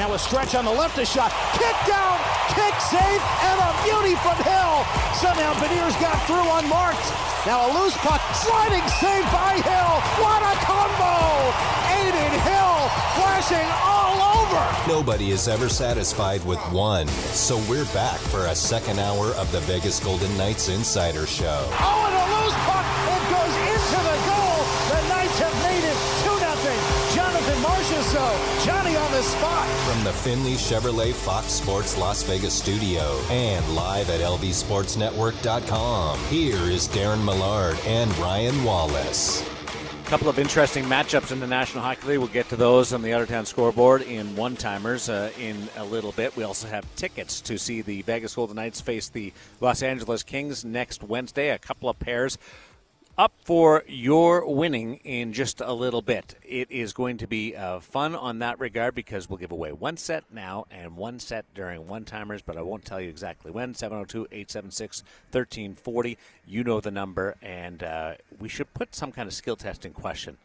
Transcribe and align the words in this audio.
Now 0.00 0.14
a 0.14 0.18
stretch 0.18 0.54
on 0.54 0.64
the 0.64 0.72
left, 0.72 0.96
a 0.96 1.04
shot. 1.04 1.30
Kick 1.60 1.76
down, 1.86 2.16
kick 2.56 2.72
save, 2.80 3.20
and 3.44 3.60
a 3.60 3.70
beauty 3.84 4.16
from 4.24 4.32
Hill. 4.48 4.80
Somehow 5.12 5.52
Beniers 5.60 5.92
got 6.00 6.16
through 6.24 6.40
unmarked. 6.56 7.04
Now 7.44 7.68
a 7.68 7.76
loose 7.76 7.94
puck, 7.98 8.22
sliding 8.32 8.80
save 8.96 9.24
by 9.28 9.60
Hill. 9.60 10.00
What 10.24 10.40
a 10.40 10.56
combo! 10.64 11.52
Adin 12.00 12.32
Hill 12.48 12.80
flashing 13.20 13.68
all 13.84 14.40
over. 14.40 14.88
Nobody 14.88 15.32
is 15.32 15.48
ever 15.48 15.68
satisfied 15.68 16.42
with 16.46 16.60
one, 16.72 17.06
so 17.36 17.58
we're 17.68 17.84
back 17.92 18.18
for 18.32 18.46
a 18.46 18.54
second 18.54 19.00
hour 19.00 19.34
of 19.34 19.52
the 19.52 19.60
Vegas 19.60 20.00
Golden 20.00 20.34
Knights 20.38 20.70
Insider 20.70 21.26
Show. 21.26 21.68
Oh, 21.72 22.06
and 22.08 22.16
a 22.16 22.46
loose 22.46 22.54
puck. 22.64 22.79
Marchessault, 28.10 28.66
Johnny 28.66 28.96
on 28.96 29.12
the 29.12 29.22
spot. 29.22 29.68
From 29.86 30.02
the 30.04 30.12
Findlay 30.12 30.54
Chevrolet 30.54 31.12
Fox 31.12 31.46
Sports 31.46 31.96
Las 31.96 32.24
Vegas 32.24 32.52
studio 32.54 33.02
and 33.30 33.64
live 33.74 34.10
at 34.10 34.20
lvsportsnetwork.com, 34.20 36.18
here 36.28 36.56
is 36.56 36.88
Darren 36.88 37.24
Millard 37.24 37.78
and 37.86 38.16
Ryan 38.18 38.64
Wallace. 38.64 39.48
A 40.04 40.10
couple 40.10 40.28
of 40.28 40.40
interesting 40.40 40.84
matchups 40.86 41.30
in 41.30 41.38
the 41.38 41.46
National 41.46 41.84
Hockey 41.84 42.08
League. 42.08 42.18
We'll 42.18 42.26
get 42.26 42.48
to 42.48 42.56
those 42.56 42.92
on 42.92 43.02
the 43.02 43.10
Ottertown 43.10 43.46
scoreboard 43.46 44.02
in 44.02 44.34
one 44.34 44.56
timers 44.56 45.08
uh, 45.08 45.30
in 45.38 45.68
a 45.76 45.84
little 45.84 46.10
bit. 46.10 46.36
We 46.36 46.42
also 46.42 46.66
have 46.66 46.84
tickets 46.96 47.40
to 47.42 47.56
see 47.58 47.80
the 47.80 48.02
Vegas 48.02 48.34
Golden 48.34 48.56
Knights 48.56 48.80
face 48.80 49.08
the 49.08 49.32
Los 49.60 49.84
Angeles 49.84 50.24
Kings 50.24 50.64
next 50.64 51.04
Wednesday. 51.04 51.50
A 51.50 51.58
couple 51.58 51.88
of 51.88 51.96
pairs 52.00 52.38
up 53.20 53.34
for 53.44 53.84
your 53.86 54.50
winning 54.50 54.94
in 55.04 55.34
just 55.34 55.60
a 55.60 55.74
little 55.74 56.00
bit. 56.00 56.36
It 56.42 56.70
is 56.70 56.94
going 56.94 57.18
to 57.18 57.26
be 57.26 57.54
uh, 57.54 57.80
fun 57.80 58.14
on 58.14 58.38
that 58.38 58.58
regard 58.58 58.94
because 58.94 59.28
we'll 59.28 59.36
give 59.36 59.52
away 59.52 59.72
one 59.72 59.98
set 59.98 60.24
now 60.32 60.64
and 60.70 60.96
one 60.96 61.18
set 61.18 61.44
during 61.54 61.86
one 61.86 62.06
timers, 62.06 62.40
but 62.40 62.56
I 62.56 62.62
won't 62.62 62.86
tell 62.86 62.98
you 62.98 63.10
exactly 63.10 63.50
when. 63.50 63.74
702 63.74 64.26
876 64.32 65.02
1340. 65.32 66.16
You 66.46 66.64
know 66.64 66.80
the 66.80 66.90
number, 66.90 67.36
and 67.42 67.82
uh, 67.82 68.14
we 68.38 68.48
should 68.48 68.72
put 68.72 68.94
some 68.94 69.12
kind 69.12 69.26
of 69.26 69.34
skill 69.34 69.56
testing 69.56 69.92
question 69.92 70.38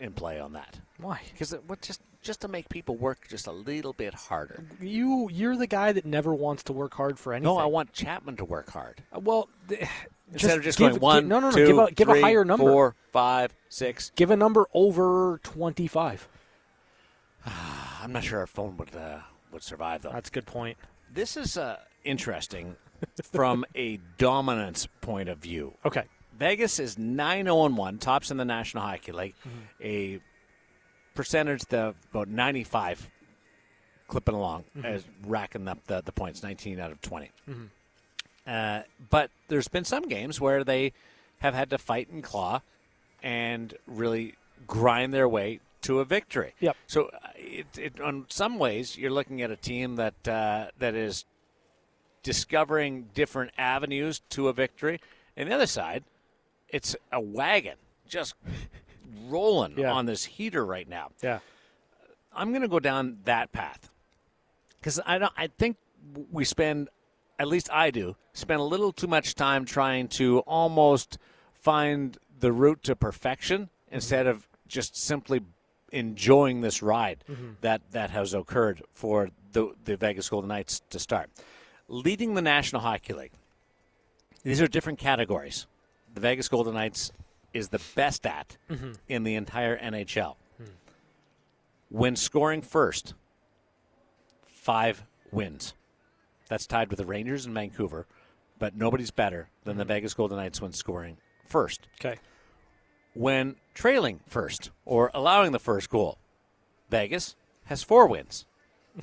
in 0.00 0.12
play 0.12 0.40
on 0.40 0.54
that. 0.54 0.80
Why? 0.98 1.20
Because 1.30 1.54
would 1.68 1.82
just 1.82 2.00
just 2.20 2.40
to 2.40 2.48
make 2.48 2.68
people 2.68 2.96
work 2.96 3.28
just 3.28 3.46
a 3.46 3.52
little 3.52 3.92
bit 3.92 4.14
harder. 4.14 4.64
You 4.80 5.28
you're 5.30 5.56
the 5.56 5.68
guy 5.68 5.92
that 5.92 6.04
never 6.04 6.34
wants 6.34 6.64
to 6.64 6.72
work 6.72 6.94
hard 6.94 7.16
for 7.16 7.32
anything. 7.32 7.44
No, 7.44 7.58
I 7.58 7.66
want 7.66 7.92
Chapman 7.92 8.36
to 8.38 8.44
work 8.44 8.70
hard. 8.70 9.02
Uh, 9.14 9.20
Well, 9.20 9.48
Instead 10.32 10.58
of 10.58 10.64
just 10.64 10.78
give- 10.78 10.90
going 10.92 11.00
one, 11.00 11.22
give, 11.22 11.28
no, 11.28 11.40
no, 11.40 11.50
no. 11.50 11.56
two, 11.56 11.66
give 11.66 11.78
a 11.78 11.90
give 11.92 12.08
three, 12.08 12.18
a 12.20 12.22
higher 12.22 12.44
number. 12.44 12.64
four, 12.70 12.94
five, 13.12 13.54
six. 13.68 14.10
Give 14.16 14.30
a 14.30 14.36
number 14.36 14.66
over 14.74 15.38
twenty 15.42 15.86
five. 15.86 16.28
I'm 18.02 18.12
not 18.12 18.24
sure 18.24 18.40
our 18.40 18.46
phone 18.46 18.76
would 18.78 18.94
uh, 18.96 19.18
would 19.52 19.62
survive 19.62 20.02
though. 20.02 20.10
That's 20.10 20.28
a 20.28 20.32
good 20.32 20.46
point. 20.46 20.76
This 21.12 21.36
is 21.36 21.56
uh, 21.56 21.78
interesting 22.04 22.76
from 23.22 23.64
a 23.76 24.00
dominance 24.18 24.88
point 25.00 25.28
of 25.28 25.38
view. 25.38 25.74
Okay. 25.84 26.04
Vegas 26.36 26.80
is 26.80 26.98
9 26.98 27.44
0 27.44 27.66
1, 27.68 27.98
tops 27.98 28.32
in 28.32 28.38
the 28.38 28.44
National 28.44 28.82
Hockey 28.82 29.12
League. 29.12 29.34
Mm-hmm. 29.46 29.86
A 29.86 30.20
percentage 31.14 31.62
of 31.72 31.94
about 32.10 32.26
95 32.26 33.08
clipping 34.08 34.34
along, 34.34 34.64
Mm-hmm. 34.76 34.84
as 34.84 35.04
racking 35.24 35.68
up 35.68 35.78
the, 35.86 36.02
the 36.04 36.10
points, 36.10 36.42
19 36.42 36.80
out 36.80 36.90
of 36.90 37.00
20. 37.02 37.30
Uh, 38.46 38.82
but 39.10 39.30
there's 39.48 39.68
been 39.68 39.84
some 39.84 40.04
games 40.08 40.40
where 40.40 40.64
they 40.64 40.92
have 41.38 41.54
had 41.54 41.70
to 41.70 41.78
fight 41.78 42.08
and 42.10 42.22
claw 42.22 42.60
and 43.22 43.74
really 43.86 44.34
grind 44.66 45.12
their 45.14 45.28
way 45.28 45.60
to 45.82 46.00
a 46.00 46.04
victory. 46.04 46.54
Yep. 46.60 46.76
So, 46.86 47.06
uh, 47.06 47.18
it, 47.36 47.66
it, 47.78 48.00
on 48.00 48.26
some 48.28 48.58
ways, 48.58 48.96
you're 48.98 49.10
looking 49.10 49.42
at 49.42 49.50
a 49.50 49.56
team 49.56 49.96
that 49.96 50.28
uh, 50.28 50.66
that 50.78 50.94
is 50.94 51.24
discovering 52.22 53.08
different 53.14 53.52
avenues 53.58 54.20
to 54.30 54.48
a 54.48 54.52
victory. 54.52 55.00
And 55.36 55.50
the 55.50 55.54
other 55.54 55.66
side, 55.66 56.04
it's 56.68 56.96
a 57.12 57.20
wagon 57.20 57.76
just 58.08 58.34
rolling 59.28 59.78
Yeah. 59.78 59.92
on 59.92 60.06
this 60.06 60.24
heater 60.24 60.64
right 60.64 60.88
now. 60.88 61.10
Yeah. 61.22 61.40
I'm 62.34 62.50
going 62.50 62.62
to 62.62 62.68
go 62.68 62.80
down 62.80 63.18
that 63.24 63.52
path 63.52 63.90
because 64.80 65.00
I 65.06 65.18
don't. 65.18 65.32
I 65.36 65.46
think 65.46 65.76
we 66.32 66.44
spend, 66.44 66.88
at 67.38 67.48
least 67.48 67.68
I 67.72 67.90
do, 67.90 68.16
spend 68.32 68.60
a 68.60 68.64
little 68.64 68.92
too 68.92 69.06
much 69.06 69.34
time 69.34 69.64
trying 69.64 70.08
to 70.08 70.40
almost 70.40 71.18
find 71.54 72.18
the 72.38 72.52
route 72.52 72.82
to 72.84 72.96
perfection 72.96 73.62
mm-hmm. 73.62 73.94
instead 73.94 74.26
of 74.26 74.46
just 74.66 74.96
simply 74.96 75.40
enjoying 75.92 76.60
this 76.60 76.82
ride 76.82 77.24
mm-hmm. 77.30 77.50
that 77.60 77.80
that 77.92 78.10
has 78.10 78.34
occurred 78.34 78.82
for 78.92 79.30
the 79.52 79.72
the 79.84 79.96
Vegas 79.96 80.28
Golden 80.28 80.48
Knights 80.48 80.82
to 80.90 80.98
start. 80.98 81.30
Leading 81.88 82.34
the 82.34 82.42
National 82.42 82.82
Hockey 82.82 83.12
League. 83.12 83.32
These 84.42 84.60
are 84.60 84.66
different 84.66 84.98
categories. 84.98 85.66
The 86.12 86.20
Vegas 86.20 86.48
Golden 86.48 86.74
Knights 86.74 87.12
is 87.54 87.68
the 87.68 87.80
best 87.94 88.26
at 88.26 88.56
mm-hmm. 88.70 88.92
in 89.08 89.22
the 89.22 89.36
entire 89.36 89.78
NHL 89.78 90.36
hmm. 90.58 90.64
when 91.88 92.16
scoring 92.16 92.60
first, 92.60 93.14
five 94.46 95.04
wins. 95.30 95.74
That's 96.48 96.66
tied 96.66 96.90
with 96.90 96.98
the 96.98 97.06
Rangers 97.06 97.46
and 97.46 97.54
Vancouver, 97.54 98.06
but 98.58 98.76
nobody's 98.76 99.10
better 99.10 99.48
than 99.64 99.76
the 99.76 99.84
mm-hmm. 99.84 99.88
Vegas 99.88 100.14
Golden 100.14 100.36
Knights 100.36 100.60
when 100.60 100.72
scoring 100.72 101.16
first. 101.46 101.86
Okay. 102.00 102.18
When 103.14 103.56
trailing 103.74 104.20
first 104.26 104.70
or 104.84 105.10
allowing 105.14 105.52
the 105.52 105.58
first 105.58 105.88
goal, 105.88 106.18
Vegas 106.90 107.36
has 107.66 107.82
four 107.82 108.06
wins, 108.06 108.44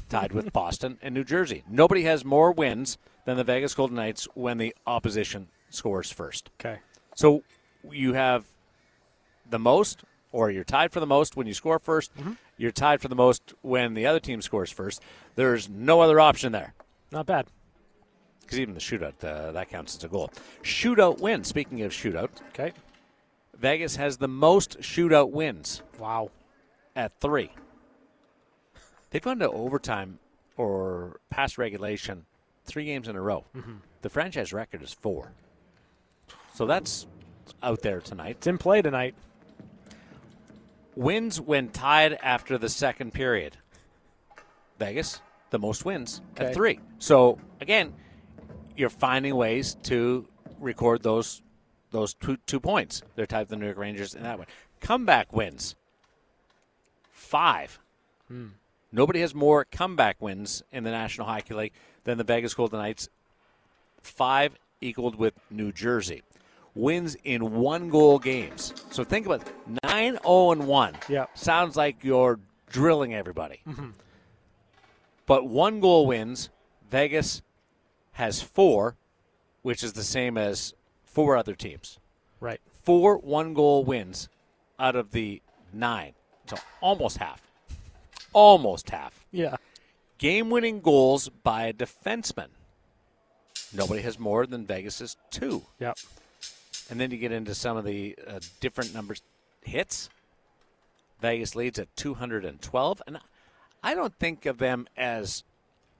tied 0.09 0.33
with 0.33 0.53
Boston 0.53 0.99
and 1.01 1.13
New 1.15 1.23
Jersey. 1.23 1.63
Nobody 1.69 2.03
has 2.03 2.23
more 2.23 2.51
wins 2.51 2.97
than 3.25 3.37
the 3.37 3.43
Vegas 3.43 3.73
Golden 3.73 3.95
Knights 3.95 4.27
when 4.33 4.57
the 4.57 4.75
opposition 4.85 5.47
scores 5.69 6.11
first. 6.11 6.49
Okay. 6.59 6.79
So 7.15 7.43
you 7.89 8.13
have 8.13 8.45
the 9.49 9.59
most, 9.59 10.03
or 10.31 10.51
you're 10.51 10.63
tied 10.63 10.91
for 10.91 10.99
the 10.99 11.07
most 11.07 11.35
when 11.35 11.47
you 11.47 11.53
score 11.53 11.79
1st 11.79 12.09
mm-hmm. 12.17 12.33
You're 12.57 12.71
tied 12.71 13.01
for 13.01 13.07
the 13.07 13.15
most 13.15 13.55
when 13.63 13.95
the 13.95 14.05
other 14.05 14.19
team 14.19 14.39
scores 14.39 14.69
first. 14.71 15.01
There's 15.35 15.67
no 15.67 16.01
other 16.01 16.19
option 16.19 16.51
there 16.51 16.75
Not 17.11 17.25
bad. 17.25 17.47
because 18.41 18.59
even 18.59 18.73
the 18.73 18.79
shootout 18.79 19.23
uh, 19.23 19.51
that 19.51 19.69
counts 19.69 19.95
as 19.97 20.03
a 20.03 20.07
goal. 20.07 20.31
Shootout 20.63 21.19
win. 21.19 21.43
Speaking 21.43 21.81
of 21.83 21.91
shootout, 21.91 22.29
Okay. 22.49 22.73
Vegas 23.57 23.95
has 23.97 24.17
the 24.17 24.27
most 24.27 24.79
shootout 24.79 25.29
wins 25.31 25.83
Wow. 25.99 26.31
at 26.95 27.19
three. 27.19 27.51
They've 29.11 29.21
gone 29.21 29.39
to 29.39 29.49
overtime 29.51 30.19
or 30.57 31.19
past 31.29 31.57
regulation 31.57 32.25
three 32.65 32.85
games 32.85 33.07
in 33.07 33.15
a 33.15 33.21
row. 33.21 33.45
The 34.01 34.09
franchise 34.09 34.51
record 34.53 34.81
is 34.81 34.93
four. 34.93 35.31
So 36.55 36.65
that's 36.65 37.05
out 37.61 37.81
there 37.81 37.99
tonight. 38.01 38.37
It's 38.37 38.47
in 38.47 38.57
play 38.57 38.81
tonight. 38.81 39.15
Wins 40.95 41.39
when 41.39 41.69
tied 41.69 42.13
after 42.21 42.57
the 42.57 42.69
second 42.69 43.13
period. 43.13 43.57
Vegas, 44.79 45.21
the 45.51 45.59
most 45.59 45.85
wins 45.85 46.21
Okay. 46.35 46.47
at 46.47 46.53
three. 46.53 46.79
So 46.97 47.37
again, 47.61 47.93
you're 48.75 48.89
finding 48.89 49.35
ways 49.35 49.75
to 49.83 50.27
record 50.59 51.03
those 51.03 51.41
those 51.91 52.13
two, 52.13 52.37
two 52.47 52.59
points. 52.59 53.01
They're 53.15 53.25
tied 53.25 53.41
with 53.41 53.49
the 53.49 53.55
New 53.57 53.65
York 53.65 53.77
Rangers 53.77 54.15
in 54.15 54.23
that 54.23 54.37
one. 54.37 54.47
Comeback 54.79 55.31
wins. 55.33 55.75
Five. 57.11 57.79
Hmm. 58.27 58.47
Nobody 58.91 59.21
has 59.21 59.33
more 59.35 59.65
comeback 59.65 60.21
wins 60.21 60.63
in 60.71 60.83
the 60.83 60.91
National 60.91 61.27
Hockey 61.27 61.53
League 61.53 61.73
than 62.03 62.17
the 62.17 62.23
Vegas 62.23 62.53
Golden 62.53 62.79
Knights. 62.79 63.09
Five 64.01 64.53
equaled 64.81 65.15
with 65.15 65.33
New 65.49 65.71
Jersey. 65.71 66.23
Wins 66.73 67.15
in 67.23 67.55
one 67.55 67.89
goal 67.89 68.17
games. 68.19 68.73
So 68.91 69.03
think 69.03 69.25
about 69.25 69.41
it. 69.41 69.53
9 69.83 70.17
0 70.23 70.51
and 70.51 70.67
1. 70.67 70.95
Yep. 71.09 71.29
Sounds 71.37 71.75
like 71.75 72.03
you're 72.03 72.39
drilling 72.69 73.13
everybody. 73.13 73.59
Mm-hmm. 73.67 73.89
But 75.31 75.47
one 75.47 75.79
goal 75.79 76.07
wins. 76.07 76.49
Vegas 76.89 77.41
has 78.11 78.41
four, 78.41 78.97
which 79.61 79.81
is 79.81 79.93
the 79.93 80.03
same 80.03 80.37
as 80.37 80.73
four 81.05 81.37
other 81.37 81.55
teams. 81.55 81.99
Right. 82.41 82.59
Four 82.83 83.15
one 83.17 83.53
goal 83.53 83.85
wins 83.85 84.27
out 84.77 84.97
of 84.97 85.11
the 85.13 85.41
nine. 85.71 86.15
So 86.47 86.57
almost 86.81 87.19
half. 87.19 87.41
Almost 88.33 88.89
half 88.89 89.25
Yeah. 89.31 89.55
game 90.17 90.49
winning 90.49 90.81
goals 90.81 91.29
by 91.29 91.67
a 91.67 91.71
defenseman. 91.73 92.49
Nobody 93.71 94.01
has 94.01 94.19
more 94.19 94.45
than 94.45 94.65
Vegas's 94.65 95.15
two. 95.29 95.61
Yep. 95.79 95.97
And 96.89 96.99
then 96.99 97.09
you 97.09 97.15
get 97.17 97.31
into 97.31 97.55
some 97.55 97.77
of 97.77 97.85
the 97.85 98.19
uh, 98.27 98.41
different 98.59 98.93
numbers. 98.93 99.21
Hits. 99.61 100.09
Vegas 101.21 101.55
leads 101.55 101.79
at 101.79 101.95
212. 101.95 103.01
And 103.07 103.17
I 103.83 103.95
don't 103.95 104.13
think 104.15 104.45
of 104.45 104.57
them 104.57 104.87
as 104.95 105.43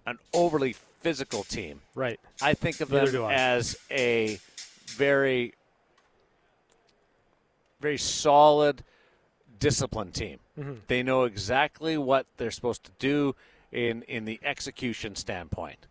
an 0.06 0.18
overly 0.33 0.74
physical 1.01 1.44
team. 1.44 1.81
Right. 1.95 2.19
I 2.42 2.54
think 2.54 2.80
of 2.81 2.92
Neither 2.92 3.12
them 3.12 3.31
as 3.31 3.78
a 3.89 4.39
very, 4.88 5.54
very 7.80 7.98
solid 7.98 8.83
disciplined 9.60 10.13
team. 10.13 10.39
Mm-hmm. 10.60 10.74
They 10.88 11.04
know 11.04 11.24
exactly 11.24 11.98
what 11.98 12.25
they're 12.38 12.51
supposed 12.51 12.83
to 12.86 12.92
do 13.00 13.36
in 13.72 14.04
in 14.04 14.25
the 14.25 14.39
execution 14.44 15.16
standpoint. 15.16 15.88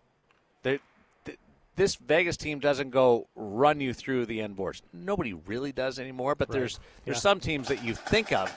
They, 0.62 0.80
th- 1.24 1.38
this 1.76 1.94
Vegas 1.96 2.36
team 2.36 2.58
doesn't 2.58 2.90
go 2.90 3.26
run 3.34 3.80
you 3.80 3.94
through 3.94 4.26
the 4.26 4.40
end 4.42 4.56
boards. 4.56 4.82
Nobody 4.92 5.32
really 5.32 5.72
does 5.72 5.98
anymore. 5.98 6.34
But 6.34 6.50
there's 6.50 6.78
there's 7.04 7.16
Yeah. 7.16 7.20
some 7.20 7.40
teams 7.40 7.68
that 7.68 7.82
you 7.82 7.94
think 7.94 8.32
of 8.32 8.54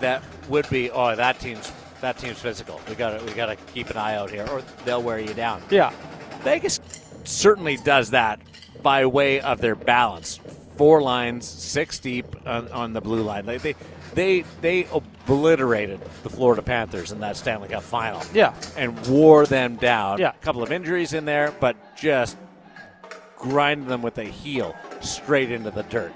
that 0.00 0.22
would 0.48 0.68
be 0.70 0.90
oh 0.90 1.14
that 1.16 1.38
team's 1.40 1.72
that 2.00 2.18
team's 2.18 2.38
physical. 2.38 2.80
We 2.88 2.94
got 2.94 3.18
to 3.18 3.24
we 3.24 3.32
got 3.32 3.46
to 3.46 3.56
keep 3.72 3.90
an 3.90 3.96
eye 3.96 4.14
out 4.16 4.30
here, 4.30 4.46
or 4.50 4.62
they'll 4.84 5.02
wear 5.02 5.18
you 5.18 5.32
down. 5.34 5.62
Yeah. 5.70 5.92
Vegas 6.42 6.80
certainly 7.24 7.76
does 7.78 8.10
that 8.10 8.40
by 8.82 9.06
way 9.06 9.40
of 9.40 9.60
their 9.60 9.74
balance. 9.74 10.38
Four 10.76 11.00
lines, 11.02 11.46
six 11.46 11.98
deep 12.00 12.26
on, 12.46 12.68
on 12.72 12.92
the 12.92 13.00
blue 13.00 13.22
line. 13.22 13.46
They, 13.46 13.58
they 13.58 13.74
they 14.14 14.44
they 14.60 14.86
obliterated 14.92 16.00
the 16.22 16.28
Florida 16.30 16.62
Panthers 16.62 17.12
in 17.12 17.20
that 17.20 17.36
Stanley 17.36 17.68
Cup 17.68 17.82
final. 17.82 18.20
Yeah. 18.34 18.54
and 18.76 19.06
wore 19.06 19.46
them 19.46 19.76
down. 19.76 20.18
Yeah. 20.18 20.30
a 20.30 20.44
couple 20.44 20.62
of 20.62 20.72
injuries 20.72 21.12
in 21.14 21.24
there, 21.24 21.54
but 21.60 21.76
just 21.96 22.36
grinded 23.38 23.88
them 23.88 24.02
with 24.02 24.18
a 24.18 24.24
heel 24.24 24.74
straight 25.00 25.50
into 25.50 25.70
the 25.70 25.82
dirt. 25.84 26.12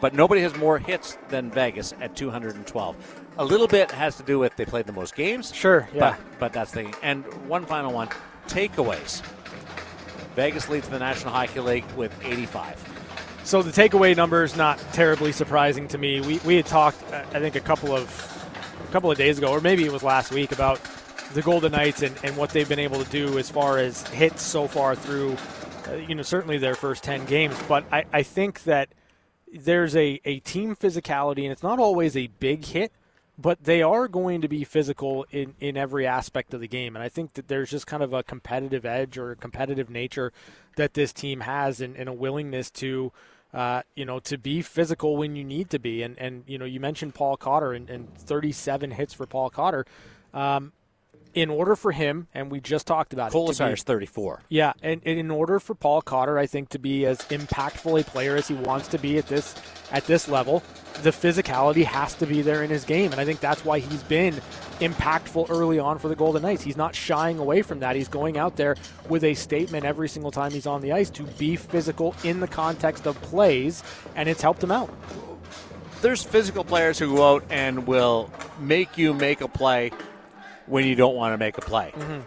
But 0.00 0.14
nobody 0.14 0.40
has 0.42 0.56
more 0.56 0.78
hits 0.78 1.18
than 1.28 1.50
Vegas 1.50 1.94
at 2.00 2.16
212. 2.16 3.20
A 3.38 3.44
little 3.44 3.66
bit 3.66 3.90
has 3.90 4.16
to 4.16 4.22
do 4.22 4.38
with 4.38 4.56
they 4.56 4.64
played 4.64 4.86
the 4.86 4.92
most 4.92 5.14
games. 5.14 5.54
Sure, 5.54 5.88
yeah. 5.92 6.16
But, 6.16 6.38
but 6.38 6.52
that's 6.52 6.72
the 6.72 6.94
and 7.02 7.24
one 7.48 7.66
final 7.66 7.92
one 7.92 8.08
takeaways. 8.48 9.22
Vegas 10.34 10.68
leads 10.68 10.88
the 10.88 10.98
National 10.98 11.32
Hockey 11.32 11.60
League 11.60 11.84
with 11.96 12.12
85. 12.24 13.42
So 13.44 13.62
the 13.62 13.70
takeaway 13.70 14.16
number 14.16 14.44
is 14.44 14.56
not 14.56 14.78
terribly 14.92 15.32
surprising 15.32 15.88
to 15.88 15.98
me. 15.98 16.20
We, 16.20 16.38
we 16.38 16.56
had 16.56 16.66
talked, 16.66 17.02
uh, 17.12 17.24
I 17.32 17.40
think, 17.40 17.56
a 17.56 17.60
couple 17.60 17.94
of 17.94 18.26
a 18.88 18.92
couple 18.92 19.10
of 19.10 19.18
days 19.18 19.38
ago, 19.38 19.48
or 19.48 19.60
maybe 19.60 19.84
it 19.84 19.92
was 19.92 20.02
last 20.02 20.32
week, 20.32 20.52
about 20.52 20.80
the 21.34 21.42
Golden 21.42 21.72
Knights 21.72 22.02
and, 22.02 22.16
and 22.24 22.36
what 22.36 22.50
they've 22.50 22.68
been 22.68 22.78
able 22.78 23.02
to 23.02 23.10
do 23.10 23.38
as 23.38 23.48
far 23.48 23.78
as 23.78 24.06
hits 24.08 24.42
so 24.42 24.66
far 24.66 24.94
through, 24.96 25.36
uh, 25.88 25.94
you 25.94 26.14
know, 26.14 26.22
certainly 26.22 26.58
their 26.58 26.74
first 26.74 27.04
10 27.04 27.24
games. 27.26 27.56
But 27.68 27.84
I, 27.92 28.04
I 28.12 28.22
think 28.22 28.64
that 28.64 28.88
there's 29.52 29.96
a, 29.96 30.20
a 30.24 30.40
team 30.40 30.76
physicality, 30.76 31.42
and 31.42 31.52
it's 31.52 31.62
not 31.62 31.78
always 31.78 32.16
a 32.16 32.28
big 32.28 32.64
hit, 32.64 32.92
but 33.38 33.64
they 33.64 33.82
are 33.82 34.06
going 34.06 34.42
to 34.42 34.48
be 34.48 34.64
physical 34.64 35.24
in, 35.30 35.54
in 35.60 35.76
every 35.76 36.06
aspect 36.06 36.52
of 36.52 36.60
the 36.60 36.68
game. 36.68 36.94
And 36.94 37.02
I 37.02 37.08
think 37.08 37.34
that 37.34 37.48
there's 37.48 37.70
just 37.70 37.86
kind 37.86 38.02
of 38.02 38.12
a 38.12 38.22
competitive 38.22 38.84
edge 38.84 39.16
or 39.16 39.32
a 39.32 39.36
competitive 39.36 39.88
nature 39.88 40.32
that 40.76 40.94
this 40.94 41.12
team 41.12 41.40
has 41.40 41.80
and, 41.80 41.96
and 41.96 42.08
a 42.08 42.12
willingness 42.12 42.70
to, 42.72 43.12
uh, 43.54 43.82
you 43.96 44.04
know, 44.04 44.20
to 44.20 44.36
be 44.36 44.60
physical 44.60 45.16
when 45.16 45.36
you 45.36 45.44
need 45.44 45.70
to 45.70 45.78
be. 45.78 46.02
And, 46.02 46.18
and 46.18 46.44
you 46.46 46.58
know, 46.58 46.66
you 46.66 46.80
mentioned 46.80 47.14
Paul 47.14 47.36
Cotter 47.38 47.72
and, 47.72 47.88
and 47.88 48.14
37 48.14 48.90
hits 48.90 49.14
for 49.14 49.26
Paul 49.26 49.48
Cotter. 49.48 49.86
Um, 50.34 50.72
in 51.34 51.50
order 51.50 51.76
for 51.76 51.92
him, 51.92 52.26
and 52.34 52.50
we 52.50 52.60
just 52.60 52.86
talked 52.86 53.12
about 53.12 53.28
it, 53.28 53.32
to 53.32 53.38
be- 53.38 53.52
Kolesar's 53.52 53.82
34. 53.82 54.42
yeah, 54.48 54.72
and, 54.82 55.00
and 55.04 55.18
in 55.18 55.30
order 55.30 55.60
for 55.60 55.74
Paul 55.74 56.02
Cotter, 56.02 56.38
I 56.38 56.46
think, 56.46 56.70
to 56.70 56.78
be 56.78 57.06
as 57.06 57.18
impactful 57.22 58.00
a 58.00 58.04
player 58.04 58.36
as 58.36 58.48
he 58.48 58.54
wants 58.54 58.88
to 58.88 58.98
be 58.98 59.18
at 59.18 59.26
this 59.26 59.54
at 59.92 60.06
this 60.06 60.28
level, 60.28 60.62
the 61.02 61.10
physicality 61.10 61.84
has 61.84 62.14
to 62.14 62.26
be 62.26 62.42
there 62.42 62.62
in 62.62 62.70
his 62.70 62.84
game, 62.84 63.12
and 63.12 63.20
I 63.20 63.24
think 63.24 63.40
that's 63.40 63.64
why 63.64 63.78
he's 63.80 64.02
been 64.04 64.34
impactful 64.80 65.50
early 65.50 65.78
on 65.78 65.98
for 65.98 66.08
the 66.08 66.16
Golden 66.16 66.42
Knights. 66.42 66.62
He's 66.62 66.76
not 66.76 66.94
shying 66.94 67.38
away 67.38 67.62
from 67.62 67.80
that. 67.80 67.96
He's 67.96 68.08
going 68.08 68.38
out 68.38 68.56
there 68.56 68.76
with 69.08 69.24
a 69.24 69.34
statement 69.34 69.84
every 69.84 70.08
single 70.08 70.30
time 70.30 70.52
he's 70.52 70.66
on 70.66 70.80
the 70.80 70.92
ice 70.92 71.10
to 71.10 71.24
be 71.24 71.56
physical 71.56 72.14
in 72.24 72.40
the 72.40 72.48
context 72.48 73.06
of 73.06 73.20
plays, 73.22 73.82
and 74.14 74.28
it's 74.28 74.42
helped 74.42 74.62
him 74.62 74.70
out. 74.70 74.90
There's 76.02 76.22
physical 76.22 76.64
players 76.64 76.98
who 76.98 77.14
go 77.16 77.34
out 77.36 77.44
and 77.50 77.86
will 77.86 78.30
make 78.58 78.96
you 78.96 79.12
make 79.12 79.42
a 79.42 79.48
play 79.48 79.90
when 80.70 80.86
you 80.86 80.94
don't 80.94 81.14
want 81.16 81.34
to 81.34 81.38
make 81.38 81.58
a 81.58 81.60
play. 81.60 81.92
Mm-hmm. 81.96 82.20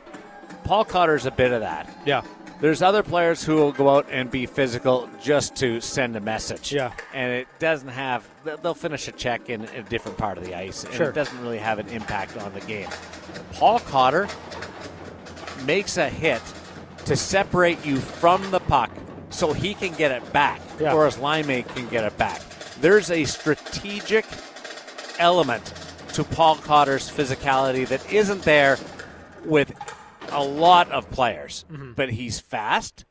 Paul 0.66 0.86
Cotter's 0.86 1.26
a 1.26 1.32
bit 1.32 1.52
of 1.52 1.62
that. 1.62 1.90
Yeah, 2.06 2.22
There's 2.62 2.82
other 2.82 3.04
players 3.04 3.44
who 3.44 3.56
will 3.56 3.72
go 3.74 3.90
out 3.90 4.08
and 4.10 4.32
be 4.32 4.46
physical 4.46 5.10
just 5.22 5.56
to 5.58 5.82
send 5.82 6.16
a 6.16 6.22
message. 6.22 6.72
Yeah. 6.72 6.94
And 7.14 7.32
it 7.34 7.48
doesn't 7.60 7.90
have, 7.90 8.26
they'll- 8.46 8.74
finish 8.74 9.08
a 9.08 9.12
check 9.12 9.50
in 9.50 9.64
a 9.76 9.84
different 9.84 10.18
part 10.18 10.38
of 10.38 10.46
the 10.46 10.56
ice. 10.56 10.84
And 10.86 10.94
Sure. 10.94 11.10
it 11.10 11.16
doesn't 11.16 11.42
really 11.42 11.58
have 11.58 11.80
an 11.80 11.88
impact 11.90 12.38
on 12.38 12.54
the 12.54 12.62
game. 12.62 12.88
Paul 13.54 13.80
Cotter 13.80 14.28
makes 15.66 15.98
a 15.98 16.08
hit 16.10 16.42
to 17.06 17.16
separate 17.18 17.84
you 17.86 17.98
from 17.98 18.50
the 18.52 18.60
puck 18.62 18.92
so 19.30 19.52
he 19.52 19.74
can 19.74 19.94
get 19.94 20.12
it 20.12 20.32
back 20.32 20.62
Yeah. 20.80 20.94
or 20.94 21.06
his 21.06 21.18
line 21.18 21.48
mate 21.48 21.68
can 21.76 21.88
get 21.90 22.04
it 22.06 22.18
back. 22.18 22.42
There's 22.80 23.12
a 23.12 23.26
strategic 23.26 24.26
element 25.20 25.74
to 26.14 26.24
Paul 26.24 26.56
Cotter's 26.58 27.10
physicality 27.10 27.88
that 27.88 28.12
isn't 28.12 28.44
there 28.44 28.78
with 29.46 29.74
a 30.32 30.44
lot 30.44 30.92
of 30.92 31.10
players. 31.12 31.66
Mm-hmm. 31.72 31.94
But 31.94 32.12
he's 32.12 32.40
fast, 32.40 33.06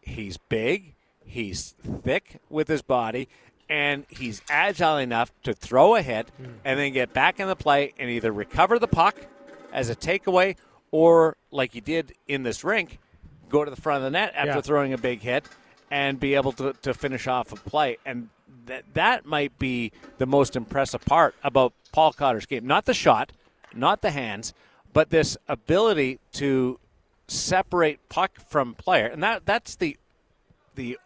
he's 0.00 0.36
big, 0.36 0.94
he's 1.24 1.74
thick 2.02 2.40
with 2.48 2.68
his 2.68 2.82
body, 2.82 3.28
and 3.68 4.04
he's 4.08 4.42
agile 4.50 4.98
enough 4.98 5.32
to 5.44 5.54
throw 5.54 5.94
a 5.94 6.02
hit 6.02 6.28
mm. 6.42 6.54
and 6.64 6.78
then 6.78 6.92
get 6.92 7.12
back 7.12 7.38
in 7.38 7.46
the 7.46 7.54
play 7.56 7.92
and 7.98 8.10
either 8.10 8.32
recover 8.32 8.78
the 8.78 8.88
puck 8.88 9.16
as 9.72 9.88
a 9.88 9.94
takeaway 9.94 10.56
or, 10.90 11.36
like 11.52 11.72
he 11.72 11.80
did 11.80 12.14
in 12.26 12.42
this 12.42 12.64
rink, 12.64 12.98
go 13.48 13.64
to 13.64 13.70
the 13.70 13.80
front 13.80 13.98
of 13.98 14.02
the 14.02 14.10
net 14.10 14.32
after 14.34 14.56
Yeah. 14.56 14.60
throwing 14.60 14.92
a 14.92 14.98
big 14.98 15.20
hit 15.20 15.44
and 15.88 16.18
be 16.18 16.34
able 16.34 16.50
to, 16.52 16.72
to 16.82 16.94
finish 16.94 17.28
off 17.28 17.52
a 17.52 17.56
play. 17.56 17.98
And 18.04 18.28
that 18.66 18.84
that 18.94 19.26
might 19.26 19.58
be 19.58 19.92
the 20.18 20.26
most 20.26 20.56
impressive 20.56 21.04
part 21.04 21.34
about 21.42 21.72
Paul 21.92 22.12
Cotter's 22.12 22.46
game. 22.46 22.66
Not 22.66 22.84
the 22.86 22.94
shot, 22.94 23.32
not 23.74 24.02
the 24.02 24.10
hands, 24.10 24.52
but 24.92 25.10
this 25.10 25.36
ability 25.48 26.18
to 26.32 26.78
separate 27.28 28.08
puck 28.08 28.38
from 28.48 28.74
player. 28.74 29.06
And 29.06 29.22
that 29.22 29.46
that's 29.46 29.76
the 29.76 29.96
the 30.74 30.98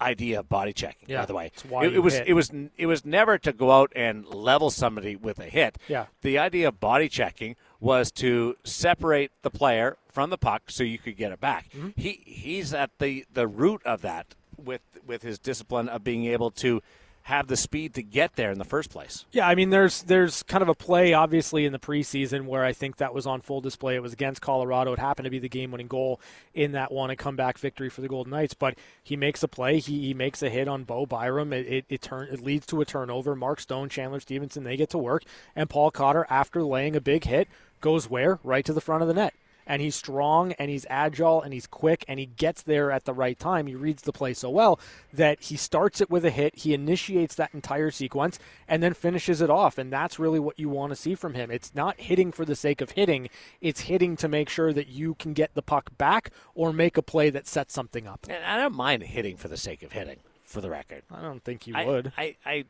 idea 0.00 0.40
of 0.40 0.48
body 0.48 0.72
checking, 0.72 1.08
Yeah. 1.08 1.20
by 1.20 1.26
the 1.26 1.34
way. 1.34 1.50
It, 1.82 1.94
it 1.94 2.00
was 2.00 2.14
hit. 2.14 2.28
it 2.28 2.32
was 2.32 2.50
it 2.76 2.86
was 2.86 3.04
never 3.04 3.38
to 3.38 3.52
go 3.52 3.70
out 3.70 3.92
and 3.94 4.26
level 4.26 4.70
somebody 4.70 5.14
with 5.16 5.38
a 5.38 5.44
hit. 5.44 5.78
Yeah. 5.88 6.06
The 6.22 6.38
idea 6.38 6.68
of 6.68 6.80
body 6.80 7.08
checking 7.08 7.56
was 7.80 8.10
to 8.12 8.56
separate 8.64 9.30
the 9.42 9.50
player 9.50 9.96
from 10.08 10.30
the 10.30 10.38
puck 10.38 10.62
so 10.68 10.82
you 10.84 10.98
could 10.98 11.16
get 11.16 11.32
it 11.32 11.40
back. 11.40 11.70
Mm-hmm. 11.70 11.90
He 11.96 12.20
he's 12.24 12.74
at 12.74 12.90
the 12.98 13.24
the 13.32 13.46
root 13.46 13.82
of 13.84 14.02
that 14.02 14.34
with 14.64 14.82
with 15.06 15.22
his 15.22 15.38
discipline 15.38 15.88
of 15.88 16.04
being 16.04 16.26
able 16.26 16.50
to 16.50 16.82
have 17.26 17.46
the 17.46 17.56
speed 17.56 17.94
to 17.94 18.02
get 18.02 18.34
there 18.34 18.50
in 18.50 18.58
the 18.58 18.64
first 18.64 18.90
place. 18.90 19.24
Yeah, 19.30 19.46
I 19.46 19.54
mean, 19.54 19.70
there's 19.70 20.02
there's 20.02 20.42
kind 20.42 20.62
of 20.62 20.68
a 20.68 20.74
play, 20.74 21.12
obviously, 21.12 21.64
in 21.64 21.72
the 21.72 21.78
preseason 21.78 22.46
where 22.46 22.64
I 22.64 22.72
think 22.72 22.96
that 22.96 23.14
was 23.14 23.26
on 23.26 23.40
full 23.40 23.60
display. 23.60 23.94
It 23.94 24.02
was 24.02 24.12
against 24.12 24.40
Colorado. 24.40 24.92
It 24.92 24.98
happened 24.98 25.24
to 25.26 25.30
be 25.30 25.38
the 25.38 25.48
game-winning 25.48 25.86
goal 25.86 26.20
in 26.52 26.72
that 26.72 26.90
one 26.90 27.10
and 27.10 27.18
comeback 27.18 27.58
victory 27.58 27.88
for 27.88 28.00
the 28.00 28.08
Golden 28.08 28.32
Knights. 28.32 28.54
But 28.54 28.76
he 29.02 29.16
makes 29.16 29.42
a 29.42 29.48
play. 29.48 29.78
He, 29.78 30.00
he 30.00 30.14
makes 30.14 30.42
a 30.42 30.50
hit 30.50 30.66
on 30.66 30.82
Bo 30.82 31.06
Byram. 31.06 31.52
It 31.52 31.66
it, 31.66 31.84
it, 31.88 32.02
turn, 32.02 32.26
it 32.28 32.40
leads 32.40 32.66
to 32.66 32.80
a 32.80 32.84
turnover. 32.84 33.36
Mark 33.36 33.60
Stone, 33.60 33.88
Chandler 33.88 34.20
Stephenson, 34.20 34.64
they 34.64 34.76
get 34.76 34.90
to 34.90 34.98
work, 34.98 35.22
and 35.54 35.70
Paul 35.70 35.92
Cotter, 35.92 36.26
after 36.28 36.64
laying 36.64 36.96
a 36.96 37.00
big 37.00 37.24
hit, 37.24 37.46
goes 37.80 38.10
where 38.10 38.40
right 38.42 38.64
to 38.64 38.72
the 38.72 38.80
front 38.80 39.02
of 39.02 39.08
the 39.08 39.14
net 39.14 39.34
and 39.66 39.82
he's 39.82 39.94
strong 39.94 40.52
and 40.52 40.70
he's 40.70 40.86
agile 40.88 41.42
and 41.42 41.52
he's 41.52 41.66
quick 41.66 42.04
and 42.08 42.18
he 42.18 42.26
gets 42.26 42.62
there 42.62 42.90
at 42.90 43.04
the 43.04 43.12
right 43.12 43.38
time. 43.38 43.66
He 43.66 43.74
reads 43.74 44.02
the 44.02 44.12
play 44.12 44.34
so 44.34 44.50
well 44.50 44.78
that 45.12 45.42
he 45.42 45.56
starts 45.56 46.00
it 46.00 46.10
with 46.10 46.24
a 46.24 46.30
hit, 46.30 46.56
he 46.56 46.74
initiates 46.74 47.34
that 47.36 47.54
entire 47.54 47.90
sequence 47.90 48.38
and 48.68 48.82
then 48.82 48.94
finishes 48.94 49.40
it 49.40 49.50
off. 49.50 49.78
And 49.78 49.92
that's 49.92 50.18
really 50.18 50.40
what 50.40 50.58
you 50.58 50.68
want 50.68 50.90
to 50.90 50.96
see 50.96 51.14
from 51.14 51.34
him. 51.34 51.50
It's 51.50 51.74
not 51.74 52.00
hitting 52.00 52.32
for 52.32 52.44
the 52.44 52.56
sake 52.56 52.80
of 52.80 52.92
hitting, 52.92 53.28
it's 53.60 53.82
hitting 53.82 54.16
to 54.16 54.28
make 54.28 54.48
sure 54.48 54.72
that 54.72 54.88
you 54.88 55.14
can 55.14 55.32
get 55.32 55.54
the 55.54 55.62
puck 55.62 55.96
back 55.98 56.30
or 56.54 56.72
make 56.72 56.96
a 56.96 57.02
play 57.02 57.30
that 57.30 57.46
sets 57.46 57.74
something 57.74 58.06
up. 58.06 58.26
And 58.28 58.44
I 58.44 58.56
don't 58.56 58.74
mind 58.74 59.02
hitting 59.02 59.36
for 59.36 59.48
the 59.48 59.56
sake 59.56 59.82
of 59.82 59.92
hitting, 59.92 60.18
for 60.40 60.60
the 60.60 60.70
record. 60.70 61.02
I 61.10 61.22
don't 61.22 61.42
think 61.42 61.66
you 61.66 61.74
I, 61.74 61.84
would. 61.84 62.12
I, 62.16 62.36
I 62.44 62.64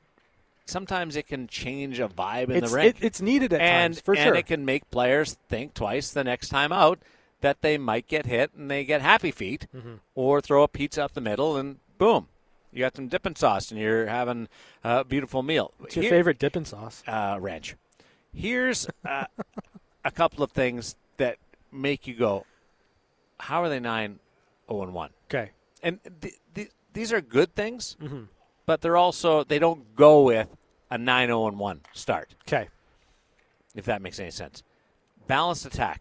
sometimes 0.66 1.16
it 1.16 1.26
can 1.26 1.46
change 1.48 1.98
a 2.00 2.08
vibe 2.08 2.44
in 2.50 2.56
it's, 2.62 2.70
the 2.70 2.76
rink. 2.76 2.96
it- 2.96 3.04
it's 3.04 3.20
needed 3.20 3.52
at 3.52 3.60
and, 3.60 3.94
times, 3.94 4.00
for 4.00 4.14
and 4.14 4.22
sure. 4.24 4.34
it 4.34 4.46
can 4.46 4.64
make 4.64 4.90
players 4.90 5.36
think 5.48 5.74
twice 5.74 6.10
the 6.12 6.24
next 6.24 6.48
time 6.48 6.72
out 6.72 6.98
that 7.40 7.60
they 7.62 7.76
might 7.78 8.06
get 8.06 8.26
hit 8.26 8.52
and 8.54 8.70
they 8.70 8.84
get 8.84 9.00
happy 9.02 9.30
feet 9.30 9.66
Mm-hmm. 9.74 9.94
or 10.14 10.40
throw 10.40 10.62
a 10.62 10.68
pizza 10.68 11.04
up 11.04 11.12
the 11.14 11.20
middle 11.20 11.56
and 11.56 11.78
boom, 11.98 12.28
you 12.72 12.80
got 12.80 12.96
some 12.96 13.08
dipping 13.08 13.34
sauce 13.36 13.70
and 13.70 13.80
you're 13.80 14.06
having 14.06 14.48
a 14.84 15.04
beautiful 15.04 15.42
meal. 15.42 15.72
What's 15.78 15.96
your 15.96 16.02
Here- 16.04 16.10
favorite 16.10 16.38
dipping 16.38 16.64
sauce? 16.64 17.02
uh, 17.06 17.36
ranch. 17.40 17.74
Here's 18.34 18.88
uh, 19.04 19.24
a 20.04 20.10
couple 20.10 20.42
of 20.44 20.52
things 20.52 20.96
that 21.18 21.36
make 21.70 22.06
you 22.06 22.14
go, 22.14 22.46
how 23.40 23.62
are 23.62 23.68
they 23.68 23.80
9 23.80 24.18
0 24.70 24.90
1? 24.90 25.10
Okay. 25.28 25.50
And 25.82 25.98
th- 26.20 26.34
th- 26.54 26.70
these 26.92 27.12
are 27.12 27.20
good 27.20 27.54
things, 27.54 27.96
Mm-hmm. 28.00 28.22
But 28.72 28.80
they're 28.80 28.96
also, 28.96 29.44
they 29.44 29.58
don't 29.58 29.94
go 29.94 30.22
with 30.22 30.48
a 30.90 30.96
9 30.96 31.28
0 31.28 31.50
1 31.50 31.80
start 31.92 32.34
Okay. 32.48 32.70
if 33.74 33.84
that 33.84 34.00
makes 34.00 34.18
any 34.18 34.30
sense. 34.30 34.62
Balanced 35.26 35.66
attack. 35.66 36.00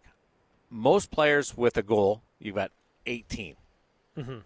Most 0.70 1.10
players 1.10 1.54
with 1.54 1.76
a 1.76 1.82
goal, 1.82 2.22
you've 2.38 2.54
got 2.54 2.70
18. 3.04 3.56
Mm-hmm. 4.16 4.38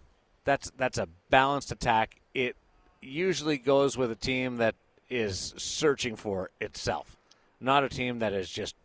That's 0.43 0.73
that's 0.75 0.97
a 0.97 1.07
balanced 1.29 1.71
attack. 1.71 2.19
It 2.33 2.57
usually 3.01 3.57
goes 3.57 3.95
with 3.95 4.11
a 4.11 4.15
team 4.15 4.57
that 4.57 4.75
is 5.09 5.53
searching 5.55 6.17
for 6.17 6.49
itself, 6.59 7.15
not 7.61 7.85
a 7.85 7.89
team 7.89 8.19
that 8.19 8.33
is 8.33 8.49
just 8.49 8.75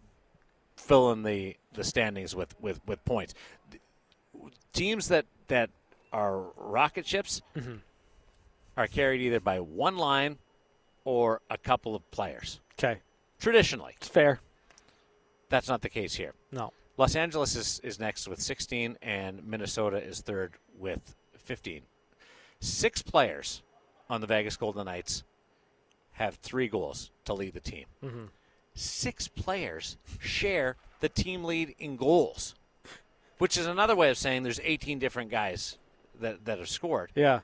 filling 0.77 1.25
the, 1.25 1.57
the 1.73 1.83
standings 1.83 2.37
with, 2.37 2.55
with, 2.61 2.79
with 2.87 3.05
points. 3.05 3.35
Teams 4.73 5.09
that, 5.09 5.27
that 5.49 5.69
are 6.13 6.43
rocket 6.57 7.09
ships 7.09 7.43
mm-hmm. 7.57 7.79
Are 8.77 8.87
carried 8.87 9.21
either 9.21 9.41
by 9.41 9.61
one 9.61 9.97
line 9.97 10.39
or 11.05 11.41
a 11.51 11.59
couple 11.59 11.95
of 11.95 12.09
players. 12.11 12.61
Okay, 12.79 13.01
Traditionally, 13.41 13.95
it's 13.97 14.09
fair. 14.09 14.41
that's 15.49 15.69
not 15.69 15.83
the 15.83 15.89
case 15.91 16.15
here. 16.15 16.33
No. 16.53 16.73
Los 16.97 17.17
Angeles 17.17 17.57
is, 17.57 17.81
is 17.83 17.99
next 17.99 18.29
with 18.29 18.41
16, 18.41 18.99
and 19.03 19.45
Minnesota 19.45 19.97
is 19.97 20.21
third 20.21 20.53
with 20.79 21.15
15. 21.39 21.83
Six 22.61 23.03
players 23.03 23.63
on 24.09 24.21
the 24.21 24.27
Vegas 24.27 24.57
Golden 24.57 24.85
Knights 24.85 25.25
have 26.13 26.37
three 26.37 26.69
goals 26.69 27.11
to 27.25 27.35
lead 27.35 27.55
the 27.55 27.61
team. 27.61 27.87
Mm-hmm. 28.05 28.25
Six 28.75 29.27
players 29.29 29.97
share 30.21 30.77
the 31.01 31.09
team 31.09 31.45
lead 31.45 31.75
in 31.79 31.97
goals, 31.97 32.55
which 33.39 33.57
is 33.57 33.67
another 33.67 33.97
way 33.97 34.11
of 34.11 34.17
saying 34.19 34.43
there's 34.43 34.61
18 34.63 34.99
different 34.99 35.31
guys 35.31 35.79
that, 36.21 36.45
that 36.45 36.59
have 36.59 36.69
scored. 36.69 37.11
Yeah. 37.15 37.41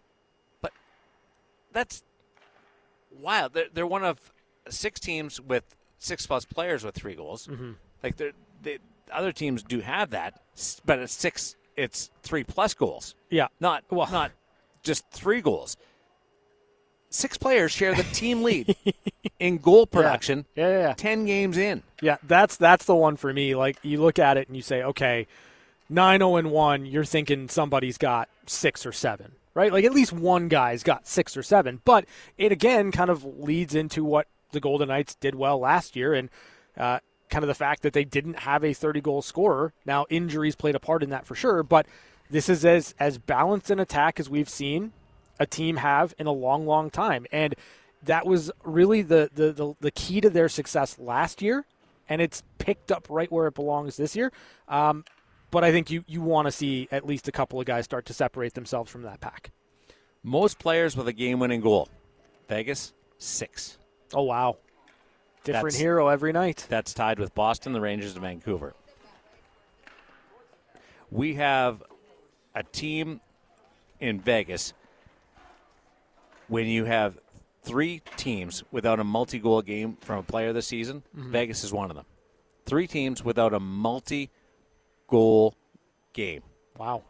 That's 1.73 2.03
wild. 3.21 3.53
They're, 3.55 3.67
they're 3.73 3.87
one 3.87 4.05
of 4.05 4.19
six 4.69 5.01
teams 5.01 5.41
with 5.41 5.65
six 5.99 6.27
plus 6.27 6.45
players 6.45 6.85
with 6.85 6.95
three 6.95 7.15
goals. 7.15 7.47
Mm-hmm. 7.47 7.73
Like 8.03 8.17
they're, 8.17 8.33
they, 8.63 8.79
other 9.13 9.33
teams 9.33 9.63
do 9.63 9.81
have 9.81 10.11
that, 10.11 10.41
but 10.85 10.99
it's 10.99 11.13
six. 11.15 11.57
It's 11.77 12.11
three 12.23 12.43
plus 12.45 12.75
goals, 12.75 13.15
Yeah. 13.31 13.47
not 13.61 13.85
Well- 13.91 14.11
not 14.11 14.33
just 14.83 15.09
three 15.11 15.41
goals. 15.41 15.77
Six 17.11 17.39
players 17.39 17.73
share 17.73 17.95
the 17.95 18.03
team 18.03 18.43
lead 18.43 18.77
in 19.41 19.57
goal 19.59 19.87
production. 19.87 20.45
Yeah, 20.55 20.69
yeah, 20.69 20.79
yeah. 20.89 20.93
Ten 20.95 21.25
games 21.25 21.57
in. 21.57 21.83
Yeah, 22.03 22.19
that's 22.23 22.57
that's 22.57 22.85
the 22.85 22.95
one 22.95 23.17
for 23.17 23.33
me. 23.33 23.55
Like 23.55 23.79
you 23.83 24.03
look 24.03 24.19
at 24.19 24.37
it 24.37 24.47
and 24.49 24.55
you 24.57 24.63
say, 24.63 24.83
okay, 24.83 25.27
9-0 25.91 26.39
and 26.39 26.51
one. 26.51 26.85
You're 26.85 27.07
thinking 27.07 27.49
somebody's 27.49 27.97
got 27.97 28.29
six 28.47 28.85
or 28.85 28.93
seven, 28.93 29.33
right? 29.59 29.73
Like 29.73 29.85
at 29.85 29.93
least 29.93 30.13
one 30.13 30.47
guy's 30.47 30.85
got 30.85 31.09
six 31.09 31.37
or 31.37 31.43
seven. 31.43 31.81
But 31.85 32.05
it 32.37 32.53
again 32.53 32.93
kind 32.93 33.11
of 33.11 33.25
leads 33.25 33.75
into 33.75 34.05
what 34.05 34.29
the 34.53 34.61
Golden 34.61 34.87
Knights 34.87 35.17
did 35.17 35.35
well 35.35 35.59
last 35.59 35.97
year, 35.97 36.15
and 36.15 36.31
uh, 36.77 37.01
kind 37.29 37.43
of 37.43 37.49
the 37.49 37.55
fact 37.55 37.83
that 37.83 37.93
they 37.93 38.05
didn't 38.05 38.39
have 38.41 38.63
a 38.63 38.73
30 38.73 39.01
goal 39.01 39.21
scorer. 39.21 39.73
Now 39.85 40.07
injuries 40.09 40.55
played 40.55 40.77
a 40.77 40.81
part 40.81 41.03
in 41.03 41.11
that 41.11 41.27
for 41.27 41.35
sure, 41.35 41.65
but 41.65 41.87
this 42.31 42.49
is 42.49 42.65
as 42.65 42.95
as 43.01 43.19
balanced 43.19 43.69
an 43.71 43.81
attack 43.81 44.21
as 44.21 44.31
we've 44.31 44.49
seen 44.49 44.93
a 45.41 45.47
team 45.47 45.79
have 45.79 46.15
in 46.21 46.29
a 46.29 46.33
long, 46.33 46.65
long 46.65 46.89
time. 46.89 47.27
And 47.33 47.57
that 48.05 48.27
was 48.27 48.53
really 48.63 49.03
the, 49.03 49.29
the, 49.35 49.53
the, 49.53 49.75
the 49.81 49.91
key 49.91 50.21
to 50.21 50.31
their 50.31 50.49
success 50.49 51.01
last 51.01 51.43
year, 51.43 51.65
and 52.09 52.23
it's 52.23 52.45
picked 52.59 52.93
up 52.93 53.09
right 53.11 53.31
where 53.31 53.49
it 53.49 53.55
belongs 53.55 53.97
this 53.97 54.15
year. 54.15 54.31
Um, 54.69 55.05
but 55.51 55.65
I 55.65 55.73
think 55.73 55.91
you, 55.91 56.05
you 56.07 56.21
want 56.21 56.47
to 56.47 56.53
see 56.53 56.89
at 56.91 57.07
least 57.07 57.29
a 57.29 57.33
couple 57.33 57.59
of 57.61 57.67
guys 57.67 57.85
start 57.85 58.07
to 58.07 58.13
separate 58.13 58.55
themselves 58.55 58.91
from 58.91 59.03
that 59.03 59.21
pack. 59.21 59.51
Most 60.23 60.59
players 60.59 60.97
with 60.97 61.09
a 61.09 61.13
game-winning 61.13 61.61
goal. 61.61 61.89
Vegas 62.49 62.93
six. 63.19 63.79
Oh, 64.13 64.23
wow. 64.23 64.57
Different 65.45 65.65
That's- 65.67 65.81
hero 65.81 66.09
every 66.09 66.33
night. 66.33 66.67
That's 66.69 66.93
tied 66.93 67.19
with 67.19 67.35
Boston, 67.35 67.73
the 67.73 67.81
Rangers, 67.81 68.13
and 68.13 68.23
Vancouver. 68.23 68.75
We 71.11 71.35
have 71.35 71.83
a 72.55 72.63
team 72.63 73.21
in 74.01 74.21
Vegas 74.21 74.75
when 76.49 76.67
you 76.67 76.85
have 76.85 77.19
three 77.63 78.03
teams 78.17 78.63
without 78.71 79.01
a 79.01 79.05
multi 79.05 79.39
goal 79.39 79.63
game 79.63 79.97
from 80.01 80.19
a 80.19 80.23
player 80.23 80.53
this 80.53 80.67
season. 80.67 81.03
Mm-hmm. 81.17 81.33
Vegas 81.33 81.65
is 81.65 81.73
one 81.73 81.91
of 81.91 81.97
them. 81.97 82.05
Three 82.67 82.87
teams 82.87 83.25
without 83.25 83.55
a 83.55 83.61
multi 83.61 84.31
goal 85.09 85.55
game. 86.13 86.43
Wow. 86.79 87.03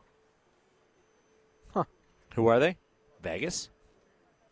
Huh. 1.75 1.85
Who 2.35 2.47
are 2.47 2.59
they? 2.59 2.76
Vegas, 3.23 3.69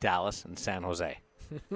Dallas, 0.00 0.44
and 0.44 0.58
San 0.58 0.82
Jose. 0.82 1.18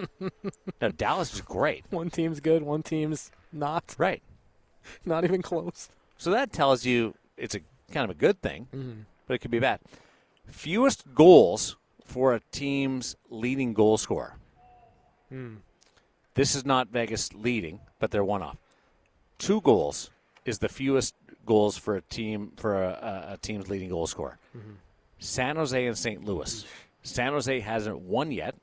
now, 0.81 0.89
Dallas 0.97 1.33
is 1.35 1.41
great. 1.41 1.85
One 1.91 2.11
team's 2.11 2.41
good, 2.41 2.63
one 2.63 2.83
team's 2.83 3.31
not. 3.53 3.95
Right. 3.97 4.23
Not 5.05 5.25
even 5.25 5.43
close. 5.43 5.89
So 6.17 6.31
that 6.31 6.53
tells 6.53 6.85
you 6.85 7.15
it's 7.37 7.55
a 7.55 7.61
kind 7.93 8.05
of 8.05 8.11
a 8.11 8.19
good 8.19 8.41
thing, 8.41 8.67
mm-hmm. 8.75 9.01
but 9.27 9.35
it 9.35 9.39
could 9.39 9.51
be 9.51 9.59
bad. 9.59 9.81
Fewest 10.47 11.15
goals 11.15 11.77
for 12.05 12.35
a 12.35 12.41
team's 12.51 13.15
leading 13.29 13.73
goal 13.73 13.99
scorer. 13.99 14.37
Hmm. 15.29 15.57
This 16.35 16.55
is 16.55 16.65
not 16.65 16.89
Vegas 16.89 17.33
leading, 17.35 17.81
but 17.99 18.11
they're 18.11 18.25
one 18.25 18.43
off. 18.43 18.57
Two 19.39 19.61
goals 19.61 20.11
is 20.51 20.59
the 20.59 20.69
fewest 20.69 21.15
goals 21.47 21.79
for 21.79 21.97
a 21.97 22.03
team 22.03 22.53
for 22.57 22.83
a, 22.83 23.31
a, 23.33 23.37
team's 23.39 23.71
leading 23.71 23.89
goal 23.89 24.07
scorer. 24.07 24.39
Mm-hmm. 24.57 24.73
San 25.19 25.57
Jose 25.57 25.87
and 25.87 25.97
St. 25.97 26.25
Louis. 26.25 26.67
San 27.03 27.33
Jose 27.33 27.61
hasn't 27.61 28.01
won 28.01 28.31
yet, 28.31 28.55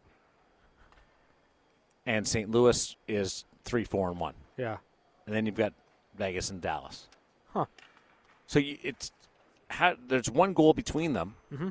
and 2.06 2.28
St. 2.28 2.52
Louis 2.52 2.96
is 3.08 3.46
three, 3.64 3.84
four, 3.84 4.10
and 4.10 4.20
one 4.20 4.36
Yeah. 4.58 4.78
and 5.26 5.36
then 5.36 5.46
you've 5.46 5.56
got 5.56 5.74
Vegas 6.18 6.52
and 6.52 6.62
Dallas. 6.62 7.08
Huh. 7.54 7.66
So 8.46 8.60
you, 8.60 8.78
it's 8.84 9.12
how, 9.70 9.96
there's 10.08 10.30
one 10.30 10.54
goal 10.54 10.74
between 10.74 11.14
them, 11.14 11.36
mm-hmm. 11.52 11.70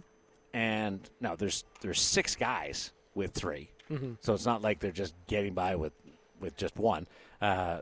and 0.52 1.08
no, 1.20 1.36
there's 1.36 1.64
there's 1.80 2.00
six 2.00 2.34
guys 2.34 2.92
with 3.14 3.32
3 3.32 3.70
mm-hmm. 3.90 4.12
So 4.20 4.34
it's 4.34 4.44
not 4.44 4.60
like 4.60 4.80
they're 4.80 4.90
just 4.90 5.14
getting 5.26 5.54
by 5.54 5.76
with 5.76 5.92
with 6.40 6.56
just 6.56 6.76
one. 6.76 7.06
Uh, 7.40 7.80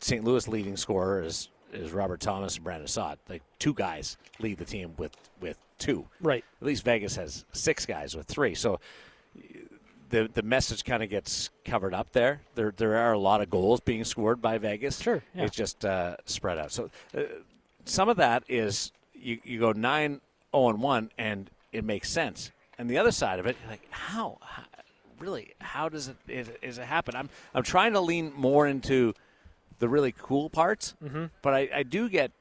St. 0.00 0.24
Louis 0.24 0.46
leading 0.48 0.76
scorer 0.76 1.22
is 1.22 1.48
is 1.72 1.92
Robert 1.92 2.20
Thomas 2.20 2.56
and 2.56 2.64
Brandon 2.64 2.86
Saad. 2.86 3.18
Like 3.28 3.42
two 3.58 3.74
guys 3.74 4.16
lead 4.38 4.58
the 4.58 4.64
team 4.64 4.94
with 4.96 5.16
with 5.40 5.58
two. 5.78 6.06
Right. 6.20 6.44
At 6.60 6.66
least 6.66 6.84
Vegas 6.84 7.16
has 7.16 7.44
six 7.52 7.84
guys 7.86 8.16
with 8.16 8.26
three. 8.26 8.54
So 8.54 8.80
the 10.10 10.30
the 10.32 10.42
message 10.42 10.84
kind 10.84 11.02
of 11.02 11.10
gets 11.10 11.50
covered 11.64 11.94
up 11.94 12.12
there. 12.12 12.40
There 12.54 12.72
there 12.76 12.96
are 12.96 13.12
a 13.12 13.18
lot 13.18 13.40
of 13.40 13.50
goals 13.50 13.80
being 13.80 14.04
scored 14.04 14.40
by 14.40 14.58
Vegas. 14.58 15.00
Sure, 15.00 15.22
yeah. 15.34 15.44
It's 15.44 15.56
just 15.56 15.84
uh, 15.84 16.16
spread 16.24 16.58
out. 16.58 16.72
So 16.72 16.90
uh, 17.16 17.22
some 17.84 18.08
of 18.08 18.16
that 18.18 18.44
is 18.48 18.92
you, 19.14 19.38
you 19.44 19.58
go 19.58 19.72
9 19.72 20.20
0 20.54 20.68
and 20.68 20.82
1 20.82 21.10
and 21.18 21.50
it 21.72 21.84
makes 21.84 22.10
sense. 22.10 22.52
And 22.78 22.88
the 22.88 22.98
other 22.98 23.12
side 23.12 23.38
of 23.38 23.46
it, 23.46 23.56
like 23.68 23.86
how, 23.90 24.38
how 24.40 24.64
really 25.18 25.54
how 25.60 25.88
does 25.88 26.08
it 26.08 26.16
is, 26.28 26.50
is 26.62 26.78
it 26.78 26.84
happen? 26.84 27.14
I'm 27.16 27.28
I'm 27.54 27.62
trying 27.62 27.92
to 27.94 28.00
lean 28.00 28.32
more 28.34 28.66
into 28.66 29.14
the 29.78 29.88
really 29.88 30.12
cool 30.16 30.50
parts, 30.50 30.94
Mm-hmm. 31.02 31.26
but 31.42 31.54
I, 31.54 31.68
I 31.74 31.82
do 31.82 32.08
get 32.08 32.32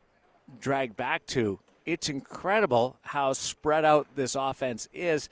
dragged 0.60 0.96
back 0.96 1.26
to 1.28 1.60
it's 1.86 2.10
incredible 2.10 2.98
how 3.02 3.34
spread 3.34 3.84
out 3.86 4.08
this 4.16 4.36
offense 4.36 4.88
is, 4.94 5.30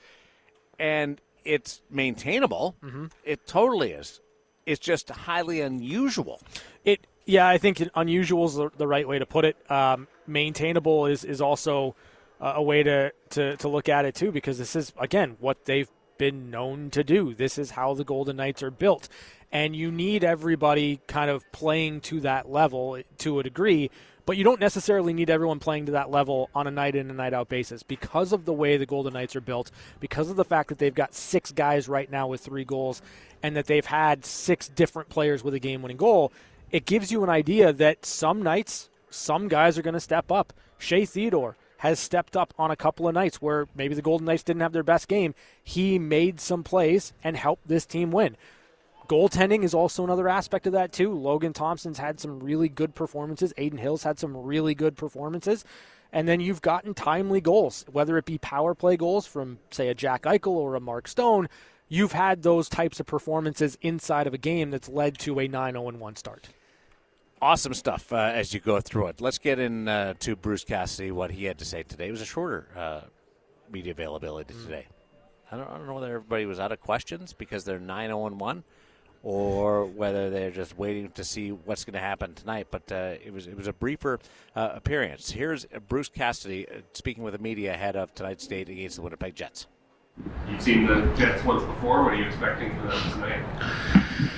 and 0.78 1.20
it's 1.44 1.80
maintainable. 1.90 2.76
Mm-hmm. 2.84 3.06
It 3.24 3.46
totally 3.46 3.92
is. 3.92 4.20
It's 4.66 4.80
just 4.80 5.10
highly 5.10 5.60
unusual. 5.60 6.40
It 6.84 7.06
yeah, 7.24 7.48
I 7.48 7.58
think 7.58 7.82
unusual 7.94 8.46
is 8.46 8.54
the, 8.54 8.70
the 8.76 8.86
right 8.86 9.06
way 9.06 9.18
to 9.18 9.26
put 9.26 9.44
it. 9.44 9.56
Um, 9.70 10.08
maintainable 10.26 11.06
is 11.06 11.24
is 11.24 11.40
also 11.40 11.94
a 12.40 12.62
way 12.62 12.82
to, 12.82 13.12
to 13.30 13.56
to 13.56 13.68
look 13.68 13.88
at 13.88 14.04
it 14.04 14.14
too, 14.14 14.30
because 14.32 14.58
this 14.58 14.76
is 14.76 14.92
again 14.98 15.36
what 15.40 15.64
they've 15.64 15.88
been 16.30 16.50
known 16.50 16.90
to 16.90 17.02
do. 17.02 17.34
This 17.34 17.58
is 17.58 17.72
how 17.72 17.94
the 17.94 18.04
Golden 18.04 18.36
Knights 18.36 18.62
are 18.62 18.70
built, 18.70 19.08
and 19.50 19.74
you 19.74 19.90
need 19.90 20.24
everybody 20.24 21.00
kind 21.06 21.30
of 21.30 21.44
playing 21.52 22.00
to 22.02 22.20
that 22.20 22.50
level 22.50 22.96
eh, 22.96 23.02
to 23.18 23.40
a 23.40 23.42
degree. 23.42 23.90
But 24.24 24.36
you 24.36 24.44
don't 24.44 24.60
necessarily 24.60 25.12
need 25.12 25.30
everyone 25.30 25.58
playing 25.58 25.86
to 25.86 25.92
that 25.92 26.10
level 26.10 26.48
on 26.54 26.68
a 26.68 26.70
night 26.70 26.94
in 26.94 27.08
and 27.08 27.16
night 27.16 27.34
out 27.34 27.48
basis 27.48 27.82
because 27.82 28.32
of 28.32 28.44
the 28.44 28.52
way 28.52 28.76
the 28.76 28.86
Golden 28.86 29.14
Knights 29.14 29.34
are 29.34 29.40
built, 29.40 29.72
because 29.98 30.30
of 30.30 30.36
the 30.36 30.44
fact 30.44 30.68
that 30.68 30.78
they've 30.78 30.94
got 30.94 31.12
six 31.12 31.50
guys 31.50 31.88
right 31.88 32.10
now 32.10 32.28
with 32.28 32.40
three 32.40 32.64
goals, 32.64 33.02
and 33.42 33.56
that 33.56 33.66
they've 33.66 33.84
had 33.84 34.24
six 34.24 34.68
different 34.68 35.08
players 35.08 35.42
with 35.42 35.54
a 35.54 35.58
game 35.58 35.82
winning 35.82 35.96
goal 35.96 36.32
it 36.72 36.86
gives 36.86 37.12
you 37.12 37.22
an 37.22 37.28
idea 37.28 37.72
that 37.72 38.06
some 38.06 38.42
nights, 38.42 38.88
some 39.10 39.46
guys 39.46 39.78
are 39.78 39.82
going 39.82 39.94
to 39.94 40.00
step 40.00 40.32
up. 40.32 40.54
Shea 40.78 41.04
Theodore 41.04 41.56
has 41.82 41.98
stepped 41.98 42.36
up 42.36 42.54
on 42.56 42.70
a 42.70 42.76
couple 42.76 43.08
of 43.08 43.14
nights 43.14 43.42
where 43.42 43.66
maybe 43.74 43.92
the 43.92 44.02
Golden 44.02 44.24
Knights 44.24 44.44
didn't 44.44 44.62
have 44.62 44.72
their 44.72 44.84
best 44.84 45.08
game. 45.08 45.34
He 45.64 45.98
made 45.98 46.38
some 46.38 46.62
plays 46.62 47.12
and 47.24 47.36
helped 47.36 47.66
this 47.66 47.84
team 47.84 48.12
win. 48.12 48.36
Goaltending 49.08 49.64
is 49.64 49.74
also 49.74 50.04
another 50.04 50.28
aspect 50.28 50.68
of 50.68 50.74
that, 50.74 50.92
too. 50.92 51.12
Logan 51.12 51.52
Thompson's 51.52 51.98
had 51.98 52.20
some 52.20 52.38
really 52.38 52.68
good 52.68 52.94
performances. 52.94 53.52
Adin 53.58 53.78
Hill's 53.78 54.04
had 54.04 54.20
some 54.20 54.36
really 54.36 54.76
good 54.76 54.96
performances. 54.96 55.64
And 56.12 56.28
then 56.28 56.38
you've 56.38 56.62
gotten 56.62 56.94
timely 56.94 57.40
goals, 57.40 57.84
whether 57.90 58.16
it 58.16 58.26
be 58.26 58.38
power 58.38 58.76
play 58.76 58.96
goals 58.96 59.26
from, 59.26 59.58
say, 59.72 59.88
a 59.88 59.94
Jack 59.94 60.22
Eichel 60.22 60.52
or 60.52 60.76
a 60.76 60.80
Mark 60.80 61.08
Stone. 61.08 61.48
You've 61.88 62.12
had 62.12 62.44
those 62.44 62.68
types 62.68 63.00
of 63.00 63.06
performances 63.06 63.76
inside 63.82 64.28
of 64.28 64.34
a 64.34 64.38
game 64.38 64.70
that's 64.70 64.88
led 64.88 65.18
to 65.18 65.40
a 65.40 65.48
9 65.48 65.72
0 65.72 65.90
1 65.90 66.14
start. 66.14 66.48
Awesome 67.42 67.74
stuff 67.74 68.12
uh, 68.12 68.30
as 68.32 68.54
you 68.54 68.60
go 68.60 68.80
through 68.80 69.08
it. 69.08 69.20
Let's 69.20 69.38
get 69.38 69.58
in 69.58 69.88
uh, 69.88 70.14
to 70.20 70.36
Bruce 70.36 70.62
Cassidy, 70.62 71.10
what 71.10 71.32
he 71.32 71.46
had 71.46 71.58
to 71.58 71.64
say 71.64 71.82
today. 71.82 72.06
It 72.06 72.12
was 72.12 72.20
a 72.20 72.24
shorter 72.24 72.68
uh, 72.76 73.00
media 73.68 73.90
availability 73.90 74.54
today. 74.54 74.86
I 75.50 75.56
don't, 75.56 75.68
I 75.68 75.76
don't 75.76 75.88
know 75.88 75.94
whether 75.94 76.14
everybody 76.14 76.46
was 76.46 76.60
out 76.60 76.70
of 76.70 76.80
questions 76.80 77.32
because 77.32 77.64
they're 77.64 77.80
9 77.80 78.10
0 78.10 78.28
1 78.28 78.64
or 79.24 79.86
whether 79.86 80.30
they're 80.30 80.52
just 80.52 80.78
waiting 80.78 81.10
to 81.10 81.24
see 81.24 81.50
what's 81.50 81.84
going 81.84 81.94
to 81.94 81.98
happen 81.98 82.34
tonight. 82.34 82.68
But 82.70 82.92
uh, 82.92 83.14
it 83.24 83.32
was 83.32 83.48
it 83.48 83.56
was 83.56 83.66
a 83.66 83.72
briefer 83.72 84.20
uh, 84.54 84.70
appearance. 84.74 85.32
Here's 85.32 85.66
Bruce 85.88 86.10
Cassidy 86.10 86.68
uh, 86.68 86.82
speaking 86.92 87.24
with 87.24 87.32
the 87.32 87.40
media 87.40 87.74
ahead 87.74 87.96
of 87.96 88.14
tonight's 88.14 88.46
date 88.46 88.68
against 88.68 88.94
the 88.94 89.02
Winnipeg 89.02 89.34
Jets. 89.34 89.66
You've 90.48 90.62
seen 90.62 90.86
the 90.86 91.12
Jets 91.16 91.42
once 91.42 91.64
before. 91.64 92.04
What 92.04 92.12
are 92.12 92.16
you 92.16 92.26
expecting 92.26 92.70
from 92.78 92.88
them 92.90 93.10
tonight? 93.10 94.30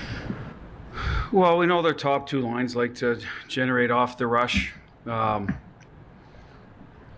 Well, 1.33 1.59
we 1.59 1.67
know 1.67 1.83
their 1.83 1.95
top 1.95 2.29
two 2.29 2.41
lines 2.41 2.77
like 2.77 2.95
to 2.97 3.21
generate 3.49 3.91
off 3.91 4.17
the 4.17 4.27
rush. 4.27 4.73
Um, 5.07 5.57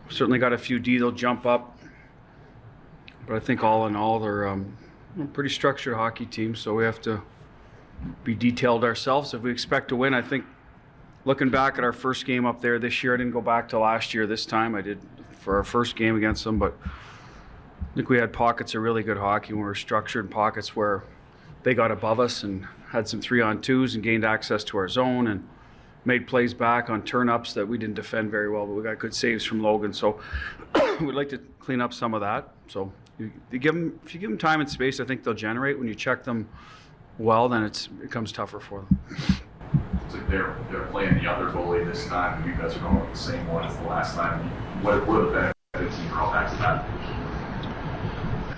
certainly 0.08 0.38
got 0.38 0.52
a 0.52 0.58
few 0.58 0.78
D. 0.78 0.98
They'll 0.98 1.12
jump 1.12 1.46
up, 1.46 1.78
but 3.26 3.36
I 3.36 3.40
think 3.40 3.62
all 3.62 3.86
in 3.86 3.96
all, 3.96 4.18
they're 4.18 4.46
um, 4.46 4.76
a 5.20 5.24
pretty 5.26 5.50
structured 5.50 5.94
hockey 5.94 6.26
team. 6.26 6.54
So 6.54 6.74
we 6.74 6.84
have 6.84 7.00
to 7.02 7.22
be 8.24 8.34
detailed 8.34 8.84
ourselves 8.84 9.34
if 9.34 9.42
we 9.42 9.50
expect 9.50 9.88
to 9.88 9.96
win. 9.96 10.14
I 10.14 10.22
think 10.22 10.44
looking 11.24 11.50
back 11.50 11.78
at 11.78 11.84
our 11.84 11.92
first 11.92 12.26
game 12.26 12.46
up 12.46 12.60
there 12.60 12.78
this 12.78 13.02
year, 13.02 13.14
I 13.14 13.16
didn't 13.16 13.32
go 13.32 13.40
back 13.40 13.68
to 13.70 13.78
last 13.78 14.14
year. 14.14 14.26
This 14.26 14.46
time 14.46 14.74
I 14.74 14.82
did 14.82 14.98
for 15.32 15.56
our 15.56 15.64
first 15.64 15.96
game 15.96 16.16
against 16.16 16.44
them, 16.44 16.58
but 16.58 16.76
I 16.84 17.94
think 17.94 18.08
we 18.08 18.18
had 18.18 18.32
pockets 18.32 18.74
of 18.74 18.82
really 18.82 19.02
good 19.02 19.18
hockey. 19.18 19.52
when 19.52 19.62
We 19.62 19.66
were 19.66 19.74
structured 19.74 20.30
pockets 20.30 20.74
where 20.74 21.04
they 21.66 21.74
got 21.74 21.90
above 21.90 22.20
us 22.20 22.44
and 22.44 22.64
had 22.90 23.08
some 23.08 23.20
three 23.20 23.40
on 23.40 23.60
twos 23.60 23.96
and 23.96 24.04
gained 24.04 24.24
access 24.24 24.62
to 24.62 24.78
our 24.78 24.88
zone 24.88 25.26
and 25.26 25.44
made 26.04 26.24
plays 26.28 26.54
back 26.54 26.88
on 26.88 27.02
turn 27.02 27.28
ups 27.28 27.54
that 27.54 27.66
we 27.66 27.76
didn't 27.76 27.96
defend 27.96 28.30
very 28.30 28.48
well, 28.48 28.64
but 28.64 28.74
we 28.74 28.84
got 28.84 29.00
good 29.00 29.12
saves 29.12 29.44
from 29.44 29.60
Logan. 29.60 29.92
So 29.92 30.20
we'd 31.00 31.16
like 31.16 31.28
to 31.30 31.38
clean 31.58 31.80
up 31.80 31.92
some 31.92 32.14
of 32.14 32.20
that. 32.20 32.50
So 32.68 32.92
you, 33.18 33.32
you 33.50 33.58
give 33.58 33.74
them, 33.74 33.98
if 34.04 34.14
you 34.14 34.20
give 34.20 34.30
them 34.30 34.38
time 34.38 34.60
and 34.60 34.70
space, 34.70 35.00
I 35.00 35.04
think 35.06 35.24
they'll 35.24 35.34
generate. 35.34 35.76
When 35.76 35.88
you 35.88 35.96
check 35.96 36.22
them 36.22 36.48
well, 37.18 37.48
then 37.48 37.64
it's, 37.64 37.86
it 37.86 38.02
becomes 38.02 38.30
tougher 38.30 38.60
for 38.60 38.82
them. 38.82 39.00
They're 40.28 40.56
they're 40.70 40.86
playing 40.86 41.14
the 41.14 41.28
other 41.28 41.50
goalie 41.50 41.84
this 41.84 42.06
time. 42.06 42.48
You 42.48 42.54
guys 42.54 42.76
are 42.76 42.78
going 42.78 43.00
with 43.00 43.10
the 43.10 43.18
same 43.18 43.44
one 43.48 43.64
as 43.64 43.76
the 43.76 43.88
last 43.88 44.14
time. 44.14 44.48
What 44.82 45.04
what 45.04 45.20
are 45.20 45.26
the 45.26 45.52
benefits 45.72 45.98
and 45.98 46.08
drawbacks 46.10 46.52
of 46.52 46.58
that? 46.60 47.25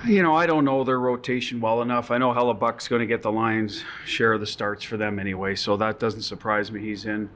You 0.09 0.23
know, 0.23 0.35
I 0.35 0.47
don't 0.47 0.65
know 0.65 0.85
their 0.85 0.99
rotation 0.99 1.61
well 1.61 1.83
enough. 1.83 2.11
I 2.11 2.17
know 2.17 2.33
Hellebuyck's 2.33 2.89
going 2.89 3.01
to 3.01 3.07
get 3.07 3.21
the 3.21 3.31
Lions 3.31 3.85
share 4.07 4.33
of 4.33 4.41
the 4.41 4.47
starts 4.47 4.83
for 4.83 4.97
them 4.97 5.19
anyway, 5.19 5.55
so 5.55 5.77
that 5.77 6.01
doesn't 6.01 6.23
surprise 6.23 6.73
me. 6.73 6.81
He's 6.81 7.05
in. 7.05 7.29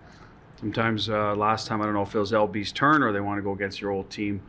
Sometimes 0.58 1.10
uh, 1.10 1.34
last 1.34 1.66
time 1.66 1.82
I 1.82 1.84
don't 1.84 1.92
know 1.92 2.00
if 2.00 2.14
it 2.14 2.18
was 2.18 2.32
LB's 2.32 2.72
turn 2.72 3.02
or 3.02 3.12
they 3.12 3.20
want 3.20 3.36
to 3.36 3.42
go 3.42 3.52
against 3.52 3.82
your 3.82 3.90
old 3.90 4.08
team. 4.08 4.40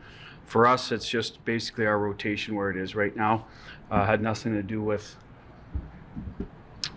For 0.46 0.66
us, 0.66 0.90
it's 0.90 1.06
just 1.06 1.44
basically 1.44 1.84
our 1.84 1.98
rotation 1.98 2.54
where 2.54 2.70
it 2.70 2.78
is 2.78 2.94
right 2.94 3.14
now. 3.14 3.44
Uh, 3.90 4.06
had 4.06 4.22
nothing 4.22 4.54
to 4.54 4.62
do 4.62 4.80
with 4.80 5.16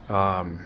um, 0.08 0.66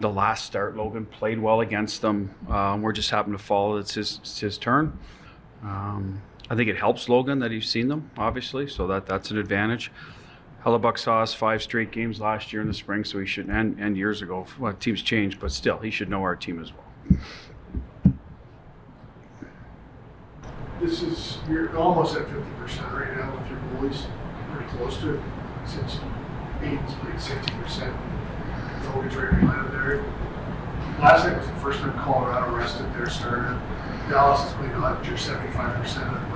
the 0.00 0.10
last 0.10 0.44
start. 0.44 0.76
Logan 0.76 1.06
played 1.06 1.38
well 1.38 1.62
against 1.62 2.02
them. 2.02 2.34
Um, 2.50 2.82
we're 2.82 2.92
just 2.92 3.08
happen 3.08 3.32
to 3.32 3.38
follow. 3.38 3.78
It's 3.78 3.94
his 3.94 4.18
it's 4.20 4.40
his 4.40 4.58
turn. 4.58 4.98
Um, 5.62 6.20
I 6.52 6.54
think 6.54 6.68
it 6.68 6.76
helps 6.76 7.08
Logan 7.08 7.38
that 7.38 7.50
he's 7.50 7.66
seen 7.66 7.88
them, 7.88 8.10
obviously, 8.18 8.68
so 8.68 8.86
that 8.88 9.06
that's 9.06 9.30
an 9.30 9.38
advantage. 9.38 9.90
Hellebuyck 10.66 10.98
saw 10.98 11.22
us 11.22 11.32
five 11.32 11.62
straight 11.62 11.90
games 11.90 12.20
last 12.20 12.52
year 12.52 12.60
in 12.60 12.68
the 12.68 12.74
spring, 12.74 13.04
so 13.04 13.18
he 13.18 13.24
should 13.24 13.48
and, 13.48 13.78
and 13.80 13.96
years 13.96 14.20
ago. 14.20 14.44
Well, 14.58 14.74
teams 14.74 15.00
change, 15.00 15.40
but 15.40 15.50
still, 15.50 15.78
he 15.78 15.90
should 15.90 16.10
know 16.10 16.20
our 16.20 16.36
team 16.36 16.60
as 16.60 16.70
well. 16.74 17.32
This 20.78 21.02
is, 21.02 21.38
you're 21.48 21.74
almost 21.74 22.16
at 22.16 22.28
fifty 22.28 22.50
percent 22.58 22.92
right 22.92 23.16
now 23.16 23.34
with 23.34 23.48
your 23.48 23.58
goalies, 23.58 24.04
pretty 24.52 24.70
close 24.72 24.98
to 24.98 25.14
it, 25.14 25.20
since 25.64 26.00
Adin's 26.60 26.94
played 26.96 27.18
sixty 27.18 27.54
percent. 27.54 27.96
Logan's 28.94 29.16
right 29.16 29.30
behind 29.40 29.72
there. 29.72 30.04
Last 31.00 31.24
night 31.24 31.38
was 31.38 31.46
the 31.46 31.54
first 31.54 31.78
time 31.80 31.98
Colorado 31.98 32.54
rested 32.54 32.92
their 32.92 33.08
starter. 33.08 33.58
Dallas 34.10 34.42
has 34.42 34.52
played 34.54 34.72
under 34.72 35.16
seventy-five 35.16 35.80
percent 35.80 36.08
of, 36.08 36.31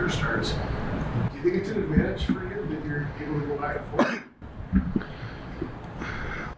their 0.00 0.08
starts. 0.08 0.52
Do 0.52 1.36
you 1.36 1.42
think 1.42 1.54
it's 1.56 1.68
an 1.70 1.82
advantage 1.82 2.24
for 2.24 2.32
you 2.32 2.66
that 2.70 2.84
you're 2.84 3.08
able 3.22 3.40
to 3.40 3.46
go 3.46 3.58
back 3.58 3.76
and 3.76 3.90
forth? 3.90 4.22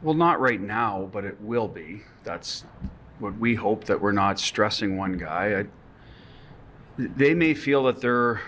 Well, 0.01 0.15
not 0.15 0.41
right 0.41 0.61
now, 0.61 1.09
but 1.13 1.25
it 1.25 1.41
will 1.41 1.69
be. 1.69 2.03
That's 2.25 2.65
what 3.19 3.37
we 3.39 3.55
hope 3.55 3.85
that 3.85 4.01
we're 4.01 4.13
not 4.13 4.39
stressing 4.39 4.97
one 4.97 5.17
guy. 5.17 5.61
I, 5.61 5.67
they 6.99 7.35
may 7.35 7.55
feel 7.55 7.85
that 7.85 8.01
they're 8.01 8.41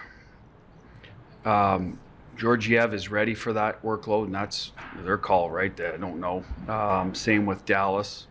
um, 1.44 1.98
Georgiev 2.36 2.94
is 2.94 3.10
ready 3.10 3.34
for 3.34 3.52
that 3.52 3.82
workload, 3.82 4.26
and 4.26 4.34
that's 4.34 4.72
their 5.04 5.18
call, 5.18 5.50
right? 5.50 5.72
I 5.80 5.96
don't 5.96 6.20
know. 6.20 6.44
Um, 6.68 7.14
same 7.14 7.46
with 7.46 7.64
Dallas. 7.64 8.26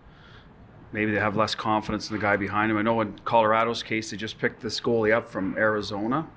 Maybe 0.91 1.11
they 1.11 1.19
have 1.19 1.35
less 1.35 1.55
confidence 1.55 2.09
in 2.09 2.15
the 2.15 2.21
guy 2.21 2.37
behind 2.37 2.71
him. 2.71 2.77
I 2.77 2.83
know 2.83 3.01
in 3.01 3.19
Colorado's 3.19 3.83
case, 3.83 4.11
they 4.11 4.17
just 4.17 4.37
picked 4.37 4.61
this 4.61 4.79
goalie 4.79 5.13
up 5.13 5.27
from 5.27 5.57
Arizona. 5.57 6.27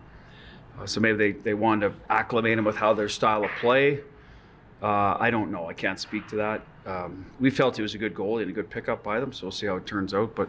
Uh, 0.78 0.86
so 0.86 1.00
maybe 1.00 1.16
they, 1.16 1.32
they 1.32 1.54
wanted 1.54 1.88
to 1.88 1.94
acclimate 2.10 2.58
him 2.58 2.64
with 2.64 2.76
how 2.76 2.92
their 2.92 3.08
style 3.08 3.44
of 3.44 3.50
play. 3.60 4.00
Uh, 4.82 5.16
I 5.18 5.30
don't 5.30 5.50
know. 5.50 5.66
I 5.68 5.72
can't 5.72 5.98
speak 5.98 6.28
to 6.28 6.36
that. 6.36 6.62
Um, 6.84 7.26
we 7.40 7.50
felt 7.50 7.76
he 7.76 7.82
was 7.82 7.94
a 7.94 7.98
good 7.98 8.14
goalie 8.14 8.42
and 8.42 8.50
a 8.50 8.54
good 8.54 8.70
pickup 8.70 9.02
by 9.02 9.18
them, 9.18 9.32
so 9.32 9.46
we'll 9.46 9.52
see 9.52 9.66
how 9.66 9.76
it 9.76 9.86
turns 9.86 10.14
out. 10.14 10.34
But 10.34 10.48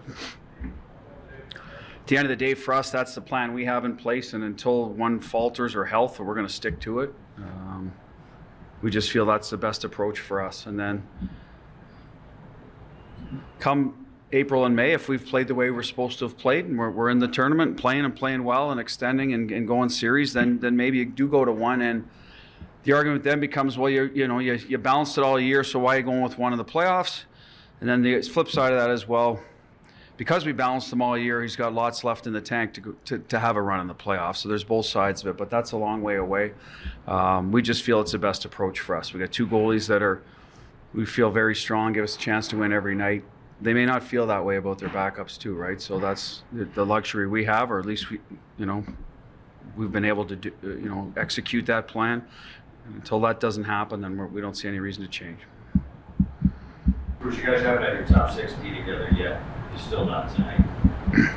at 0.64 2.08
the 2.08 2.18
end 2.18 2.26
of 2.26 2.30
the 2.30 2.36
day, 2.36 2.54
for 2.54 2.74
us, 2.74 2.92
that's 2.92 3.16
the 3.16 3.22
plan 3.22 3.54
we 3.54 3.66
have 3.66 3.86
in 3.86 3.96
place. 3.96 4.34
And 4.34 4.44
until 4.44 4.90
one 4.90 5.20
falters 5.20 5.76
or 5.76 5.86
health, 5.86 6.20
we're 6.20 6.36
going 6.36 6.48
to 6.48 6.54
stick 6.54 6.80
to 6.82 7.00
it. 7.00 7.14
Um, 7.38 7.94
we 8.82 8.92
just 8.92 9.12
feel 9.12 9.26
that's 9.26 9.50
the 9.50 9.58
best 9.58 9.84
approach 9.84 10.20
for 10.20 10.42
us. 10.42 10.66
And 10.68 10.80
then 10.80 11.08
come 13.60 14.07
April 14.34 14.66
and 14.66 14.76
May, 14.76 14.92
if 14.92 15.08
we've 15.08 15.26
played 15.26 15.48
the 15.48 15.56
way 15.56 15.72
we're 15.72 15.84
supposed 15.84 16.20
to 16.20 16.26
have 16.26 16.38
played 16.38 16.66
and 16.66 16.78
we're, 16.78 16.90
we're 16.90 17.10
in 17.10 17.20
the 17.20 17.30
tournament, 17.30 17.78
playing 17.78 18.04
and 18.04 18.16
playing 18.16 18.44
well 18.44 18.72
and 18.72 18.80
extending 18.80 19.34
and, 19.34 19.52
and 19.52 19.68
going 19.68 19.90
series, 19.90 20.34
then 20.34 20.60
then 20.60 20.76
maybe 20.76 20.98
you 20.98 21.06
do 21.06 21.28
go 21.28 21.46
to 21.46 21.52
one. 21.52 21.82
And 21.82 22.08
the 22.84 22.94
argument 22.94 23.24
then 23.24 23.40
becomes, 23.40 23.78
well, 23.78 23.90
you 23.90 24.12
you 24.14 24.28
know 24.28 24.40
you, 24.40 24.56
you 24.68 24.78
balanced 24.78 25.18
it 25.18 25.24
all 25.24 25.40
year, 25.40 25.64
so 25.64 25.80
why 25.80 25.96
are 25.96 26.00
you 26.00 26.04
going 26.04 26.22
with 26.22 26.38
one 26.38 26.52
in 26.52 26.58
the 26.58 26.66
playoffs? 26.66 27.24
And 27.80 27.90
then 27.90 28.02
the 28.02 28.22
flip 28.22 28.50
side 28.50 28.74
of 28.74 28.80
that 28.80 28.90
is, 28.90 29.08
well, 29.08 29.40
because 30.18 30.46
we 30.46 30.52
balanced 30.52 30.90
them 30.90 31.02
all 31.02 31.16
year, 31.16 31.44
he's 31.44 31.56
got 31.56 31.74
lots 31.74 32.04
left 32.04 32.26
in 32.26 32.34
the 32.34 32.42
tank 32.42 32.74
to, 32.74 32.98
to, 33.06 33.20
to 33.20 33.40
have 33.40 33.56
a 33.56 33.62
run 33.62 33.80
in 33.80 33.88
the 33.88 33.94
playoffs. 33.94 34.38
So 34.38 34.50
there's 34.50 34.64
both 34.64 34.88
sides 34.88 35.22
of 35.22 35.28
it, 35.28 35.38
but 35.38 35.52
that's 35.52 35.74
a 35.74 35.78
long 35.78 36.02
way 36.02 36.16
away. 36.16 36.54
Um, 37.08 37.52
we 37.52 37.62
just 37.62 37.84
feel 37.84 38.02
it's 38.02 38.14
the 38.14 38.18
best 38.18 38.44
approach 38.46 38.80
for 38.80 38.96
us. 38.96 39.14
We 39.14 39.20
got 39.20 39.32
two 39.32 39.46
goalies 39.46 39.88
that 39.88 40.02
are, 40.02 40.24
we 40.94 41.06
feel 41.06 41.30
very 41.30 41.56
strong, 41.56 41.94
give 41.94 42.04
us 42.04 42.16
a 42.16 42.20
chance 42.20 42.48
to 42.48 42.58
win 42.58 42.74
every 42.74 42.96
night. 42.96 43.24
They 43.60 43.74
may 43.74 43.86
not 43.86 44.04
feel 44.04 44.28
that 44.28 44.46
way 44.46 44.58
about 44.58 44.78
their 44.78 44.90
backups 44.90 45.38
too, 45.38 45.56
right? 45.56 45.82
So 45.82 46.00
that's 46.00 46.44
the 46.52 46.86
luxury 46.86 47.28
we 47.28 47.46
have, 47.46 47.72
or 47.72 47.80
at 47.80 47.86
least 47.86 48.12
we, 48.12 48.20
you 48.58 48.66
know, 48.66 48.84
we've 49.76 49.92
been 49.92 50.06
able 50.06 50.26
to 50.26 50.36
do, 50.36 50.52
uh, 50.64 50.68
you 50.68 50.90
know, 50.90 51.12
execute 51.18 51.66
that 51.66 51.88
plan. 51.88 52.24
And 52.86 52.96
until 52.96 53.20
that 53.22 53.40
doesn't 53.40 53.64
happen, 53.64 54.02
then 54.02 54.16
we're, 54.16 54.28
we 54.28 54.42
do 54.42 54.48
not 54.48 54.58
see 54.58 54.68
any 54.68 54.80
reason 54.80 55.04
to 55.04 55.10
change. 55.10 55.40
Bruce, 57.20 57.38
you 57.38 57.44
guys 57.44 57.62
haven't 57.62 57.84
had 57.84 57.94
your 57.94 58.06
top 58.06 58.32
six 58.32 58.54
D 58.62 58.76
together 58.76 59.10
yet. 59.18 59.42
You're 59.72 59.80
still 59.80 60.06
not 60.06 60.34
tonight. 60.36 60.64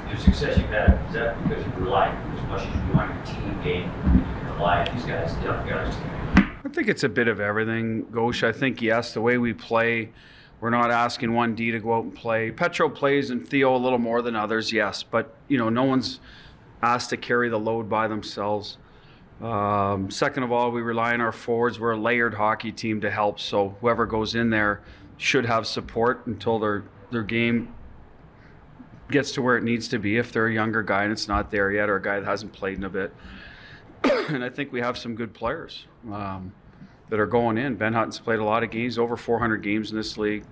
Your 0.08 0.18
success 0.18 0.58
you've 0.58 0.66
had, 0.66 1.00
is 1.08 1.14
that 1.14 1.42
because 1.42 1.64
you 1.64 1.72
rely 1.78 2.08
as 2.08 2.48
much 2.48 2.60
as 2.60 2.66
you 2.66 2.92
do 2.92 2.98
on 2.98 3.14
your 3.14 3.24
team 3.24 3.62
game, 3.62 3.90
and 4.04 4.18
you 4.18 4.24
can 4.24 4.54
rely 4.54 4.84
on 4.84 4.94
these 4.94 5.04
guys, 5.04 5.32
other 5.46 5.68
guys 5.68 5.94
I 6.62 6.68
think 6.68 6.88
it's 6.88 7.04
a 7.04 7.08
bit 7.08 7.28
of 7.28 7.40
everything, 7.40 8.04
Gosh. 8.10 8.42
I 8.42 8.52
think, 8.52 8.82
yes, 8.82 9.14
the 9.14 9.20
way 9.20 9.38
we 9.38 9.54
play, 9.54 10.10
we're 10.60 10.70
not 10.70 10.90
asking 10.90 11.32
one 11.32 11.54
D 11.54 11.70
to 11.70 11.80
go 11.80 11.94
out 11.94 12.04
and 12.04 12.14
play. 12.14 12.50
Petro 12.50 12.88
plays 12.88 13.30
and 13.30 13.46
Theo 13.46 13.74
a 13.74 13.78
little 13.78 13.98
more 13.98 14.20
than 14.20 14.36
others, 14.36 14.72
yes, 14.72 15.02
but, 15.02 15.34
you 15.48 15.56
know, 15.56 15.68
no 15.68 15.84
one's 15.84 16.20
asked 16.82 17.10
to 17.10 17.16
carry 17.16 17.48
the 17.48 17.58
load 17.58 17.88
by 17.88 18.08
themselves. 18.08 18.76
Um, 19.40 20.10
second 20.10 20.42
of 20.42 20.52
all, 20.52 20.70
we 20.70 20.82
rely 20.82 21.14
on 21.14 21.20
our 21.20 21.32
forwards. 21.32 21.80
We're 21.80 21.92
a 21.92 22.00
layered 22.00 22.34
hockey 22.34 22.72
team 22.72 23.00
to 23.00 23.10
help, 23.10 23.40
so 23.40 23.76
whoever 23.80 24.04
goes 24.04 24.34
in 24.34 24.50
there 24.50 24.82
should 25.16 25.46
have 25.46 25.66
support 25.66 26.26
until 26.26 26.58
their 26.58 26.84
their 27.10 27.22
game 27.22 27.74
gets 29.10 29.32
to 29.32 29.42
where 29.42 29.56
it 29.56 29.64
needs 29.64 29.88
to 29.88 29.98
be. 29.98 30.16
If 30.16 30.32
they're 30.32 30.46
a 30.46 30.52
younger 30.52 30.82
guy 30.82 31.04
and 31.04 31.12
it's 31.12 31.26
not 31.26 31.50
there 31.50 31.72
yet, 31.72 31.88
or 31.88 31.96
a 31.96 32.02
guy 32.02 32.20
that 32.20 32.26
hasn't 32.26 32.52
played 32.52 32.76
in 32.76 32.84
a 32.84 32.90
bit, 32.90 33.14
and 34.04 34.44
I 34.44 34.50
think 34.50 34.72
we 34.72 34.80
have 34.80 34.98
some 34.98 35.14
good 35.14 35.32
players 35.32 35.86
um, 36.12 36.52
that 37.10 37.20
are 37.20 37.26
going 37.26 37.58
in. 37.58 37.74
Ben 37.74 37.92
Hutton's 37.92 38.18
played 38.18 38.38
a 38.38 38.44
lot 38.44 38.62
of 38.62 38.70
games, 38.70 38.98
over 38.98 39.16
400 39.16 39.58
games 39.58 39.90
in 39.90 39.96
this 39.96 40.16
league. 40.16 40.44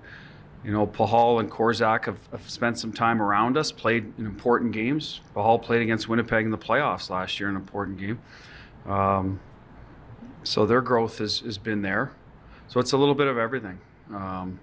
You 0.65 0.73
know, 0.73 0.87
Pachal 0.87 1.39
and 1.41 1.51
Korczak 1.51 2.07
have, 2.07 2.19
have, 2.33 2.51
spent 2.51 2.79
some 2.79 2.93
time 2.93 3.23
around 3.23 3.57
us, 3.57 3.71
played 3.71 4.13
in 4.19 4.27
important 4.27 4.73
games. 4.73 5.21
Pachal 5.35 5.63
played 5.63 5.83
against 5.83 6.09
Winnipeg 6.09 6.45
in 6.45 6.51
the 6.51 6.59
playoffs 6.59 7.11
last 7.11 7.39
year, 7.39 7.49
an 7.49 7.55
important 7.55 7.99
game. 7.99 8.21
Um, 8.85 9.41
so 10.43 10.67
their 10.67 10.81
growth 10.81 11.19
has, 11.19 11.41
has 11.41 11.59
been 11.59 11.83
there. 11.83 12.11
So 12.67 12.81
it's 12.81 12.93
a 12.93 12.97
little 12.97 13.15
bit 13.15 13.29
of 13.29 13.39
everything. 13.39 13.79
Um, 14.13 14.59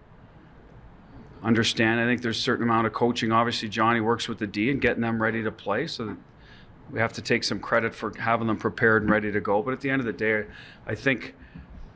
understand, 1.43 2.01
I 2.01 2.05
think 2.05 2.21
there's 2.21 2.38
a 2.38 2.41
certain 2.41 2.63
amount 2.63 2.88
of 2.88 2.93
coaching. 2.93 3.31
Obviously, 3.31 3.69
Johnny 3.69 4.01
works 4.01 4.27
with 4.27 4.39
the 4.39 4.47
D 4.47 4.69
and 4.69 4.81
getting 4.81 5.01
them 5.01 5.21
ready 5.21 5.43
to 5.43 5.51
play. 5.51 5.88
So 5.88 6.17
we 6.91 6.99
have 6.99 7.13
to 7.13 7.21
take 7.21 7.43
some 7.45 7.60
credit 7.60 7.95
for 7.95 8.12
having 8.17 8.47
them 8.47 8.58
prepared 8.58 9.03
and 9.03 9.12
ready 9.12 9.31
to 9.31 9.39
go. 9.39 9.62
But 9.62 9.73
at 9.73 9.81
the 9.81 9.89
end 9.89 10.01
of 10.01 10.05
the 10.05 10.13
day, 10.13 10.45
I 10.86 10.95
think 10.95 11.36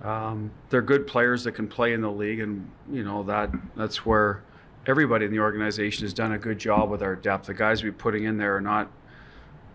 um, 0.03 0.51
they're 0.69 0.81
good 0.81 1.07
players 1.07 1.43
that 1.43 1.53
can 1.53 1.67
play 1.67 1.93
in 1.93 2.01
the 2.01 2.11
league, 2.11 2.39
and 2.39 2.69
you 2.91 3.03
know 3.03 3.23
that 3.23 3.49
that's 3.75 4.05
where 4.05 4.43
everybody 4.87 5.25
in 5.25 5.31
the 5.31 5.39
organization 5.39 6.05
has 6.05 6.13
done 6.13 6.31
a 6.31 6.37
good 6.37 6.57
job 6.57 6.89
with 6.89 7.03
our 7.03 7.15
depth. 7.15 7.47
The 7.47 7.53
guys 7.53 7.83
we're 7.83 7.91
putting 7.91 8.23
in 8.23 8.37
there 8.37 8.55
are 8.55 8.61
not, 8.61 8.89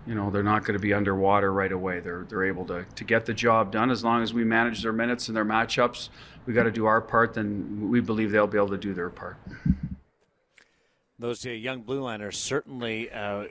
you 0.07 0.15
know, 0.15 0.31
they're 0.31 0.43
not 0.43 0.65
going 0.65 0.75
to 0.75 0.81
be 0.81 0.95
underwater 0.95 1.53
right 1.53 1.73
away. 1.73 2.01
They're 2.01 2.25
they're 2.29 2.45
able 2.45 2.65
to 2.67 2.85
to 2.85 3.05
get 3.05 3.27
the 3.27 3.35
job 3.35 3.71
done 3.71 3.91
as 3.91 4.03
long 4.03 4.23
as 4.23 4.33
we 4.33 4.45
manage 4.45 4.83
their 4.83 4.93
minutes 4.93 5.29
and 5.29 5.37
their 5.37 5.45
matchups. 5.45 6.09
We 6.47 6.55
got 6.55 6.65
to 6.65 6.71
do 6.71 6.87
our 6.87 7.01
part, 7.01 7.35
then 7.35 7.91
we 7.91 8.01
believe 8.01 8.31
they'll 8.31 8.47
be 8.47 8.59
able 8.59 8.69
to 8.69 8.79
do 8.79 8.95
their 8.95 9.11
part. 9.11 9.37
Those 11.19 11.47
uh, 11.47 11.51
young 11.51 11.83
blue 11.83 12.01
liners 12.01 12.39
certainly 12.39 13.11
uh, 13.11 13.45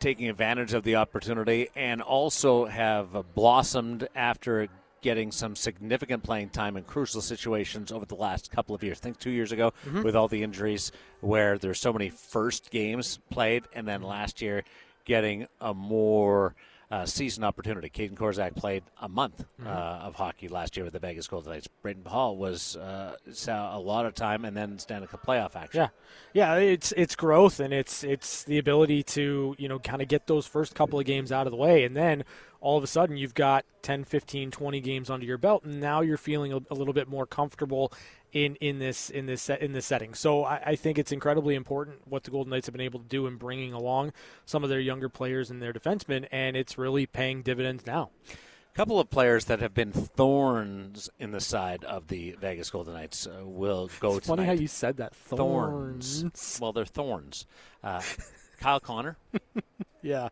taking 0.00 0.28
advantage 0.28 0.74
of 0.74 0.82
the 0.82 0.96
opportunity 0.96 1.68
and 1.76 2.02
also 2.02 2.64
have 2.64 3.34
blossomed 3.34 4.08
after 4.16 4.68
getting 5.02 5.30
some 5.30 5.54
significant 5.54 6.22
playing 6.22 6.48
time 6.48 6.76
in 6.76 6.84
crucial 6.84 7.20
situations 7.20 7.92
over 7.92 8.06
the 8.06 8.14
last 8.14 8.50
couple 8.50 8.74
of 8.74 8.82
years. 8.82 8.98
I 8.98 9.02
think 9.02 9.18
two 9.18 9.30
years 9.30 9.52
ago 9.52 9.72
with 10.02 10.16
all 10.16 10.28
the 10.28 10.42
injuries 10.42 10.92
where 11.20 11.58
there's 11.58 11.80
so 11.80 11.92
many 11.92 12.08
first 12.08 12.70
games 12.70 13.18
played, 13.30 13.64
and 13.74 13.86
then 13.86 14.02
last 14.02 14.40
year 14.40 14.64
getting 15.04 15.46
a 15.60 15.74
more 15.74 16.54
uh, 16.92 17.06
season 17.06 17.42
opportunity. 17.42 17.88
Kaedan 17.88 18.14
Korczak 18.14 18.54
played 18.54 18.82
a 19.00 19.08
month 19.08 19.46
uh, 19.64 19.68
of 19.68 20.14
hockey 20.14 20.48
last 20.48 20.76
year 20.76 20.84
with 20.84 20.92
the 20.92 20.98
Vegas 20.98 21.26
Golden 21.26 21.50
Knights. 21.50 21.66
Braden 21.80 22.04
Hall 22.04 22.36
was 22.36 22.76
uh, 22.76 23.16
a 23.48 23.78
lot 23.78 24.04
of 24.04 24.14
time 24.14 24.44
and 24.44 24.54
then 24.54 24.78
Stanley 24.78 25.06
Cup 25.06 25.24
playoff 25.24 25.56
action. 25.56 25.88
Yeah, 26.34 26.56
yeah, 26.56 26.56
it's 26.56 26.92
it's 26.92 27.16
growth 27.16 27.60
and 27.60 27.72
it's 27.72 28.04
it's 28.04 28.44
the 28.44 28.58
ability 28.58 29.04
to 29.04 29.56
you 29.58 29.68
know 29.68 29.78
kind 29.78 30.02
of 30.02 30.08
get 30.08 30.26
those 30.26 30.46
first 30.46 30.74
couple 30.74 30.98
of 30.98 31.06
games 31.06 31.32
out 31.32 31.46
of 31.46 31.50
the 31.50 31.56
way, 31.56 31.84
and 31.84 31.96
then 31.96 32.24
all 32.62 32.78
of 32.78 32.84
a 32.84 32.86
sudden 32.86 33.16
you've 33.18 33.34
got 33.34 33.66
10, 33.82 34.04
15, 34.04 34.50
20 34.50 34.80
games 34.80 35.10
under 35.10 35.26
your 35.26 35.36
belt, 35.36 35.64
and 35.64 35.80
now 35.80 36.00
you're 36.00 36.16
feeling 36.16 36.52
a, 36.52 36.60
a 36.70 36.74
little 36.74 36.94
bit 36.94 37.08
more 37.08 37.26
comfortable 37.26 37.92
in 38.32 38.54
in 38.56 38.78
this 38.78 39.10
in 39.10 39.26
this 39.26 39.42
set, 39.42 39.60
in 39.60 39.72
this 39.74 39.84
setting. 39.84 40.14
So 40.14 40.44
I, 40.44 40.62
I 40.68 40.76
think 40.76 40.96
it's 40.98 41.12
incredibly 41.12 41.54
important 41.54 42.00
what 42.08 42.24
the 42.24 42.30
Golden 42.30 42.50
Knights 42.50 42.66
have 42.66 42.72
been 42.72 42.80
able 42.80 43.00
to 43.00 43.06
do 43.06 43.26
in 43.26 43.36
bringing 43.36 43.74
along 43.74 44.12
some 44.46 44.64
of 44.64 44.70
their 44.70 44.80
younger 44.80 45.10
players 45.10 45.50
and 45.50 45.60
their 45.60 45.72
defensemen, 45.74 46.26
and 46.32 46.56
it's 46.56 46.78
really 46.78 47.04
paying 47.04 47.42
dividends 47.42 47.84
now. 47.86 48.08
A 48.30 48.74
couple 48.74 48.98
of 48.98 49.10
players 49.10 49.44
that 49.46 49.60
have 49.60 49.74
been 49.74 49.92
thorns 49.92 51.10
in 51.18 51.32
the 51.32 51.40
side 51.40 51.84
of 51.84 52.08
the 52.08 52.34
Vegas 52.40 52.70
Golden 52.70 52.94
Knights 52.94 53.26
uh, 53.26 53.44
will 53.44 53.90
go 54.00 54.16
It's 54.16 54.26
funny 54.26 54.44
tonight. 54.44 54.54
how 54.56 54.60
you 54.60 54.66
said 54.66 54.96
that. 54.96 55.14
thorns. 55.14 56.20
Thorns. 56.22 56.58
Well, 56.60 56.72
they're 56.72 56.86
thorns. 56.86 57.46
Uh, 57.84 58.00
Kyle 58.60 58.80
Connor, 58.80 59.18
Yeah, 60.02 60.28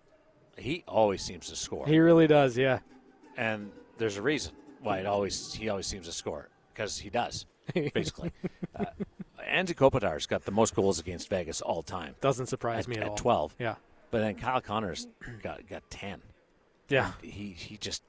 he 0.57 0.85
always 0.89 1.23
seems 1.23 1.49
to 1.49 1.57
score, 1.57 1.87
he 1.87 1.99
really 1.99 2.27
does. 2.27 2.57
Yeah. 2.59 2.81
and 3.37 3.71
there's 3.99 4.17
a 4.17 4.23
reason 4.23 4.53
why 4.83 4.99
it 4.99 5.07
always 5.07 5.53
he 5.55 5.69
always 5.69 5.87
seems 5.87 6.07
to 6.07 6.13
score 6.13 6.49
because 6.73 6.99
he 6.99 7.11
does 7.11 7.47
basically. 7.75 8.33
uh, 8.79 8.85
Anze 9.49 9.75
Kopitar's 9.75 10.27
got 10.27 10.45
the 10.45 10.53
most 10.53 10.75
goals 10.75 10.99
against 11.01 11.29
Vegas 11.29 11.61
all 11.61 11.83
time, 11.83 12.15
Doesn't 12.21 12.47
surprise 12.47 12.85
At- 12.85 12.89
me 12.89 12.97
at, 12.97 13.03
at 13.05 13.09
all. 13.11 13.17
12. 13.17 13.55
Yeah. 13.59 13.75
but 14.11 14.21
then 14.21 14.35
Kyle 14.37 14.61
Connor's 14.61 15.07
got 15.43 15.67
got 15.69 15.83
ten. 15.91 16.21
Yeah. 16.89 17.13
he 17.23 17.55
he 17.57 17.77
just 17.77 18.03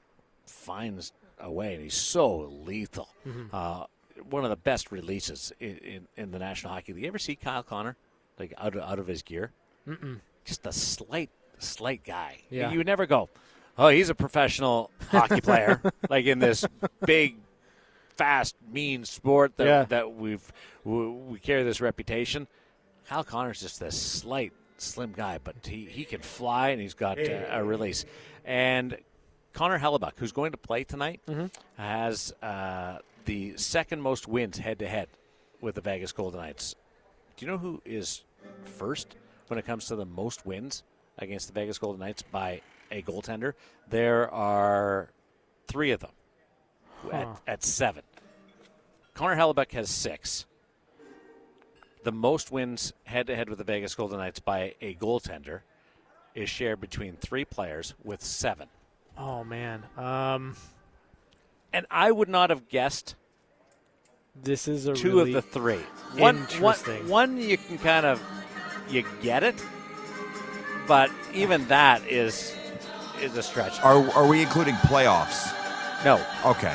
finds 0.46 1.12
a 1.38 1.50
way, 1.50 1.74
and 1.74 1.82
he's 1.82 1.94
so 1.94 2.50
lethal. 2.64 3.08
Mm-hmm. 3.26 3.46
Uh, 3.54 3.84
one 4.28 4.44
of 4.44 4.50
the 4.50 4.56
best 4.56 4.92
releases 4.92 5.52
in, 5.58 5.76
in, 5.78 6.08
in 6.16 6.30
the 6.30 6.38
National 6.38 6.72
Hockey 6.72 6.92
League. 6.92 7.02
You 7.02 7.08
ever 7.08 7.18
see 7.18 7.34
Kyle 7.34 7.62
Connor 7.62 7.96
like 8.38 8.52
out 8.58 8.76
of, 8.76 8.82
out 8.82 8.98
of 8.98 9.06
his 9.06 9.22
gear? 9.22 9.50
Mm-mm. 9.88 10.20
Just 10.44 10.66
a 10.66 10.72
slight 10.72 11.30
slight 11.62 12.04
guy. 12.04 12.38
Yeah. 12.50 12.70
you 12.70 12.78
would 12.78 12.86
never 12.86 13.06
go, 13.06 13.28
oh, 13.78 13.88
he's 13.88 14.10
a 14.10 14.14
professional 14.14 14.90
hockey 15.10 15.40
player, 15.42 15.80
like 16.10 16.26
in 16.26 16.38
this 16.38 16.64
big, 17.06 17.36
fast, 18.16 18.56
mean 18.70 19.04
sport 19.04 19.56
that 19.56 19.66
Yeah. 19.66 19.84
that 19.84 20.12
we've 20.14 20.52
we, 20.84 21.08
we 21.08 21.38
carry 21.38 21.62
this 21.62 21.80
reputation. 21.80 22.46
Kyle 23.08 23.24
Connor's 23.24 23.60
just 23.60 23.80
this 23.80 24.00
slight, 24.00 24.52
slim 24.78 25.12
guy, 25.12 25.38
but 25.42 25.54
he, 25.64 25.84
he 25.86 26.04
can 26.04 26.20
fly 26.20 26.68
and 26.70 26.80
he's 26.80 26.94
got 26.94 27.18
uh, 27.18 27.44
a 27.50 27.62
release. 27.64 28.04
And 28.44 28.96
Connor 29.52 29.78
Hellebuyck, 29.78 30.12
who's 30.16 30.32
going 30.32 30.52
to 30.52 30.58
play 30.58 30.84
tonight, 30.84 31.20
has 31.76 32.32
uh, 32.42 32.98
the 33.24 33.56
second 33.56 34.00
most 34.02 34.26
wins 34.28 34.58
head 34.58 34.78
to 34.80 34.88
head 34.88 35.08
with 35.60 35.74
the 35.74 35.80
Vegas 35.80 36.12
Golden 36.12 36.40
Knights. 36.40 36.74
Do 37.36 37.44
you 37.46 37.50
know 37.52 37.58
who 37.58 37.80
is 37.84 38.22
first 38.64 39.16
when 39.48 39.58
it 39.58 39.66
comes 39.66 39.86
to 39.86 39.96
the 39.96 40.06
most 40.06 40.46
wins 40.46 40.82
against 41.18 41.46
the 41.48 41.52
Vegas 41.52 41.78
Golden 41.78 42.00
Knights 42.00 42.22
by 42.22 42.60
a 42.90 43.02
goaltender? 43.02 43.54
There 43.88 44.30
are 44.32 45.10
three 45.66 45.90
of 45.90 46.00
them 46.00 46.10
at, 47.12 47.40
at 47.46 47.64
seven. 47.64 48.02
Connor 49.14 49.36
Hellebuyck 49.36 49.72
has 49.72 49.90
six. 49.90 50.46
The 52.04 52.12
most 52.12 52.50
wins 52.50 52.92
head 53.04 53.26
to 53.28 53.36
head 53.36 53.48
with 53.48 53.58
the 53.58 53.64
Vegas 53.64 53.94
Golden 53.94 54.18
Knights 54.18 54.40
by 54.40 54.74
a 54.80 54.94
goaltender 54.94 55.60
is 56.34 56.48
shared 56.48 56.80
between 56.80 57.16
three 57.16 57.44
players 57.44 57.94
with 58.02 58.22
seven. 58.22 58.68
Oh 59.16 59.44
man. 59.44 59.84
Um, 59.96 60.56
And 61.72 61.86
I 61.90 62.10
would 62.10 62.28
not 62.28 62.50
have 62.50 62.68
guessed 62.68 63.14
this 64.42 64.66
is 64.66 64.86
a 64.86 64.94
two 64.94 65.18
really 65.18 65.34
of 65.34 65.44
the 65.44 65.50
three. 65.50 65.80
One, 66.16 66.38
one, 66.58 66.76
one 67.06 67.36
you 67.38 67.58
can 67.58 67.78
kind 67.78 68.06
of 68.06 68.20
you 68.88 69.04
get 69.20 69.42
it, 69.42 69.62
but 70.86 71.10
even 71.32 71.66
that 71.68 72.02
is 72.06 72.54
is 73.20 73.36
a 73.36 73.42
stretch. 73.42 73.80
Are, 73.82 74.08
are 74.12 74.26
we 74.26 74.42
including 74.42 74.74
playoffs? 74.76 75.54
No, 76.04 76.20
Okay. 76.44 76.74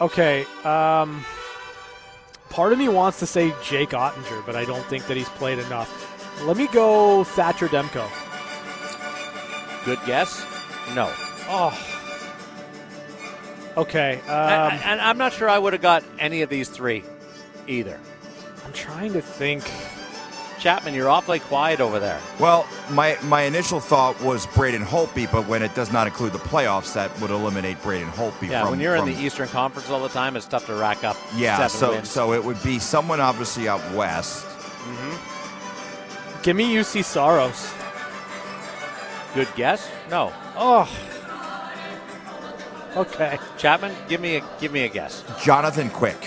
Okay. 0.00 0.46
Um, 0.64 1.24
part 2.50 2.72
of 2.72 2.78
me 2.78 2.88
wants 2.88 3.18
to 3.20 3.26
say 3.26 3.52
Jake 3.62 3.90
Oettinger, 3.90 4.44
but 4.46 4.56
I 4.56 4.64
don't 4.64 4.84
think 4.86 5.06
that 5.06 5.16
he's 5.16 5.28
played 5.30 5.58
enough. 5.58 6.06
Let 6.44 6.56
me 6.56 6.66
go 6.68 7.24
Thatcher 7.24 7.68
Demko. 7.68 8.08
good 9.84 9.98
guess. 10.06 10.44
No, 10.94 11.10
Oh. 11.48 11.76
Okay. 13.76 14.20
Um, 14.26 14.30
I- 14.30 14.54
I- 14.68 14.80
and 14.84 15.00
I'm 15.00 15.16
not 15.18 15.32
sure 15.32 15.48
I 15.48 15.58
would 15.58 15.72
have 15.72 15.82
got 15.82 16.02
any 16.18 16.42
of 16.42 16.50
these 16.50 16.68
three 16.68 17.04
either. 17.66 17.98
I'm 18.66 18.72
trying 18.72 19.12
to 19.14 19.22
think. 19.22 19.64
Chapman, 20.60 20.92
you're 20.94 21.08
awfully 21.08 21.38
quiet 21.40 21.80
over 21.80 21.98
there. 21.98 22.20
Well, 22.38 22.68
my, 22.90 23.16
my 23.22 23.42
initial 23.42 23.80
thought 23.80 24.20
was 24.22 24.46
Braden 24.46 24.82
Holtby, 24.82 25.32
but 25.32 25.48
when 25.48 25.62
it 25.62 25.74
does 25.74 25.90
not 25.90 26.06
include 26.06 26.34
the 26.34 26.38
playoffs, 26.38 26.92
that 26.92 27.18
would 27.20 27.30
eliminate 27.30 27.82
Braden 27.82 28.10
Holtby. 28.10 28.50
Yeah, 28.50 28.62
from, 28.62 28.72
when 28.72 28.80
you're 28.80 28.94
in 28.96 29.06
the 29.06 29.16
Eastern 29.16 29.48
Conference 29.48 29.88
all 29.88 30.02
the 30.02 30.10
time, 30.10 30.36
it's 30.36 30.46
tough 30.46 30.66
to 30.66 30.74
rack 30.74 31.02
up. 31.02 31.16
Yeah, 31.34 31.56
seven 31.66 31.70
so 31.70 31.90
wins. 31.92 32.10
so 32.10 32.32
it 32.34 32.44
would 32.44 32.62
be 32.62 32.78
someone 32.78 33.20
obviously 33.20 33.68
out 33.68 33.80
west. 33.94 34.44
Mm-hmm. 34.44 36.42
Give 36.42 36.56
me 36.56 36.74
Juuse 36.74 37.04
Saros. 37.04 37.72
good 39.34 39.48
guess. 39.56 39.90
No, 40.10 40.32
Oh. 40.56 40.88
Okay. 42.96 43.38
Chapman, 43.56 43.94
give 44.08 44.20
me 44.20 44.36
a 44.36 44.42
give 44.60 44.72
me 44.72 44.82
a 44.84 44.88
guess. 44.88 45.24
Jonathan 45.42 45.88
Quick. 45.90 46.18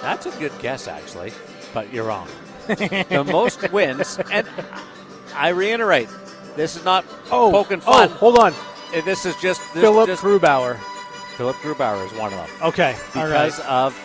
That's 0.00 0.24
a 0.26 0.30
good 0.38 0.52
guess, 0.60 0.88
actually, 0.88 1.32
but 1.74 1.92
you're 1.92 2.04
wrong. 2.04 2.28
the 3.08 3.24
most 3.24 3.70
wins, 3.72 4.18
and 4.32 4.46
I 5.34 5.48
reiterate, 5.48 6.08
this 6.56 6.76
is 6.76 6.84
not 6.84 7.04
Oh, 7.30 7.50
poking 7.50 7.80
oh, 7.86 7.92
fun. 7.92 8.08
hold 8.10 8.38
on. 8.38 8.52
Uh, 8.52 9.00
This 9.04 9.24
is 9.26 9.36
just 9.36 9.60
this 9.72 9.82
Philip 9.82 10.06
just, 10.08 10.22
Grubauer. 10.22 10.76
Philipp 11.36 11.56
Grubauer 11.56 12.04
is 12.04 12.12
one 12.18 12.32
of 12.32 12.38
them 12.38 12.68
Okay. 12.68 12.94
all 13.14 13.22
right. 13.28 13.46
because 13.46 13.60
of 13.60 13.98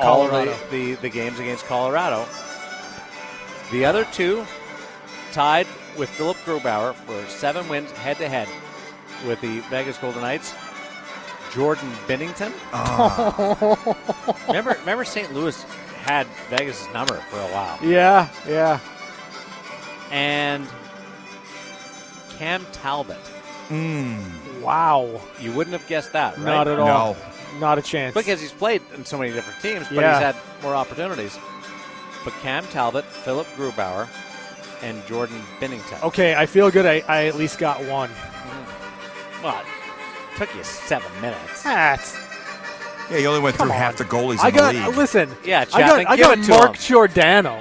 all 0.00 0.24
the, 0.24 0.28
Colorado. 0.30 0.56
the 0.70 0.94
the 0.94 1.08
games 1.08 1.38
against 1.38 1.64
Colorado. 1.66 2.26
The 3.70 3.84
other 3.84 4.04
two 4.12 4.44
tied 5.32 5.66
with 5.96 6.08
Philipp 6.10 6.36
Grubauer 6.44 6.94
for 6.94 7.24
seven 7.30 7.68
wins 7.68 7.90
head 7.92 8.16
to 8.18 8.28
head 8.28 8.48
with 9.26 9.40
the 9.40 9.60
Vegas 9.70 9.96
Golden 9.98 10.22
Knights. 10.22 10.54
Jordan 11.52 11.90
Binnington. 12.06 12.52
remember, 14.48 14.76
remember 14.80 15.04
St. 15.04 15.32
Louis 15.32 15.64
had 16.06 16.26
Vegas' 16.50 16.86
number 16.92 17.14
for 17.30 17.36
a 17.38 17.46
while, 17.48 17.78
Yeah. 17.82 18.28
Yeah. 18.48 18.78
and 20.10 20.66
Cam 22.38 22.64
Talbot. 22.72 23.16
Hmm. 23.68 24.18
Wow. 24.62 25.20
You 25.40 25.52
wouldn't 25.52 25.72
have 25.78 25.86
guessed 25.88 26.12
that, 26.12 26.36
right? 26.38 26.44
Not 26.44 26.68
at 26.68 26.78
all. 26.78 27.14
No. 27.14 27.16
Not 27.58 27.78
a 27.78 27.82
chance. 27.82 28.14
Because 28.14 28.40
he's 28.40 28.52
played 28.52 28.82
in 28.94 29.04
so 29.04 29.16
many 29.18 29.32
different 29.32 29.60
teams, 29.62 29.86
but 29.88 29.96
Yeah. 29.96 30.12
he's 30.14 30.22
had 30.22 30.36
more 30.62 30.74
opportunities. 30.74 31.38
But 32.24 32.34
Cam 32.42 32.64
Talbot, 32.68 33.04
Philipp 33.04 33.46
Grubauer, 33.56 34.08
and 34.82 35.04
Jordan 35.06 35.42
Binnington. 35.58 36.02
okay, 36.02 36.34
I 36.34 36.44
feel 36.46 36.70
good. 36.70 36.84
I, 36.84 37.02
I 37.08 37.26
at 37.26 37.36
least 37.36 37.58
got 37.58 37.82
one. 37.84 38.10
Hmm. 38.10 39.44
Well, 39.44 39.58
it 39.60 40.38
took 40.38 40.54
you 40.54 40.62
seven 40.64 41.10
minutes. 41.22 41.62
That's. 41.62 42.14
Yeah, 43.10 43.18
you 43.18 43.28
only 43.28 43.40
went 43.40 43.56
through 43.56 43.68
Come 43.68 43.76
half 43.76 43.96
the 43.96 44.04
goalies 44.04 44.38
I 44.40 44.48
in 44.48 44.54
got. 44.54 44.74
the 44.74 44.86
league. 44.88 44.96
Listen. 44.96 45.30
Yeah, 45.44 45.60
I 45.60 45.64
Chapman, 45.66 46.04
got. 46.04 46.06
I 46.10 46.16
got 46.16 46.38
it 46.38 46.42
to 46.44 46.50
Mark 46.50 46.70
him. 46.70 46.82
Giordano. 46.82 47.60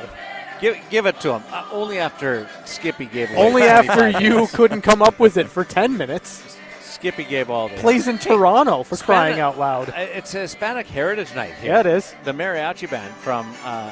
Give, 0.62 0.78
give 0.90 1.06
it 1.06 1.20
to 1.22 1.34
him. 1.34 1.44
Uh, 1.52 1.68
only 1.72 2.00
after 2.00 2.48
Skippy 2.66 3.06
gave 3.06 3.30
away 3.32 3.38
Only 3.46 3.64
after 3.64 4.10
you 4.22 4.48
couldn't 4.48 4.82
come 4.82 5.02
up 5.02 5.20
with 5.20 5.38
it 5.38 5.48
for 5.48 5.64
ten 5.64 5.98
minutes. 5.98 6.58
Skippy 6.82 7.26
gave 7.26 7.50
all 7.50 7.68
the 7.68 7.76
Plays 7.76 8.08
in 8.08 8.18
Toronto 8.18 8.82
for 8.84 8.96
crying 8.96 9.40
out 9.40 9.60
loud. 9.60 9.90
Uh, 9.90 9.94
It's 9.98 10.34
a 10.34 10.40
Hispanic 10.40 10.88
Heritage 10.88 11.36
Night 11.36 11.54
here. 11.56 11.74
Yeah, 11.74 11.80
it 11.82 11.86
is. 11.86 12.16
The 12.24 12.32
mariachi 12.32 12.90
band 12.90 13.14
from 13.16 13.54
uh, 13.66 13.92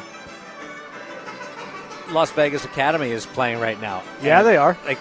Las 2.11 2.31
Vegas 2.31 2.65
Academy 2.65 3.11
is 3.11 3.25
playing 3.25 3.59
right 3.59 3.79
now. 3.81 4.01
Yeah, 4.21 4.39
And, 4.39 4.47
they 4.47 4.57
are. 4.57 4.77
Like, 4.85 4.99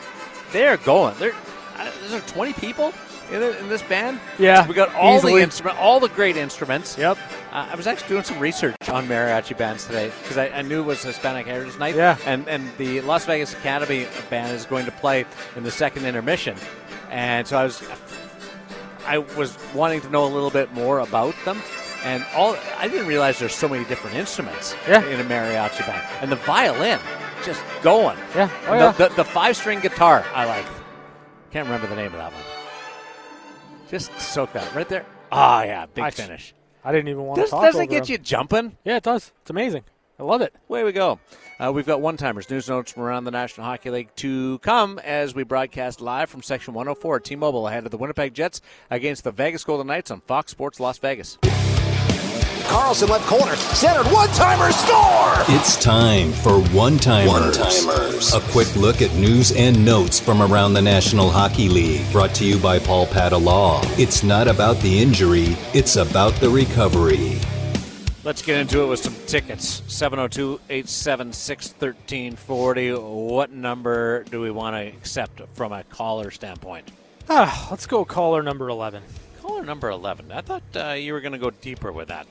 they're 0.52 0.76
going. 0.78 1.14
They're 1.18 1.32
uh, 1.78 1.90
is 2.04 2.10
there 2.10 2.20
20 2.20 2.52
people 2.54 2.92
in, 3.30 3.40
the, 3.40 3.58
in 3.58 3.68
this 3.68 3.82
band? 3.82 4.20
Yeah, 4.38 4.66
we 4.66 4.74
got 4.74 4.94
all 4.94 5.16
easily. 5.16 5.34
the 5.34 5.40
instrument, 5.42 5.78
all 5.78 6.00
the 6.00 6.08
great 6.08 6.36
instruments. 6.36 6.96
Yep. 6.98 7.18
Uh, 7.52 7.68
I 7.70 7.74
was 7.74 7.86
actually 7.86 8.08
doing 8.08 8.24
some 8.24 8.38
research 8.38 8.74
on 8.88 9.06
mariachi 9.06 9.56
bands 9.56 9.86
today 9.86 10.10
because 10.22 10.38
I, 10.38 10.48
I 10.48 10.62
knew 10.62 10.80
it 10.80 10.86
was 10.86 11.02
Hispanic 11.02 11.46
Heritage 11.46 11.78
Night. 11.78 11.94
Yeah. 11.94 12.16
And 12.26 12.48
and 12.48 12.70
the 12.78 13.00
Las 13.02 13.24
Vegas 13.26 13.52
Academy 13.52 14.06
band 14.30 14.52
is 14.54 14.64
going 14.66 14.84
to 14.86 14.92
play 14.92 15.24
in 15.56 15.62
the 15.62 15.70
second 15.70 16.06
intermission, 16.06 16.56
and 17.10 17.46
so 17.46 17.58
I 17.58 17.64
was 17.64 17.82
I 19.06 19.18
was 19.18 19.56
wanting 19.74 20.00
to 20.02 20.10
know 20.10 20.24
a 20.24 20.32
little 20.32 20.50
bit 20.50 20.72
more 20.72 21.00
about 21.00 21.34
them. 21.44 21.60
And 22.04 22.24
all 22.34 22.56
I 22.78 22.88
didn't 22.88 23.06
realize 23.06 23.38
there's 23.38 23.54
so 23.54 23.68
many 23.68 23.84
different 23.84 24.16
instruments 24.16 24.74
Yeah. 24.88 25.04
in 25.06 25.20
a 25.20 25.24
mariachi 25.24 25.86
band, 25.86 26.04
and 26.20 26.32
the 26.32 26.36
violin 26.36 26.98
just 27.44 27.62
going. 27.82 28.18
Yeah. 28.34 28.50
Oh, 28.66 28.74
yeah. 28.74 28.92
The, 28.92 29.08
the, 29.08 29.14
the 29.16 29.24
five 29.24 29.56
string 29.56 29.80
guitar 29.80 30.24
I 30.34 30.44
like. 30.46 30.66
Can't 31.52 31.66
remember 31.66 31.86
the 31.86 31.96
name 31.96 32.06
of 32.06 32.12
that 32.14 32.32
one. 32.32 32.42
Just 33.92 34.18
soak 34.18 34.52
that 34.54 34.74
right 34.74 34.88
there. 34.88 35.04
Oh 35.30 35.62
yeah, 35.62 35.84
big 35.86 36.02
I- 36.02 36.10
finish. 36.10 36.54
I 36.82 36.90
didn't 36.90 37.08
even 37.08 37.22
want 37.22 37.40
to 37.40 37.46
talk 37.46 37.62
doesn't 37.62 37.82
it 37.82 37.90
get 37.90 38.08
him. 38.08 38.12
you 38.12 38.18
jumping? 38.18 38.76
Yeah, 38.84 38.96
it 38.96 39.04
does. 39.04 39.30
It's 39.42 39.50
amazing. 39.50 39.84
I 40.18 40.24
love 40.24 40.40
it. 40.40 40.52
Way 40.66 40.82
we 40.82 40.90
go. 40.92 41.20
Uh, 41.60 41.70
we've 41.72 41.86
got 41.86 42.00
one 42.00 42.16
timers, 42.16 42.50
news 42.50 42.68
notes 42.68 42.90
from 42.92 43.02
around 43.04 43.24
the 43.24 43.30
National 43.30 43.66
Hockey 43.66 43.90
League 43.90 44.08
to 44.16 44.58
come 44.60 44.98
as 44.98 45.34
we 45.34 45.44
broadcast 45.44 46.00
live 46.00 46.28
from 46.30 46.42
Section 46.42 46.74
104 46.74 47.20
T 47.20 47.36
Mobile 47.36 47.68
ahead 47.68 47.84
of 47.84 47.90
the 47.90 47.98
Winnipeg 47.98 48.34
Jets 48.34 48.62
against 48.90 49.24
the 49.24 49.30
Vegas 49.30 49.62
Golden 49.62 49.86
Knights 49.86 50.10
on 50.10 50.22
Fox 50.22 50.50
Sports 50.50 50.80
Las 50.80 50.98
Vegas. 50.98 51.38
Carlson 52.72 53.10
left 53.10 53.26
corner, 53.26 53.54
centered, 53.54 54.10
one 54.10 54.30
timer, 54.30 54.72
score! 54.72 55.34
It's 55.54 55.76
time 55.76 56.32
for 56.32 56.58
One 56.74 56.96
Timers. 56.96 57.58
One-timers. 57.58 58.32
A 58.32 58.40
quick 58.50 58.74
look 58.76 59.02
at 59.02 59.14
news 59.14 59.52
and 59.52 59.84
notes 59.84 60.18
from 60.18 60.40
around 60.40 60.72
the 60.72 60.80
National 60.80 61.28
Hockey 61.28 61.68
League. 61.68 62.10
Brought 62.12 62.34
to 62.36 62.46
you 62.46 62.58
by 62.58 62.78
Paul 62.78 63.06
Padda 63.08 63.38
Law. 63.38 63.82
It's 63.98 64.22
not 64.22 64.48
about 64.48 64.78
the 64.78 65.02
injury, 65.02 65.54
it's 65.74 65.96
about 65.96 66.32
the 66.36 66.48
recovery. 66.48 67.38
Let's 68.24 68.40
get 68.40 68.56
into 68.58 68.80
it 68.80 68.86
with 68.86 69.00
some 69.00 69.16
tickets. 69.26 69.82
702 69.88 70.58
876 70.70 71.72
1340. 71.72 72.92
What 72.94 73.52
number 73.52 74.24
do 74.24 74.40
we 74.40 74.50
want 74.50 74.76
to 74.76 74.96
accept 74.96 75.42
from 75.52 75.72
a 75.72 75.84
caller 75.84 76.30
standpoint? 76.30 76.90
Ah, 77.28 77.68
let's 77.70 77.84
go 77.84 78.06
caller 78.06 78.42
number 78.42 78.70
11. 78.70 79.02
Caller 79.42 79.62
number 79.62 79.90
11. 79.90 80.32
I 80.32 80.40
thought 80.40 80.62
uh, 80.74 80.92
you 80.92 81.12
were 81.12 81.20
going 81.20 81.32
to 81.32 81.38
go 81.38 81.50
deeper 81.50 81.92
with 81.92 82.08
that. 82.08 82.26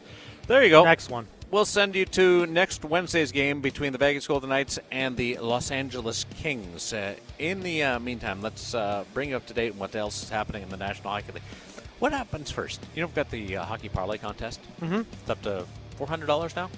There 0.52 0.66
you 0.66 0.70
go. 0.70 0.84
Next 0.84 1.10
one. 1.10 1.28
We'll 1.50 1.64
send 1.64 1.96
you 1.96 2.04
to 2.08 2.46
next 2.46 2.84
Wednesday's 2.84 3.32
game 3.32 3.62
between 3.62 3.94
the 3.94 3.98
Vegas 3.98 4.28
Golden 4.28 4.50
Knights 4.50 4.80
and 4.92 5.16
the 5.16 5.38
Los 5.38 5.72
Angeles 5.72 6.26
Kings. 6.36 6.92
Uh, 6.92 7.14
in 7.40 7.62
the 7.62 7.84
uh, 7.84 8.00
meantime, 8.00 8.42
let's 8.42 8.76
uh, 8.76 9.06
bring 9.14 9.30
you 9.30 9.38
up 9.38 9.46
to 9.46 9.54
date 9.54 9.72
on 9.72 9.80
what 9.80 9.96
else 9.96 10.24
is 10.24 10.30
happening 10.30 10.62
in 10.62 10.68
the 10.68 10.76
National 10.76 11.10
Hockey 11.12 11.32
League. 11.32 11.44
What 12.00 12.12
happens 12.12 12.52
first? 12.52 12.82
You 12.94 13.00
know, 13.00 13.08
we've 13.08 13.16
got 13.16 13.32
the 13.32 13.56
uh, 13.56 13.64
hockey 13.64 13.88
parlay 13.88 14.18
contest. 14.18 14.60
Mhm. 14.82 15.06
It's 15.22 15.30
up 15.30 15.42
to 15.44 15.66
four 15.96 16.08
hundred 16.08 16.26
dollars 16.26 16.54
now. 16.54 16.70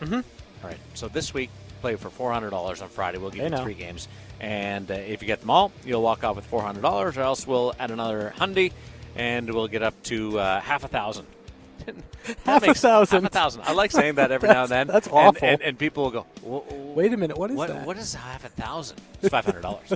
Mhm. 0.00 0.22
All 0.62 0.70
right. 0.70 0.78
So 0.94 1.08
this 1.08 1.34
week, 1.34 1.50
play 1.80 1.96
for 1.96 2.10
four 2.10 2.32
hundred 2.32 2.50
dollars 2.50 2.80
on 2.82 2.88
Friday. 2.88 3.18
We'll 3.18 3.30
give 3.30 3.40
Hey, 3.40 3.46
you 3.46 3.50
now. 3.50 3.64
three 3.64 3.74
games, 3.74 4.06
and 4.38 4.88
uh, 4.92 4.94
if 4.94 5.22
you 5.22 5.26
get 5.26 5.40
them 5.40 5.50
all, 5.50 5.72
you'll 5.84 6.02
walk 6.02 6.22
off 6.22 6.36
with 6.36 6.46
four 6.46 6.62
hundred 6.62 6.82
dollars, 6.82 7.16
or 7.18 7.22
else 7.22 7.48
we'll 7.48 7.74
add 7.80 7.90
another 7.90 8.32
hundy, 8.38 8.70
and 9.16 9.52
we'll 9.52 9.66
get 9.66 9.82
up 9.82 10.00
to 10.04 10.38
uh, 10.38 10.60
half 10.60 10.84
a 10.84 10.88
thousand. 10.88 11.26
That 11.86 11.94
Half 12.44 12.62
a 12.62 12.66
makes- 12.68 12.80
thousand. 12.80 13.22
Half 13.22 13.30
a 13.30 13.34
thousand. 13.34 13.62
I 13.62 13.72
like 13.72 13.90
saying 13.90 14.16
that 14.16 14.30
every 14.32 14.48
now 14.48 14.62
and 14.62 14.70
then. 14.70 14.86
That's- 14.88 15.06
And- 15.06 15.14
awful. 15.16 15.48
And, 15.48 15.62
and 15.62 15.78
people 15.78 16.04
will 16.04 16.10
go, 16.10 16.26
"Wha- 16.42 16.58
wha- 16.68 16.92
Wait 16.94 17.12
a 17.12 17.16
minute, 17.16 17.38
what 17.38 17.50
is 17.50 17.56
what, 17.56 17.68
that?" 17.68 17.86
What 17.86 17.96
is 17.98 18.14
half 18.14 18.44
a 18.44 18.48
thousand? 18.48 19.00
It's 19.22 19.30
five 19.30 19.44
hundred 19.44 19.62
dollars. 19.62 19.92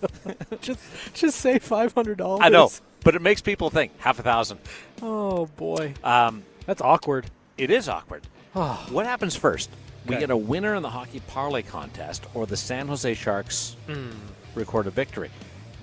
just, 0.60 0.80
just 1.14 1.38
say 1.40 1.58
$500. 1.58 2.38
I 2.40 2.48
know, 2.48 2.70
but 3.04 3.14
it 3.14 3.22
makes 3.22 3.40
people 3.40 3.70
think 3.70 3.92
half 4.00 4.18
a 4.18 4.22
thousand. 4.22 4.58
Oh, 5.02 5.46
boy. 5.56 5.94
Um, 6.04 6.44
That's 6.66 6.80
awkward. 6.82 7.26
it 7.58 7.70
is 7.70 7.88
awkward. 7.88 8.22
Oh. 8.54 8.86
What 8.90 9.06
happens 9.06 9.36
first? 9.36 9.70
We 10.06 10.16
get 10.16 10.30
a 10.30 10.36
winner 10.36 10.74
in 10.76 10.82
the 10.82 10.90
hockey 10.90 11.20
parlay 11.26 11.62
contest, 11.62 12.24
or 12.32 12.46
the 12.46 12.56
San 12.56 12.86
Jose 12.86 13.12
Sharks 13.14 13.76
Hmm. 13.88 14.10
record 14.54 14.86
a 14.86 14.90
victory. 14.90 15.30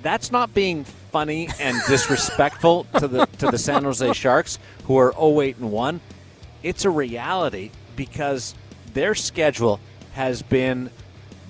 That's 0.03 0.31
not 0.31 0.53
being 0.53 0.83
funny 1.11 1.49
and 1.59 1.75
disrespectful 1.87 2.85
to 2.99 3.07
the 3.07 3.25
to 3.39 3.47
the 3.49 3.57
San 3.57 3.83
Jose 3.83 4.13
Sharks, 4.13 4.59
who 4.85 4.97
are 4.97 5.13
08 5.17 5.57
and 5.57 5.71
one. 5.71 6.01
It's 6.61 6.85
a 6.85 6.89
reality 6.89 7.71
because 7.95 8.53
their 8.93 9.15
schedule 9.15 9.79
has 10.13 10.41
been 10.43 10.89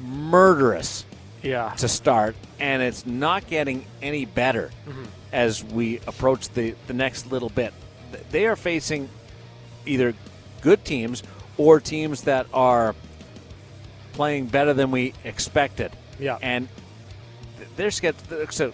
murderous 0.01 1.05
Yeah. 1.41 1.73
to 1.77 1.87
start, 1.87 2.35
and 2.59 2.81
it's 2.81 3.05
not 3.05 3.47
getting 3.47 3.85
any 4.01 4.25
better 4.25 4.71
Mm-hmm. 4.87 5.03
as 5.31 5.63
we 5.63 5.99
approach 6.07 6.49
the, 6.49 6.75
the 6.87 6.93
next 6.93 7.31
little 7.31 7.49
bit. 7.49 7.73
They 8.31 8.45
are 8.45 8.55
facing 8.55 9.09
either 9.85 10.13
good 10.61 10.85
teams 10.85 11.23
or 11.57 11.79
teams 11.79 12.23
that 12.23 12.45
are 12.53 12.95
playing 14.13 14.47
better 14.47 14.73
than 14.73 14.91
we 14.91 15.13
expected. 15.23 15.91
Yeah. 16.19 16.37
And 16.41 16.67
th- 17.75 17.77
their 17.77 17.91
schedule, 17.91 18.47
so 18.49 18.71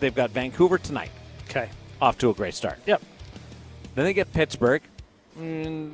they've 0.00 0.14
got 0.14 0.30
Vancouver 0.30 0.78
tonight, 0.78 1.10
Okay. 1.48 1.68
off 2.00 2.18
to 2.18 2.30
a 2.30 2.34
great 2.34 2.54
start. 2.54 2.78
Yep. 2.86 3.02
Then 3.94 4.04
they 4.04 4.12
get 4.14 4.32
Pittsburgh. 4.32 4.82
Mm, 5.38 5.92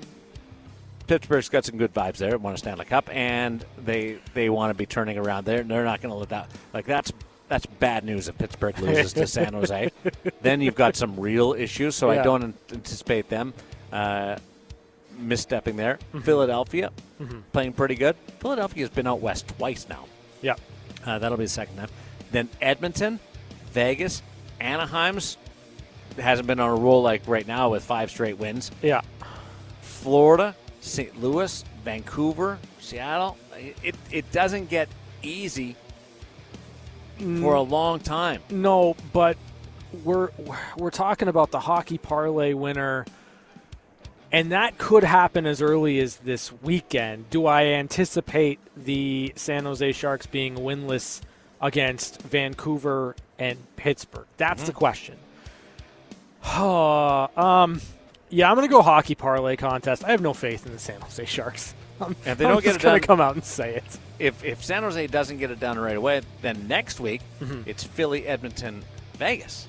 Pittsburgh's 1.06 1.48
got 1.48 1.64
some 1.64 1.76
good 1.78 1.92
vibes 1.92 2.16
there. 2.16 2.36
Won 2.38 2.54
a 2.54 2.56
Stanley 2.58 2.84
Cup, 2.86 3.08
and 3.14 3.64
they 3.84 4.18
they 4.32 4.48
want 4.50 4.70
to 4.70 4.74
be 4.74 4.86
turning 4.86 5.18
around 5.18 5.44
there. 5.44 5.62
They're 5.62 5.84
not 5.84 6.00
going 6.00 6.12
to 6.12 6.18
let 6.18 6.30
that 6.30 6.50
like 6.72 6.86
that's 6.86 7.12
that's 7.48 7.66
bad 7.66 8.04
news 8.04 8.28
if 8.28 8.38
Pittsburgh 8.38 8.78
loses 8.78 9.12
to 9.14 9.26
San 9.26 9.52
Jose. 9.54 9.90
Then 10.40 10.60
you've 10.62 10.74
got 10.74 10.96
some 10.96 11.18
real 11.20 11.52
issues. 11.52 11.94
So 11.94 12.10
I 12.10 12.22
don't 12.22 12.54
anticipate 12.72 13.28
them 13.28 13.52
uh, 13.92 14.36
misstepping 15.20 15.76
there. 15.76 15.96
Mm-hmm. 16.08 16.20
Philadelphia 16.20 16.90
playing 17.52 17.74
pretty 17.74 17.96
good. 17.96 18.16
Philadelphia's 18.40 18.88
been 18.90 19.06
out 19.06 19.20
west 19.20 19.46
twice 19.58 19.86
now. 19.88 20.06
Yep. 20.40 20.58
Uh, 21.04 21.18
that'll 21.18 21.38
be 21.38 21.44
the 21.44 21.50
second 21.50 21.76
time. 21.76 21.88
Then 22.30 22.48
Edmonton, 22.60 23.20
Vegas, 23.72 24.22
Anaheim's 24.60 25.36
hasn't 26.18 26.46
been 26.46 26.60
on 26.60 26.70
a 26.70 26.74
roll 26.74 27.02
like 27.02 27.22
right 27.26 27.46
now 27.46 27.70
with 27.70 27.84
five 27.84 28.10
straight 28.10 28.38
wins. 28.38 28.70
Yeah. 28.82 29.00
Florida, 29.82 30.54
St. 30.80 31.20
Louis, 31.20 31.64
Vancouver, 31.84 32.58
Seattle. 32.80 33.36
It, 33.82 33.96
it 34.10 34.30
doesn't 34.32 34.68
get 34.68 34.88
easy 35.22 35.76
for 37.18 37.54
a 37.54 37.60
long 37.62 38.00
time. 38.00 38.40
No, 38.50 38.96
but 39.12 39.36
we're 40.04 40.30
we're 40.76 40.90
talking 40.90 41.28
about 41.28 41.50
the 41.50 41.60
hockey 41.60 41.98
parlay 41.98 42.52
winner, 42.52 43.06
and 44.34 44.52
that 44.52 44.78
could 44.78 45.04
happen 45.04 45.46
as 45.46 45.62
early 45.62 45.98
as 46.00 46.16
this 46.16 46.52
weekend. 46.62 47.30
Do 47.30 47.46
I 47.46 47.64
anticipate 47.66 48.58
the 48.76 49.32
San 49.36 49.64
Jose 49.64 49.92
Sharks 49.92 50.26
being 50.26 50.56
winless 50.56 51.20
against 51.60 52.20
Vancouver 52.22 53.14
and 53.38 53.58
Pittsburgh? 53.76 54.26
That's 54.36 54.64
the 54.64 54.72
question. 54.72 55.16
um, 56.56 57.80
yeah, 58.30 58.48
I'm 58.50 58.56
going 58.56 58.66
to 58.68 58.72
go 58.72 58.82
hockey 58.82 59.14
parlay 59.14 59.56
contest. 59.56 60.04
I 60.04 60.10
have 60.10 60.20
no 60.20 60.34
faith 60.34 60.66
in 60.66 60.72
the 60.72 60.78
San 60.78 61.00
Jose 61.00 61.24
Sharks. 61.24 61.74
I'm, 62.00 62.16
If 62.26 62.38
they 62.38 62.44
I'm 62.44 62.52
don't 62.54 62.62
get 62.64 62.72
just 62.74 62.84
it 62.84 62.88
done- 62.88 63.00
come 63.00 63.20
out 63.20 63.34
and 63.34 63.44
say 63.44 63.76
it. 63.76 63.84
If, 64.18 64.44
if 64.44 64.64
San 64.64 64.82
Jose 64.84 65.06
doesn't 65.08 65.38
get 65.38 65.50
it 65.50 65.58
done 65.60 65.78
right 65.78 65.96
away, 65.96 66.20
then 66.42 66.68
next 66.68 67.00
week 67.00 67.20
it's 67.66 67.82
Philly, 67.82 68.26
Edmonton, 68.26 68.84
Vegas. 69.14 69.66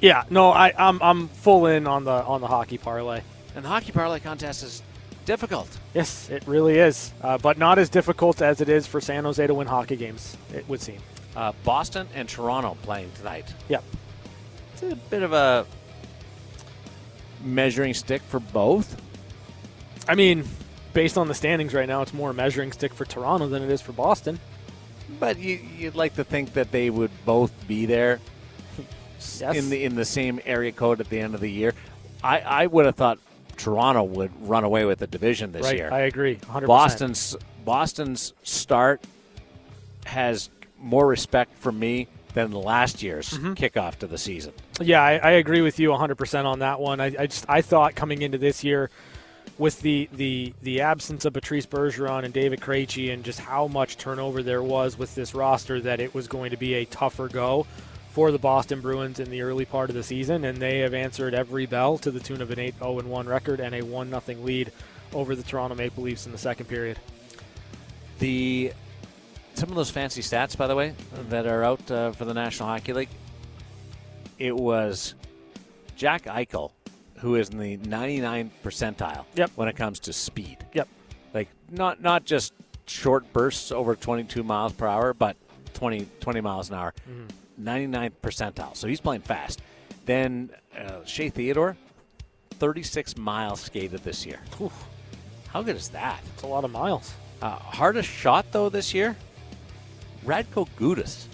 Yeah, 0.00 0.22
no, 0.30 0.50
I, 0.52 0.72
I'm 0.78 1.02
I'm 1.02 1.26
full 1.26 1.66
in 1.66 1.88
on 1.88 2.04
the 2.04 2.12
on 2.12 2.40
the 2.40 2.46
hockey 2.46 2.78
parlay. 2.78 3.22
And 3.54 3.64
the 3.64 3.68
hockey 3.68 3.92
parlay 3.92 4.20
contest 4.20 4.62
is 4.62 4.82
difficult. 5.24 5.68
Yes, 5.94 6.30
it 6.30 6.42
really 6.46 6.78
is, 6.78 7.12
uh, 7.22 7.38
but 7.38 7.58
not 7.58 7.78
as 7.78 7.88
difficult 7.88 8.40
as 8.40 8.60
it 8.60 8.68
is 8.68 8.86
for 8.86 9.00
San 9.00 9.24
Jose 9.24 9.44
to 9.46 9.54
win 9.54 9.66
hockey 9.66 9.96
games. 9.96 10.36
It 10.54 10.68
would 10.68 10.80
seem. 10.80 10.98
Uh, 11.36 11.52
Boston 11.64 12.06
and 12.14 12.28
Toronto 12.28 12.76
playing 12.82 13.10
tonight. 13.16 13.52
Yep. 13.68 13.84
It's 14.72 14.82
a 14.84 14.96
bit 14.96 15.22
of 15.22 15.32
a 15.32 15.66
measuring 17.44 17.94
stick 17.94 18.22
for 18.22 18.40
both. 18.40 19.00
I 20.08 20.14
mean, 20.14 20.44
based 20.94 21.18
on 21.18 21.28
the 21.28 21.34
standings 21.34 21.74
right 21.74 21.88
now, 21.88 22.02
it's 22.02 22.14
more 22.14 22.30
a 22.30 22.34
measuring 22.34 22.72
stick 22.72 22.94
for 22.94 23.04
Toronto 23.04 23.48
than 23.48 23.62
it 23.62 23.70
is 23.70 23.80
for 23.82 23.92
Boston. 23.92 24.38
But 25.20 25.38
you, 25.38 25.58
you'd 25.76 25.94
like 25.94 26.14
to 26.14 26.24
think 26.24 26.52
that 26.54 26.70
they 26.70 26.90
would 26.90 27.10
both 27.24 27.52
be 27.66 27.86
there 27.86 28.20
Yes. 29.40 29.56
in 29.56 29.68
the 29.70 29.82
in 29.84 29.96
the 29.96 30.04
same 30.04 30.38
area 30.44 30.70
code 30.70 31.00
at 31.00 31.08
the 31.08 31.18
end 31.18 31.34
of 31.34 31.40
the 31.40 31.50
year. 31.50 31.74
I, 32.22 32.38
I 32.40 32.66
would 32.66 32.86
have 32.86 32.94
thought 32.94 33.18
Toronto 33.58 34.04
would 34.04 34.30
run 34.48 34.64
away 34.64 34.84
with 34.84 35.00
the 35.00 35.06
division 35.06 35.52
this 35.52 35.64
right, 35.64 35.76
year. 35.76 35.92
I 35.92 36.00
agree, 36.00 36.34
100. 36.34 36.66
Boston's 36.66 37.36
Boston's 37.64 38.32
start 38.42 39.02
has 40.06 40.48
more 40.78 41.06
respect 41.06 41.58
for 41.58 41.70
me 41.72 42.08
than 42.34 42.52
last 42.52 43.02
year's 43.02 43.30
Mm-hmm. 43.30 43.54
kickoff 43.54 43.96
to 43.96 44.06
the 44.06 44.16
season. 44.18 44.52
Yeah, 44.80 45.02
I, 45.02 45.16
I 45.16 45.30
agree 45.32 45.60
with 45.60 45.78
you 45.78 45.90
100% 45.90 46.44
on 46.44 46.60
that 46.60 46.80
one. 46.80 47.00
I, 47.00 47.06
I 47.18 47.26
just 47.26 47.44
I 47.48 47.60
thought 47.62 47.94
coming 47.94 48.22
into 48.22 48.38
this 48.38 48.62
year 48.64 48.90
with 49.58 49.80
the 49.80 50.08
the 50.12 50.54
the 50.62 50.80
absence 50.82 51.24
of 51.24 51.32
Patrice 51.32 51.66
Bergeron 51.66 52.24
and 52.24 52.32
David 52.32 52.60
Krejci 52.60 53.12
and 53.12 53.24
just 53.24 53.40
how 53.40 53.66
much 53.66 53.96
turnover 53.98 54.42
there 54.42 54.62
was 54.62 54.96
with 54.96 55.14
this 55.16 55.34
roster 55.34 55.80
that 55.80 56.00
it 56.00 56.14
was 56.14 56.28
going 56.28 56.52
to 56.52 56.56
be 56.56 56.74
a 56.74 56.84
tougher 56.84 57.28
go 57.28 57.66
for 58.18 58.32
the 58.32 58.38
Boston 58.38 58.80
Bruins 58.80 59.20
in 59.20 59.30
the 59.30 59.42
early 59.42 59.64
part 59.64 59.90
of 59.90 59.94
the 59.94 60.02
season 60.02 60.44
and 60.44 60.58
they 60.58 60.80
have 60.80 60.92
answered 60.92 61.34
every 61.34 61.66
bell 61.66 61.96
to 61.98 62.10
the 62.10 62.18
tune 62.18 62.42
of 62.42 62.50
an 62.50 62.58
8-0 62.58 63.04
1 63.04 63.26
record 63.28 63.60
and 63.60 63.72
a 63.76 63.80
1 63.80 64.10
nothing 64.10 64.44
lead 64.44 64.72
over 65.12 65.36
the 65.36 65.44
Toronto 65.44 65.76
Maple 65.76 66.02
Leafs 66.02 66.26
in 66.26 66.32
the 66.32 66.38
second 66.38 66.66
period. 66.66 66.98
The 68.18 68.72
some 69.54 69.68
of 69.68 69.76
those 69.76 69.90
fancy 69.90 70.20
stats, 70.20 70.56
by 70.56 70.66
the 70.66 70.74
way, 70.74 70.94
that 71.28 71.46
are 71.46 71.62
out 71.62 71.88
uh, 71.92 72.10
for 72.10 72.24
the 72.24 72.34
National 72.34 72.68
Hockey 72.70 72.92
League. 72.92 73.08
It 74.36 74.56
was 74.56 75.14
Jack 75.94 76.24
Eichel, 76.24 76.72
who 77.18 77.36
is 77.36 77.50
in 77.50 77.58
the 77.58 77.76
99 77.76 78.50
percentile 78.64 79.26
Yep. 79.36 79.52
when 79.54 79.68
it 79.68 79.76
comes 79.76 80.00
to 80.00 80.12
speed. 80.12 80.58
Yep. 80.72 80.88
Like 81.32 81.50
not 81.70 82.02
not 82.02 82.24
just 82.24 82.52
short 82.86 83.32
bursts 83.32 83.70
over 83.70 83.94
22 83.94 84.42
miles 84.42 84.72
per 84.72 84.88
hour, 84.88 85.14
but 85.14 85.36
20 85.74 86.08
20 86.18 86.40
miles 86.40 86.68
an 86.70 86.74
hour. 86.74 86.92
99 87.58 88.12
percentile. 88.22 88.76
So 88.76 88.88
he's 88.88 89.00
playing 89.00 89.22
fast. 89.22 89.60
Then 90.06 90.50
uh, 90.76 91.04
Shea 91.04 91.28
Theodore, 91.28 91.76
36 92.52 93.16
miles 93.16 93.60
skated 93.60 94.00
this 94.04 94.24
year. 94.24 94.40
How 95.48 95.62
good 95.62 95.76
is 95.76 95.90
that? 95.90 96.20
It's 96.34 96.42
a 96.42 96.46
lot 96.46 96.64
of 96.64 96.70
miles. 96.70 97.12
Uh, 97.40 97.50
hardest 97.50 98.08
shot 98.08 98.46
though 98.52 98.68
this 98.68 98.92
year, 98.92 99.16
Radko 100.24 100.68
Gudas. 100.76 101.26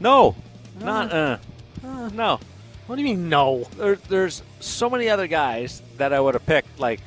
No, 0.00 0.34
not 0.80 1.12
uh, 1.12 1.38
no. 1.82 2.40
What 2.86 2.96
do 2.96 3.02
you 3.02 3.08
mean 3.08 3.28
no? 3.28 3.64
There, 3.76 3.96
there's 3.96 4.42
so 4.60 4.90
many 4.90 5.08
other 5.08 5.26
guys 5.26 5.82
that 5.96 6.12
I 6.12 6.20
would 6.20 6.34
have 6.34 6.44
picked, 6.46 6.78
like 6.78 7.00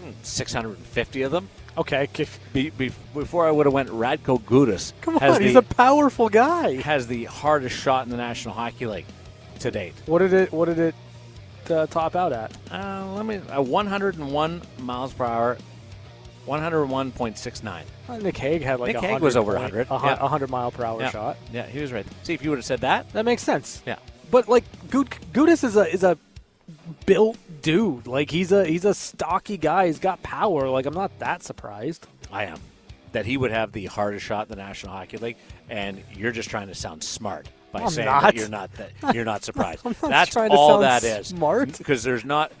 hmm, 0.00 0.10
650 0.22 1.22
of 1.22 1.32
them. 1.32 1.48
Okay, 1.78 2.08
Be, 2.52 2.70
be, 2.70 2.90
before 3.14 3.46
I 3.46 3.50
would 3.50 3.66
have 3.66 3.72
went 3.72 3.90
Radko 3.90 4.40
Gudas. 4.40 4.92
come 5.02 5.18
on, 5.18 5.42
he's 5.42 5.52
the, 5.52 5.58
a 5.58 5.62
powerful 5.62 6.28
guy. 6.28 6.72
He 6.72 6.82
has 6.82 7.06
the 7.06 7.24
hardest 7.24 7.76
shot 7.76 8.04
in 8.06 8.10
the 8.10 8.16
National 8.16 8.54
Hockey 8.54 8.86
League 8.86 9.04
to 9.60 9.70
date. 9.70 9.94
What 10.06 10.20
did 10.20 10.32
it 10.32 10.52
what 10.52 10.66
did 10.66 10.78
it 10.78 10.94
uh, 11.70 11.86
top 11.86 12.16
out 12.16 12.32
at? 12.32 12.56
Uh, 12.70 13.12
let 13.14 13.26
me 13.26 13.36
uh, 13.54 13.60
101 13.60 14.62
miles 14.80 15.12
per 15.12 15.24
hour, 15.26 15.58
101.69. 16.46 17.82
Uh, 18.08 18.16
Nick 18.18 18.36
Hague 18.38 18.62
had 18.62 18.80
like 18.80 18.94
Nick 18.94 19.02
Hague 19.04 19.20
was 19.20 19.36
over 19.36 19.52
100, 19.52 19.88
100, 19.90 20.14
yeah. 20.14 20.18
a 20.18 20.22
100 20.22 20.48
mile 20.50 20.70
per 20.70 20.84
hour 20.84 21.00
Yeah. 21.00 21.10
shot. 21.10 21.36
Yeah, 21.52 21.66
he 21.66 21.80
was 21.80 21.92
right. 21.92 22.06
See, 22.22 22.34
if 22.34 22.42
you 22.42 22.50
would 22.50 22.58
have 22.58 22.64
said 22.64 22.80
that, 22.80 23.12
That 23.12 23.24
makes 23.24 23.42
sense. 23.42 23.82
yeah. 23.86 23.96
But 24.30 24.48
like 24.48 24.64
Gud- 24.90 25.10
Gudas 25.32 25.62
is 25.64 25.76
a 25.76 25.92
is 25.92 26.02
a 26.04 26.16
built 27.04 27.36
dude. 27.62 28.06
Like 28.06 28.30
he's 28.30 28.52
a 28.52 28.64
he's 28.66 28.84
a 28.84 28.94
stocky 28.94 29.56
guy. 29.56 29.86
He's 29.86 29.98
got 29.98 30.22
power. 30.22 30.68
Like 30.68 30.86
I'm 30.86 30.94
not 30.94 31.18
that 31.18 31.42
surprised. 31.42 32.06
I 32.32 32.44
am. 32.44 32.58
That 33.12 33.24
he 33.24 33.36
would 33.36 33.50
have 33.50 33.72
the 33.72 33.86
hardest 33.86 34.24
shot 34.26 34.46
in 34.46 34.50
the 34.50 34.56
National 34.62 34.92
Hockey 34.92 35.16
League, 35.16 35.36
and 35.70 36.02
you're 36.12 36.32
just 36.32 36.50
trying 36.50 36.68
to 36.68 36.74
sound 36.74 37.02
smart 37.02 37.48
by 37.72 37.80
I'm 37.82 37.90
saying 37.90 38.06
not. 38.06 38.22
that 38.22 38.34
you're 38.34 38.48
not 38.48 38.70
that 38.74 39.14
you're 39.14 39.24
not 39.24 39.42
surprised. 39.44 39.84
Not 39.84 40.00
that's 40.00 40.36
all 40.36 40.80
that 40.80 41.02
is. 41.04 41.28
smart. 41.28 41.78
because 41.78 42.02
there's 42.02 42.24
not 42.24 42.52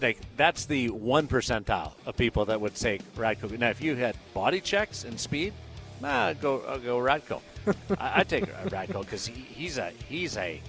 like 0.00 0.18
that's 0.36 0.66
the 0.66 0.90
one 0.90 1.26
percentile 1.26 1.92
of 2.04 2.16
people 2.16 2.44
that 2.46 2.60
would 2.60 2.76
say 2.76 3.00
Radko. 3.16 3.58
Now, 3.58 3.70
if 3.70 3.80
you 3.82 3.96
had 3.96 4.16
body 4.34 4.60
checks 4.60 5.04
and 5.04 5.18
speed, 5.18 5.52
nah, 6.00 6.34
go 6.34 6.62
I'll 6.68 6.78
go 6.78 6.98
Radko. 6.98 7.40
I, 7.98 8.20
I 8.20 8.24
take 8.24 8.44
Radko 8.66 9.00
because 9.00 9.26
he, 9.26 9.40
he's 9.40 9.78
a 9.78 9.90
he's 10.08 10.36
a 10.36 10.60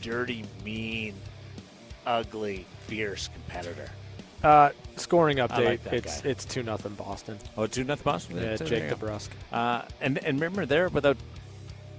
dirty, 0.00 0.44
mean, 0.64 1.14
ugly, 2.06 2.66
fierce 2.86 3.28
competitor. 3.32 3.88
Uh, 4.42 4.70
scoring 4.96 5.36
update. 5.38 5.64
like 5.66 5.84
that 5.84 5.92
it's 5.94 6.22
guy. 6.22 6.28
it's 6.30 6.44
two 6.46 6.62
nothing 6.62 6.94
Boston. 6.94 7.38
Oh, 7.58 7.66
two 7.66 7.84
nothing 7.84 8.04
Boston. 8.04 8.36
Yeah, 8.36 8.56
So 8.56 8.64
there 8.64 8.80
Jake 8.80 8.90
you 8.90 8.96
go. 8.96 9.06
DeBrusk. 9.06 9.28
Uh, 9.52 9.82
and 10.00 10.18
and 10.24 10.40
remember 10.40 10.64
there 10.66 10.88
without 10.88 11.16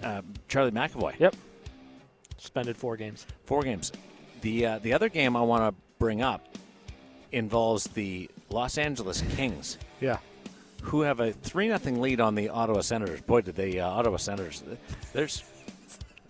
um, 0.04 0.26
Charlie 0.48 0.72
McAvoy. 0.72 1.20
Yep. 1.20 1.36
Suspended 2.38 2.78
four 2.78 2.98
games. 2.98 3.28
Four 3.46 3.62
games. 3.62 3.92
The 4.42 4.66
uh, 4.66 4.80
the 4.80 4.94
other 4.94 5.08
game 5.10 5.36
I 5.36 5.42
want 5.42 5.64
to 5.76 5.82
bring 6.00 6.24
up 6.24 6.58
involves 7.32 7.84
the 7.86 8.28
Los 8.50 8.78
Angeles 8.80 9.22
Kings, 9.36 9.78
Yeah. 10.02 10.18
who 10.82 11.02
have 11.02 11.20
a 11.20 11.32
three 11.32 11.68
nothing 11.68 12.02
lead 12.02 12.20
on 12.20 12.34
the 12.36 12.50
Ottawa 12.50 12.82
Senators. 12.82 13.22
Boy, 13.22 13.42
did 13.42 13.56
the 13.56 13.80
uh, 13.82 13.88
Ottawa 13.88 14.18
Senators. 14.18 14.64
There's 15.14 15.44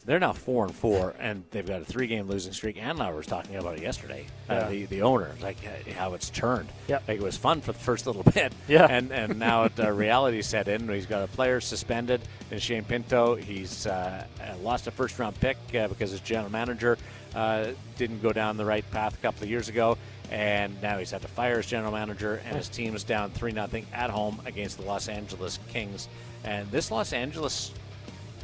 they're 0.06 0.20
now 0.20 0.34
four 0.34 0.66
and 0.66 0.74
four, 0.74 1.14
and 1.20 1.44
they've 1.52 1.66
got 1.66 1.82
a 1.82 1.86
three 1.86 2.08
game 2.08 2.28
losing 2.28 2.54
streak. 2.54 2.78
And 2.80 3.00
I 3.02 3.12
was 3.12 3.28
talking 3.28 3.56
about 3.56 3.78
it 3.78 3.84
yesterday. 3.84 4.26
Uh, 4.50 4.68
the 4.70 4.86
the 4.86 5.02
owner, 5.04 5.32
like 5.42 5.58
uh, 5.66 5.92
how 5.94 6.14
it's 6.14 6.30
turned. 6.30 6.70
Yep. 6.88 7.04
Like 7.08 7.20
it 7.20 7.24
was 7.24 7.38
fun 7.38 7.62
for 7.62 7.72
the 7.72 7.80
first 7.80 8.08
little 8.08 8.24
bit. 8.34 8.54
Yeah. 8.68 8.88
And 8.90 9.12
and 9.12 9.38
now 9.38 9.66
it, 9.66 9.80
uh, 9.80 9.92
reality 9.92 10.42
set 10.42 10.68
in. 10.68 10.90
He's 10.90 11.06
got 11.06 11.24
a 11.24 11.28
player 11.28 11.62
suspended, 11.62 12.22
and 12.50 12.62
Shane 12.62 12.84
Pinto. 12.84 13.36
He's 13.36 13.86
uh, 13.86 14.26
uh, 14.40 14.58
lost 14.58 14.88
a 14.88 14.92
first 14.92 15.20
round 15.20 15.40
pick 15.40 15.58
uh, 15.76 15.88
because 15.88 16.12
his 16.12 16.22
general 16.22 16.52
manager 16.52 16.98
uh, 17.36 17.68
didn't 17.98 18.22
go 18.22 18.34
down 18.34 18.58
the 18.58 18.66
right 18.66 18.90
path 18.92 19.14
a 19.14 19.18
couple 19.18 19.44
of 19.44 19.50
years 19.50 19.70
ago, 19.70 19.98
and 20.32 20.82
now 20.82 20.98
he's 20.98 21.12
had 21.12 21.22
to 21.22 21.28
fire 21.28 21.58
his 21.58 21.68
general 21.68 21.92
manager, 21.92 22.42
and 22.46 22.58
his 22.58 22.70
team 22.70 22.96
is 22.96 23.04
down 23.04 23.30
three 23.32 23.52
nothing 23.52 23.86
at 23.94 24.10
home 24.10 24.42
against 24.46 24.78
the 24.78 24.84
Los 24.84 25.08
Angeles 25.08 25.60
Kings. 25.70 26.08
And 26.44 26.70
this 26.72 26.90
Los 26.90 27.14
Angeles 27.14 27.72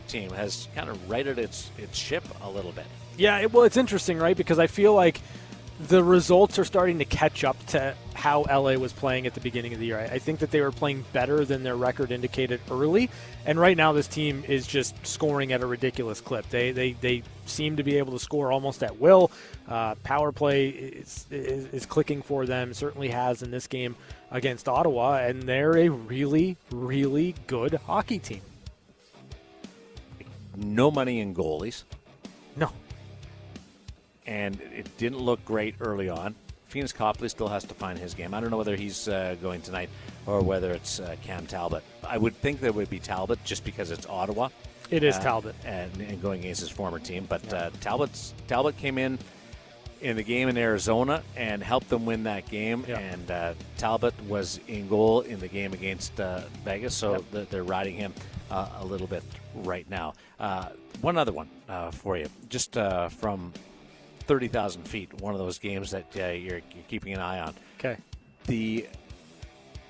team 0.08 0.32
has 0.32 0.68
kind 0.76 0.90
of 0.90 1.10
righted 1.10 1.38
its 1.38 1.72
its 1.78 1.98
ship 1.98 2.24
a 2.42 2.50
little 2.50 2.72
bit. 2.72 2.86
Yeah, 3.18 3.40
it, 3.40 3.52
well, 3.52 3.64
it's 3.64 3.78
interesting, 3.78 4.18
right? 4.18 4.38
Because 4.38 4.60
I 4.60 4.68
feel 4.68 4.94
like 4.94 5.22
the 5.80 6.04
results 6.04 6.58
are 6.58 6.66
starting 6.66 6.98
to 7.00 7.06
catch 7.06 7.44
up 7.44 7.64
to 7.68 7.94
how 8.16 8.42
LA 8.50 8.74
was 8.74 8.94
playing 8.94 9.28
at 9.28 9.36
the 9.36 9.40
beginning 9.40 9.74
of 9.74 9.80
the 9.80 9.86
year. 9.86 10.00
I, 10.00 10.16
I 10.16 10.20
think 10.20 10.40
that 10.40 10.50
they 10.50 10.62
were 10.62 10.72
playing 10.72 11.06
better 11.14 11.46
than 11.46 11.62
their 11.64 11.76
record 11.76 12.12
indicated 12.12 12.60
early, 12.72 13.10
and 13.46 13.60
right 13.60 13.78
now 13.78 13.94
this 13.94 14.08
team 14.08 14.44
is 14.48 14.66
just 14.66 14.96
scoring 15.06 15.54
at 15.54 15.62
a 15.62 15.68
ridiculous 15.68 16.20
clip. 16.20 16.50
They 16.50 16.72
they, 16.72 16.94
they 16.94 17.24
seem 17.46 17.78
to 17.78 17.84
be 17.84 17.98
able 17.98 18.14
to 18.14 18.20
score 18.20 18.52
almost 18.52 18.82
at 18.84 19.00
will. 19.00 19.32
Uh, 19.68 19.96
power 20.04 20.32
play 20.32 20.70
is, 20.70 21.28
is, 21.30 21.66
is 21.68 21.86
clicking 21.86 22.22
for 22.22 22.46
them. 22.46 22.74
Certainly 22.74 23.10
has 23.10 23.44
in 23.44 23.52
this 23.52 23.68
game 23.68 23.96
against 24.32 24.68
Ottawa, 24.68 25.18
and 25.18 25.44
they're 25.44 25.78
a 25.78 25.90
really 25.90 26.58
really 26.72 27.36
good 27.46 27.76
hockey 27.86 28.20
team. 28.20 28.42
No 30.58 30.90
money 30.92 31.20
in 31.22 31.34
goalies. 31.36 31.84
No, 32.56 32.72
and 34.26 34.60
it 34.76 34.96
didn't 34.98 35.20
look 35.20 35.44
great 35.46 35.76
early 35.80 36.10
on. 36.10 36.36
Pheonix 36.72 36.94
Copley 36.94 37.30
still 37.30 37.48
has 37.48 37.64
to 37.66 37.74
find 37.74 37.98
his 37.98 38.14
game. 38.14 38.34
I 38.34 38.42
don't 38.42 38.50
know 38.52 38.58
whether 38.58 38.76
he's 38.76 39.08
uh, 39.08 39.36
going 39.42 39.62
tonight 39.62 39.90
or 40.26 40.42
whether 40.42 40.72
it's 40.72 41.00
uh, 41.00 41.16
Cam 41.24 41.46
Talbot. 41.48 41.84
I 42.06 42.18
would 42.18 42.36
think 42.36 42.60
that 42.60 42.68
it 42.68 42.76
would 42.76 42.90
be 42.90 43.00
Talbot 43.00 43.42
just 43.46 43.64
because 43.64 43.90
it's 43.90 44.06
Ottawa. 44.06 44.50
it 44.92 45.02
is 45.04 45.16
uh, 45.16 45.22
Talbot. 45.22 45.56
and, 45.64 45.92
and 46.02 46.22
going 46.22 46.42
against 46.42 46.60
his 46.60 46.70
former 46.70 47.00
team. 47.00 47.26
But 47.30 47.54
uh, 47.54 47.70
Talbot's 47.80 48.34
Talbot 48.50 48.76
came 48.78 48.98
in 48.98 49.18
in 50.02 50.18
the 50.18 50.24
game 50.24 50.50
in 50.50 50.58
Arizona 50.58 51.24
and 51.38 51.64
helped 51.64 51.88
them 51.90 52.06
win 52.06 52.24
that 52.24 52.50
game. 52.50 52.84
Yeah. 52.86 53.00
And 53.00 53.32
uh, 53.32 53.54
Talbot 53.78 54.14
was 54.28 54.60
in 54.68 54.90
goal 54.90 55.22
in 55.22 55.40
the 55.40 55.48
game 55.48 55.72
against 55.72 56.20
uh, 56.20 56.42
Vegas, 56.66 56.94
so 56.94 57.14
Yep. 57.14 57.24
th- 57.32 57.50
they're 57.50 57.64
riding 57.64 57.96
him 57.96 58.14
uh, 58.52 58.68
a 58.80 58.86
little 58.86 59.08
bit 59.08 59.24
right 59.64 59.90
now. 59.90 60.14
Uh, 60.40 60.70
one 61.02 61.18
other 61.18 61.32
one 61.32 61.50
uh, 61.70 61.92
for 61.92 62.18
you, 62.18 62.28
just 62.50 62.78
uh, 62.78 63.10
from 63.10 63.54
thirty 64.22 64.48
thousand 64.48 64.84
feet. 64.88 65.14
One 65.22 65.34
of 65.34 65.40
those 65.40 65.60
games 65.60 65.92
that 65.92 66.06
uh, 66.18 66.28
you're, 66.28 66.62
you're 66.74 66.84
keeping 66.88 67.14
an 67.14 67.20
eye 67.20 67.40
on. 67.40 67.54
Okay. 67.80 67.98
The 68.46 68.88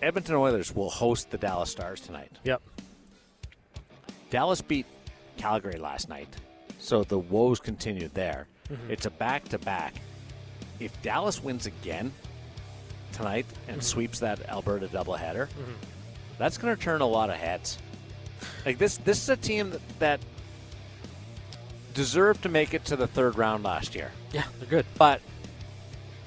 Edmonton 0.01 0.35
Oilers 0.35 0.75
will 0.75 0.89
host 0.89 1.31
the 1.31 1.37
Dallas 1.37 1.69
Stars 1.71 2.01
tonight. 2.01 2.31
Yep. 2.43 2.61
Dallas 4.29 4.61
beat 4.61 4.85
Calgary 5.37 5.77
last 5.79 6.09
night, 6.09 6.27
so 6.79 7.03
the 7.03 7.17
woes 7.19 7.59
continued 7.59 8.13
there. 8.13 8.47
Mm-hmm. 8.69 8.91
It's 8.91 9.05
a 9.05 9.09
back 9.11 9.47
to 9.49 9.57
back. 9.57 9.93
If 10.79 10.99
Dallas 11.01 11.41
wins 11.41 11.65
again 11.65 12.11
tonight 13.13 13.45
and 13.67 13.77
Mm-hmm. 13.77 13.81
sweeps 13.85 14.19
that 14.19 14.47
Alberta 14.49 14.87
doubleheader, 14.87 15.47
that's 16.37 16.57
going 16.57 16.75
to 16.75 16.81
turn 16.81 17.01
a 17.01 17.05
lot 17.07 17.29
of 17.29 17.37
heads. 17.37 17.77
Like 18.65 18.77
this, 18.77 18.97
this 18.97 19.21
is 19.21 19.29
a 19.29 19.37
team 19.37 19.71
that, 19.71 19.99
that 19.99 20.19
deserved 21.93 22.43
to 22.43 22.49
make 22.49 22.73
it 22.73 22.85
to 22.85 22.95
the 22.95 23.07
third 23.07 23.37
round 23.37 23.63
last 23.63 23.95
year, 23.95 24.11
Yeah, 24.31 24.43
they're 24.59 24.69
good. 24.69 24.85
but 24.97 25.21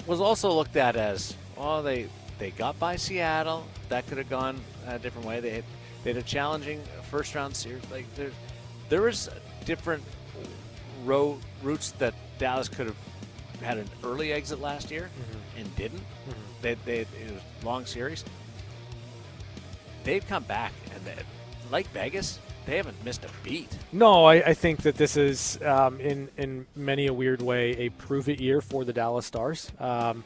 was 0.07 0.19
also 0.19 0.51
looked 0.51 0.75
at 0.75 0.95
as, 0.95 1.35
oh, 1.57 1.81
they 1.81 2.07
they 2.41 2.49
got 2.49 2.79
by 2.79 2.95
Seattle. 2.95 3.67
That 3.89 4.07
could 4.07 4.17
have 4.17 4.27
gone 4.29 4.59
a 4.87 4.97
different 4.97 5.27
way. 5.27 5.39
They 5.41 5.51
had, 5.51 5.63
they 6.03 6.11
had 6.11 6.17
a 6.17 6.25
challenging 6.25 6.81
first 7.11 7.35
round 7.35 7.55
series. 7.55 7.83
Like 7.91 8.11
there, 8.15 8.31
there 8.89 9.03
was 9.03 9.29
different 9.63 10.03
row 11.05 11.37
routes 11.61 11.91
that 11.93 12.15
Dallas 12.39 12.67
could 12.67 12.87
have 12.87 12.95
had 13.61 13.77
an 13.77 13.87
early 14.03 14.33
exit 14.33 14.59
last 14.59 14.89
year 14.89 15.11
mm-hmm. 15.19 15.59
and 15.61 15.75
didn't. 15.75 15.99
Mm-hmm. 15.99 16.41
They, 16.63 16.73
they, 16.83 16.99
it 17.01 17.31
was 17.31 17.41
long 17.63 17.85
series. 17.85 18.25
They've 20.03 20.25
come 20.27 20.43
back 20.43 20.73
and 20.95 21.05
they, 21.05 21.13
like 21.71 21.87
Vegas, 21.89 22.39
they 22.65 22.77
haven't 22.77 23.03
missed 23.03 23.25
a 23.25 23.29
beat. 23.43 23.69
No, 23.91 24.25
I, 24.25 24.35
I 24.35 24.53
think 24.53 24.83
that 24.83 24.95
this 24.95 25.17
is, 25.17 25.59
um, 25.63 25.99
in 25.99 26.29
in 26.37 26.65
many 26.75 27.07
a 27.07 27.13
weird 27.13 27.41
way, 27.41 27.71
a 27.71 27.89
prove 27.89 28.29
it 28.29 28.39
year 28.39 28.61
for 28.61 28.85
the 28.85 28.93
Dallas 28.93 29.25
Stars. 29.25 29.71
Um, 29.79 30.23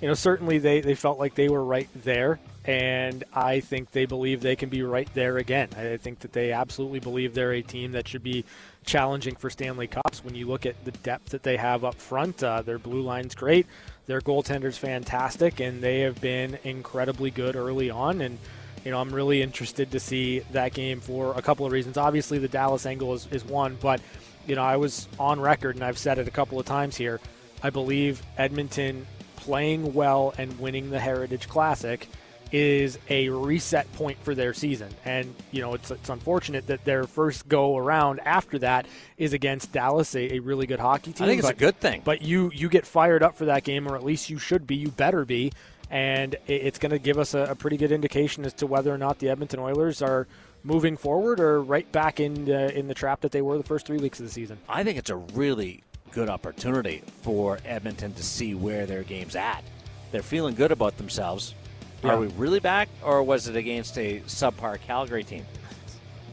you 0.00 0.08
know, 0.08 0.14
certainly 0.14 0.58
they, 0.58 0.80
they 0.80 0.94
felt 0.94 1.18
like 1.18 1.34
they 1.34 1.48
were 1.48 1.62
right 1.62 1.88
there, 1.94 2.40
and 2.64 3.22
I 3.34 3.60
think 3.60 3.90
they 3.92 4.06
believe 4.06 4.40
they 4.40 4.56
can 4.56 4.70
be 4.70 4.82
right 4.82 5.08
there 5.12 5.36
again. 5.36 5.68
I 5.76 5.98
think 5.98 6.20
that 6.20 6.32
they 6.32 6.52
absolutely 6.52 7.00
believe 7.00 7.34
they're 7.34 7.52
a 7.52 7.62
team 7.62 7.92
that 7.92 8.08
should 8.08 8.22
be 8.22 8.46
challenging 8.86 9.36
for 9.36 9.50
Stanley 9.50 9.86
Cups. 9.86 10.24
When 10.24 10.34
you 10.34 10.46
look 10.46 10.64
at 10.64 10.82
the 10.86 10.92
depth 10.92 11.30
that 11.30 11.42
they 11.42 11.58
have 11.58 11.84
up 11.84 11.96
front, 11.96 12.42
uh, 12.42 12.62
their 12.62 12.78
blue 12.78 13.02
line's 13.02 13.34
great, 13.34 13.66
their 14.06 14.22
goaltender's 14.22 14.78
fantastic, 14.78 15.60
and 15.60 15.82
they 15.82 16.00
have 16.00 16.18
been 16.20 16.58
incredibly 16.64 17.30
good 17.30 17.54
early 17.54 17.90
on. 17.90 18.22
And 18.22 18.38
you 18.84 18.90
know, 18.90 19.00
I'm 19.00 19.14
really 19.14 19.42
interested 19.42 19.90
to 19.92 20.00
see 20.00 20.40
that 20.52 20.72
game 20.72 21.00
for 21.00 21.36
a 21.36 21.42
couple 21.42 21.66
of 21.66 21.72
reasons. 21.72 21.96
Obviously, 21.96 22.38
the 22.38 22.48
Dallas 22.48 22.86
angle 22.86 23.14
is, 23.14 23.26
is 23.30 23.44
one, 23.44 23.76
but 23.80 24.00
you 24.46 24.56
know, 24.56 24.62
I 24.62 24.76
was 24.76 25.08
on 25.18 25.40
record 25.40 25.76
and 25.76 25.84
I've 25.84 25.98
said 25.98 26.18
it 26.18 26.26
a 26.26 26.30
couple 26.30 26.58
of 26.58 26.66
times 26.66 26.96
here. 26.96 27.20
I 27.62 27.70
believe 27.70 28.22
Edmonton 28.38 29.06
playing 29.36 29.94
well 29.94 30.34
and 30.38 30.58
winning 30.58 30.90
the 30.90 30.98
Heritage 30.98 31.48
Classic 31.48 32.08
is 32.52 32.98
a 33.08 33.28
reset 33.28 33.90
point 33.92 34.18
for 34.24 34.34
their 34.34 34.52
season. 34.52 34.88
And, 35.04 35.34
you 35.52 35.60
know, 35.60 35.74
it's, 35.74 35.90
it's 35.90 36.08
unfortunate 36.08 36.66
that 36.66 36.84
their 36.84 37.04
first 37.04 37.48
go 37.48 37.76
around 37.76 38.20
after 38.24 38.58
that 38.58 38.86
is 39.18 39.32
against 39.32 39.72
Dallas, 39.72 40.14
a, 40.16 40.34
a 40.34 40.38
really 40.40 40.66
good 40.66 40.80
hockey 40.80 41.12
team. 41.12 41.24
I 41.24 41.28
think 41.28 41.38
it's 41.40 41.48
but, 41.48 41.56
a 41.56 41.58
good 41.58 41.78
thing. 41.78 42.02
But 42.04 42.22
you, 42.22 42.50
you 42.52 42.68
get 42.68 42.86
fired 42.86 43.22
up 43.22 43.36
for 43.36 43.44
that 43.44 43.62
game, 43.62 43.86
or 43.86 43.94
at 43.94 44.04
least 44.04 44.30
you 44.30 44.38
should 44.38 44.66
be. 44.66 44.74
You 44.74 44.88
better 44.88 45.24
be. 45.24 45.52
And 45.90 46.36
it's 46.46 46.78
going 46.78 46.92
to 46.92 47.00
give 47.00 47.18
us 47.18 47.34
a, 47.34 47.40
a, 47.40 47.54
pretty 47.56 47.76
good 47.76 47.90
indication 47.90 48.44
as 48.44 48.52
to 48.54 48.66
whether 48.66 48.94
or 48.94 48.98
not 48.98 49.18
the 49.18 49.28
Edmonton 49.28 49.58
Oilers 49.58 50.02
are 50.02 50.28
moving 50.62 50.96
forward 50.96 51.40
or 51.40 51.60
right 51.60 51.90
back 51.90 52.20
in, 52.20 52.48
uh, 52.48 52.70
in 52.72 52.86
the 52.86 52.94
trap 52.94 53.22
that 53.22 53.32
they 53.32 53.42
were 53.42 53.58
the 53.58 53.64
first 53.64 53.86
three 53.86 53.98
weeks 53.98 54.20
of 54.20 54.26
the 54.26 54.32
season. 54.32 54.58
I 54.68 54.84
think 54.84 54.98
it's 54.98 55.10
a 55.10 55.16
really 55.16 55.82
good 56.12 56.28
opportunity 56.28 57.02
for 57.22 57.58
Edmonton 57.64 58.12
to 58.14 58.22
see 58.22 58.54
where 58.54 58.86
their 58.86 59.02
game's 59.02 59.34
at. 59.34 59.64
They're 60.12 60.22
feeling 60.22 60.54
good 60.54 60.72
about 60.72 60.96
themselves. 60.96 61.54
Yeah. 62.02 62.12
Are 62.12 62.18
we 62.18 62.28
really 62.28 62.60
back, 62.60 62.88
or 63.02 63.22
was 63.22 63.46
it 63.46 63.56
against 63.56 63.98
a 63.98 64.20
subpar 64.20 64.80
Calgary 64.80 65.24
team? 65.24 65.44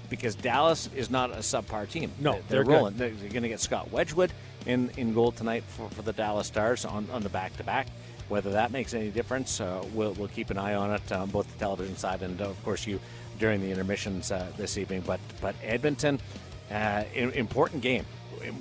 Because 0.10 0.36
Dallas 0.36 0.90
is 0.96 1.10
not 1.10 1.32
a 1.32 1.38
subpar 1.38 1.90
team. 1.90 2.12
No, 2.20 2.34
they're, 2.34 2.64
they're 2.64 2.64
rolling. 2.64 2.96
Good. 2.96 3.20
They're 3.20 3.30
going 3.30 3.44
to 3.44 3.50
get 3.50 3.60
Scott 3.60 3.92
Wedgewood 3.92 4.32
in, 4.66 4.90
in 4.98 5.14
goal 5.14 5.32
tonight 5.32 5.64
for, 5.68 5.90
for 5.90 6.02
the 6.02 6.14
Dallas 6.14 6.48
Stars 6.48 6.86
on, 6.86 7.08
on 7.12 7.24
the 7.24 7.30
back 7.30 7.56
to 7.58 7.64
back. 7.64 7.88
Whether 8.30 8.52
that 8.52 8.72
makes 8.72 8.94
any 8.94 9.10
difference, 9.10 9.62
uh, 9.62 9.84
we'll, 9.94 10.14
we'll 10.14 10.28
keep 10.28 10.50
an 10.50 10.58
eye 10.58 10.76
on 10.76 10.92
it 10.92 11.12
on 11.12 11.30
both 11.30 11.52
the 11.52 11.60
television 11.60 11.96
side 11.96 12.22
and, 12.22 12.42
of 12.42 12.62
course, 12.64 12.86
you 12.86 13.00
during 13.40 13.62
the 13.62 13.70
intermissions 13.70 14.32
uh, 14.32 14.46
this 14.58 14.78
evening. 14.78 15.04
But 15.06 15.20
but 15.42 15.56
Edmonton, 15.64 16.20
uh, 16.72 17.04
important 17.14 17.82
game 17.82 18.06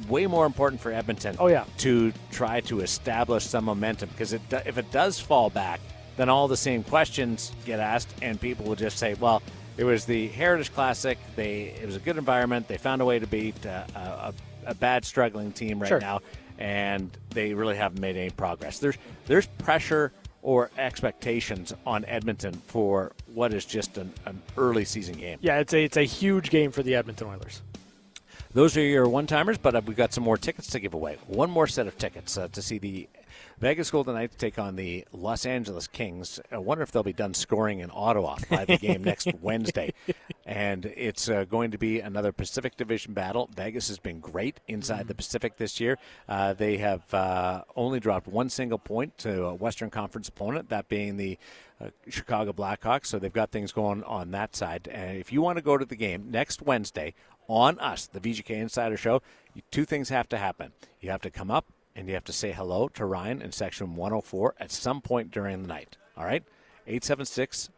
way 0.09 0.27
more 0.27 0.47
important 0.47 0.81
for 0.81 0.93
Edmonton. 0.93 1.37
Oh 1.39 1.49
yeah, 1.49 1.65
to 1.79 2.13
try 2.31 2.61
to 2.63 2.81
establish 2.81 3.45
some 3.45 3.65
momentum 3.65 4.09
because 4.11 4.33
it, 4.33 4.43
if 4.51 4.79
it 4.79 4.91
does 4.91 5.21
fall 5.21 5.51
back, 5.51 5.81
then 6.17 6.29
all 6.29 6.49
the 6.49 6.57
same 6.57 6.83
questions 6.83 7.53
get 7.65 7.81
asked, 7.81 8.13
and 8.23 8.41
people 8.41 8.67
will 8.67 8.77
just 8.77 8.99
say, 8.99 9.15
"Well, 9.15 9.43
it 9.77 9.85
was 9.85 10.05
the 10.05 10.29
Heritage 10.29 10.73
Classic. 10.73 11.19
They 11.35 11.75
it 11.81 11.87
was 11.87 11.97
a 11.97 12.01
good 12.01 12.17
environment. 12.17 12.69
They 12.69 12.79
found 12.79 13.03
a 13.03 13.05
way 13.05 13.19
to 13.19 13.27
beat 13.27 13.65
uh, 13.67 13.85
a, 13.95 14.35
a, 14.67 14.75
bad 14.75 15.05
struggling 15.05 15.53
team 15.53 15.81
right 15.81 15.89
sure. 15.89 16.01
now, 16.01 16.21
and 16.59 17.11
they 17.31 17.55
really 17.55 17.77
haven't 17.77 18.01
made 18.01 18.17
any 18.17 18.31
progress. 18.31 18.79
There's 18.79 18.97
there's 19.27 19.47
pressure." 19.47 20.13
Or 20.43 20.71
expectations 20.79 21.75
on 21.85 22.05
Edmonton 22.05 22.55
for 22.69 23.11
what 23.35 23.53
is 23.53 23.65
just 23.65 23.99
an, 23.99 24.13
an 24.27 24.41
early 24.57 24.85
season 24.85 25.17
game. 25.17 25.39
Yeah, 25.41 25.59
it's 25.59 25.75
a 25.75 25.83
it's 25.83 25.97
a 25.97 26.05
huge 26.05 26.51
game 26.51 26.71
for 26.71 26.85
the 26.85 26.95
Edmonton 26.95 27.27
Oilers. 27.27 27.63
Those 28.57 28.77
are 28.77 28.81
your 28.81 29.09
one 29.09 29.27
timers, 29.27 29.59
but 29.59 29.85
we've 29.85 29.97
got 29.97 30.15
some 30.15 30.25
more 30.25 30.39
tickets 30.39 30.69
to 30.69 30.79
give 30.81 30.95
away. 30.95 31.19
One 31.27 31.51
more 31.51 31.67
set 31.67 31.87
of 31.87 31.99
tickets 31.99 32.39
uh, 32.39 32.47
to 32.53 32.63
see 32.63 32.79
the 32.79 33.09
Vegas 33.59 33.91
Golden 33.91 34.15
Knights 34.15 34.37
take 34.37 34.59
on 34.59 34.77
the 34.77 35.05
Los 35.13 35.45
Angeles 35.45 35.87
Kings. 35.87 36.41
I 36.53 36.59
wonder 36.59 36.83
if 36.83 36.93
they'll 36.93 37.03
be 37.03 37.13
done 37.13 37.35
scoring 37.35 37.81
in 37.81 37.91
Ottawa 37.93 38.37
by 38.49 38.65
the 38.65 38.77
game 38.81 39.05
next 39.05 39.29
Wednesday. 39.43 39.93
And 40.47 40.87
it's 40.87 41.29
uh, 41.29 41.45
going 41.45 41.73
to 41.73 41.79
be 41.79 41.99
another 41.99 42.31
Pacific 42.31 42.77
Division 42.77 43.15
battle. 43.15 43.51
Vegas 43.57 43.89
has 43.89 43.99
been 43.99 44.21
great 44.21 44.61
inside 44.69 45.01
mm-hmm. 45.01 45.09
the 45.09 45.15
Pacific 45.17 45.57
this 45.57 45.81
year. 45.81 45.99
Uh, 46.29 46.53
they 46.53 46.77
have 46.77 47.13
uh, 47.13 47.65
only 47.75 47.99
dropped 47.99 48.29
one 48.29 48.49
single 48.49 48.79
point 48.79 49.19
to 49.19 49.47
a 49.47 49.55
Western 49.55 49.91
Conference 49.91 50.29
opponent, 50.29 50.69
that 50.69 50.89
being 50.89 51.17
the 51.17 51.37
uh, 51.81 51.89
Chicago 52.09 52.53
Blackhawks. 52.53 53.07
So 53.07 53.19
they've 53.19 53.33
got 53.33 53.51
things 53.51 53.73
going 53.73 54.05
on 54.05 54.31
that 54.31 54.55
side. 54.55 54.87
And 54.87 55.19
if 55.19 55.33
you 55.33 55.43
want 55.43 55.59
to 55.59 55.63
go 55.63 55.77
to 55.77 55.85
the 55.85 55.97
game 55.97 56.31
next 56.31 56.63
Wednesday 56.63 57.15
on 57.49 57.81
us, 57.81 58.07
the 58.07 58.21
VGK 58.21 58.51
Insider 58.51 58.97
Show, 58.97 59.23
two 59.73 59.85
things 59.85 60.11
have 60.11 60.29
to 60.29 60.39
happen. 60.39 60.73
You 61.01 61.11
have 61.11 61.23
to 61.23 61.31
come 61.31 61.51
up 61.51 61.67
and 61.97 62.07
you 62.07 62.15
have 62.15 62.25
to 62.25 62.33
say 62.33 62.53
hello 62.53 62.87
to 62.91 63.05
Ryan 63.05 63.43
in 63.43 63.51
section 63.51 63.97
104 63.97 64.55
at 64.61 64.71
some 64.71 65.01
point 65.01 65.33
during 65.33 65.63
the 65.63 65.69
night. 65.69 65.97
All 66.17 66.25
right? 66.25 66.45
876 66.87 67.71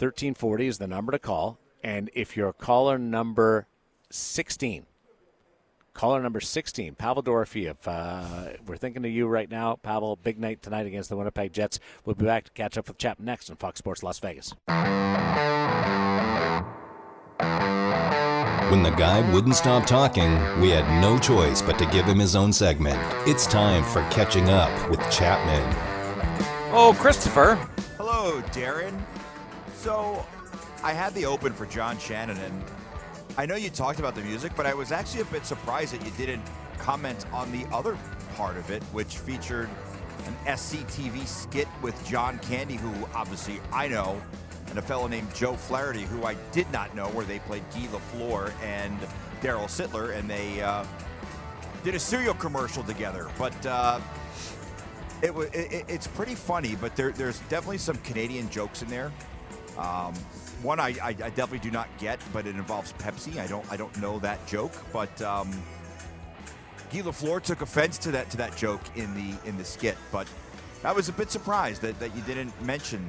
1340 0.00 0.66
is 0.66 0.78
the 0.78 0.86
number 0.86 1.12
to 1.12 1.18
call. 1.18 1.58
And 1.84 2.08
if 2.14 2.34
you're 2.34 2.54
caller 2.54 2.98
number 2.98 3.66
16, 4.08 4.86
caller 5.92 6.22
number 6.22 6.40
16, 6.40 6.94
Pavel 6.94 7.22
Dorofeev, 7.22 7.76
uh, 7.84 8.56
we're 8.66 8.78
thinking 8.78 9.04
of 9.04 9.10
you 9.10 9.26
right 9.26 9.50
now. 9.50 9.76
Pavel, 9.76 10.16
big 10.16 10.38
night 10.38 10.62
tonight 10.62 10.86
against 10.86 11.10
the 11.10 11.18
Winnipeg 11.18 11.52
Jets. 11.52 11.80
We'll 12.06 12.14
be 12.16 12.24
back 12.24 12.44
to 12.44 12.52
catch 12.52 12.78
up 12.78 12.88
with 12.88 12.96
Chap 12.96 13.20
next 13.20 13.50
on 13.50 13.56
Fox 13.56 13.78
Sports 13.78 14.02
Las 14.02 14.18
Vegas. 14.20 14.54
When 18.70 18.82
the 18.82 18.94
guy 18.96 19.30
wouldn't 19.34 19.56
stop 19.56 19.84
talking, 19.84 20.32
we 20.62 20.70
had 20.70 20.88
no 21.02 21.18
choice 21.18 21.60
but 21.60 21.78
to 21.78 21.84
give 21.86 22.06
him 22.06 22.18
his 22.18 22.34
own 22.34 22.54
segment. 22.54 22.98
It's 23.28 23.46
time 23.46 23.84
for 23.84 24.00
Catching 24.10 24.48
Up 24.48 24.70
with 24.88 25.00
Chapman. 25.10 25.76
Oh, 26.72 26.96
Christopher. 26.98 27.56
Hello, 27.98 28.40
Darren. 28.52 28.98
So, 29.80 30.26
I 30.84 30.92
had 30.92 31.14
the 31.14 31.24
open 31.24 31.54
for 31.54 31.64
John 31.64 31.98
Shannon, 31.98 32.36
and 32.36 32.64
I 33.38 33.46
know 33.46 33.56
you 33.56 33.70
talked 33.70 33.98
about 33.98 34.14
the 34.14 34.20
music, 34.20 34.52
but 34.54 34.66
I 34.66 34.74
was 34.74 34.92
actually 34.92 35.22
a 35.22 35.24
bit 35.24 35.46
surprised 35.46 35.94
that 35.94 36.04
you 36.04 36.12
didn't 36.18 36.42
comment 36.76 37.24
on 37.32 37.50
the 37.50 37.64
other 37.72 37.96
part 38.34 38.58
of 38.58 38.70
it, 38.70 38.82
which 38.92 39.16
featured 39.16 39.70
an 40.26 40.36
SCTV 40.44 41.26
skit 41.26 41.66
with 41.80 41.96
John 42.06 42.38
Candy, 42.40 42.76
who 42.76 42.92
obviously 43.14 43.58
I 43.72 43.88
know 43.88 44.20
and 44.68 44.78
a 44.78 44.82
fellow 44.82 45.08
named 45.08 45.34
Joe 45.34 45.54
Flaherty, 45.54 46.02
who 46.02 46.24
I 46.24 46.36
did 46.52 46.70
not 46.70 46.94
know, 46.94 47.06
where 47.08 47.24
they 47.24 47.38
played 47.38 47.62
Guy 47.70 47.88
Lafleur 47.90 48.52
and 48.62 48.98
Daryl 49.40 49.64
Sittler, 49.64 50.14
and 50.14 50.28
they 50.28 50.60
uh, 50.60 50.84
did 51.84 51.94
a 51.94 51.98
cereal 51.98 52.34
commercial 52.34 52.82
together. 52.82 53.28
But 53.38 53.64
uh, 53.64 53.98
it, 55.22 55.30
it, 55.54 55.84
it's 55.88 56.06
pretty 56.06 56.34
funny, 56.34 56.76
but 56.76 56.94
there, 56.96 57.12
there's 57.12 57.38
definitely 57.48 57.78
some 57.78 57.96
Canadian 57.96 58.50
jokes 58.50 58.82
in 58.82 58.88
there. 58.88 59.10
Um, 59.80 60.14
one 60.62 60.78
I, 60.78 60.88
I, 61.02 61.08
I, 61.08 61.12
definitely 61.12 61.60
do 61.60 61.70
not 61.70 61.88
get, 61.98 62.20
but 62.34 62.46
it 62.46 62.54
involves 62.54 62.92
Pepsi. 62.94 63.38
I 63.38 63.46
don't 63.46 63.64
I 63.72 63.78
don't 63.78 63.96
know 63.98 64.18
that 64.18 64.46
joke, 64.46 64.72
but 64.92 65.22
um, 65.22 65.50
Guy 66.92 67.00
Lafleur 67.00 67.42
took 67.42 67.62
offense 67.62 67.96
to 67.98 68.10
that 68.10 68.28
to 68.30 68.36
that 68.36 68.56
joke 68.58 68.82
in 68.94 69.14
the 69.14 69.48
in 69.48 69.56
the 69.56 69.64
skit. 69.64 69.96
But 70.12 70.28
I 70.84 70.92
was 70.92 71.08
a 71.08 71.12
bit 71.12 71.30
surprised 71.30 71.80
that, 71.80 71.98
that 71.98 72.14
you 72.14 72.20
didn't 72.22 72.52
mention 72.62 73.06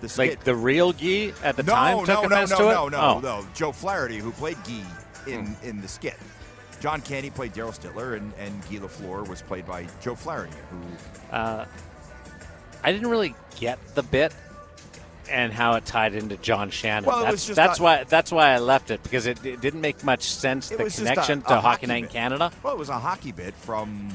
the 0.00 0.08
skit. 0.08 0.30
Like 0.30 0.44
the 0.44 0.56
real 0.56 0.92
Guy 0.94 1.34
at 1.42 1.56
the 1.56 1.64
no, 1.64 1.72
time 1.74 1.96
no, 1.98 2.04
took 2.06 2.30
no, 2.30 2.36
offense 2.36 2.50
no, 2.50 2.56
to 2.56 2.62
no, 2.62 2.86
it? 2.86 2.90
no, 2.90 2.98
oh. 2.98 3.20
no. 3.20 3.46
Joe 3.54 3.72
Flaherty, 3.72 4.16
who 4.16 4.32
played 4.32 4.56
Guy 4.64 4.82
in, 5.26 5.46
hmm. 5.46 5.68
in 5.68 5.80
the 5.82 5.88
skit. 5.88 6.16
John 6.80 7.02
Candy 7.02 7.30
played 7.30 7.52
Daryl 7.52 7.78
Sittler, 7.78 8.16
and, 8.16 8.32
and 8.38 8.60
Guy 8.62 8.76
Lafleur 8.76 9.28
was 9.28 9.42
played 9.42 9.66
by 9.66 9.86
Joe 10.00 10.14
Flaherty, 10.14 10.52
who. 10.70 11.34
Uh, 11.34 11.66
I 12.82 12.92
didn't 12.92 13.08
really 13.08 13.34
get 13.58 13.78
the 13.94 14.02
bit 14.02 14.34
and 15.30 15.52
how 15.52 15.74
it 15.74 15.84
tied 15.84 16.14
into 16.14 16.36
John 16.36 16.70
Shannon. 16.70 17.04
Well, 17.06 17.24
that's 17.24 17.46
that's 17.46 17.80
why 17.80 18.04
that's 18.04 18.30
why 18.32 18.50
I 18.50 18.58
left 18.58 18.90
it 18.90 19.02
because 19.02 19.26
it, 19.26 19.44
it 19.44 19.60
didn't 19.60 19.80
make 19.80 20.02
much 20.04 20.22
sense 20.24 20.68
the 20.68 20.76
connection 20.76 21.40
a, 21.40 21.48
to 21.48 21.58
a 21.58 21.60
Hockey 21.60 21.86
Night 21.86 22.02
bit. 22.02 22.10
in 22.10 22.12
Canada. 22.12 22.52
Well, 22.62 22.72
it 22.74 22.78
was 22.78 22.88
a 22.88 22.98
hockey 22.98 23.32
bit 23.32 23.54
from 23.54 24.08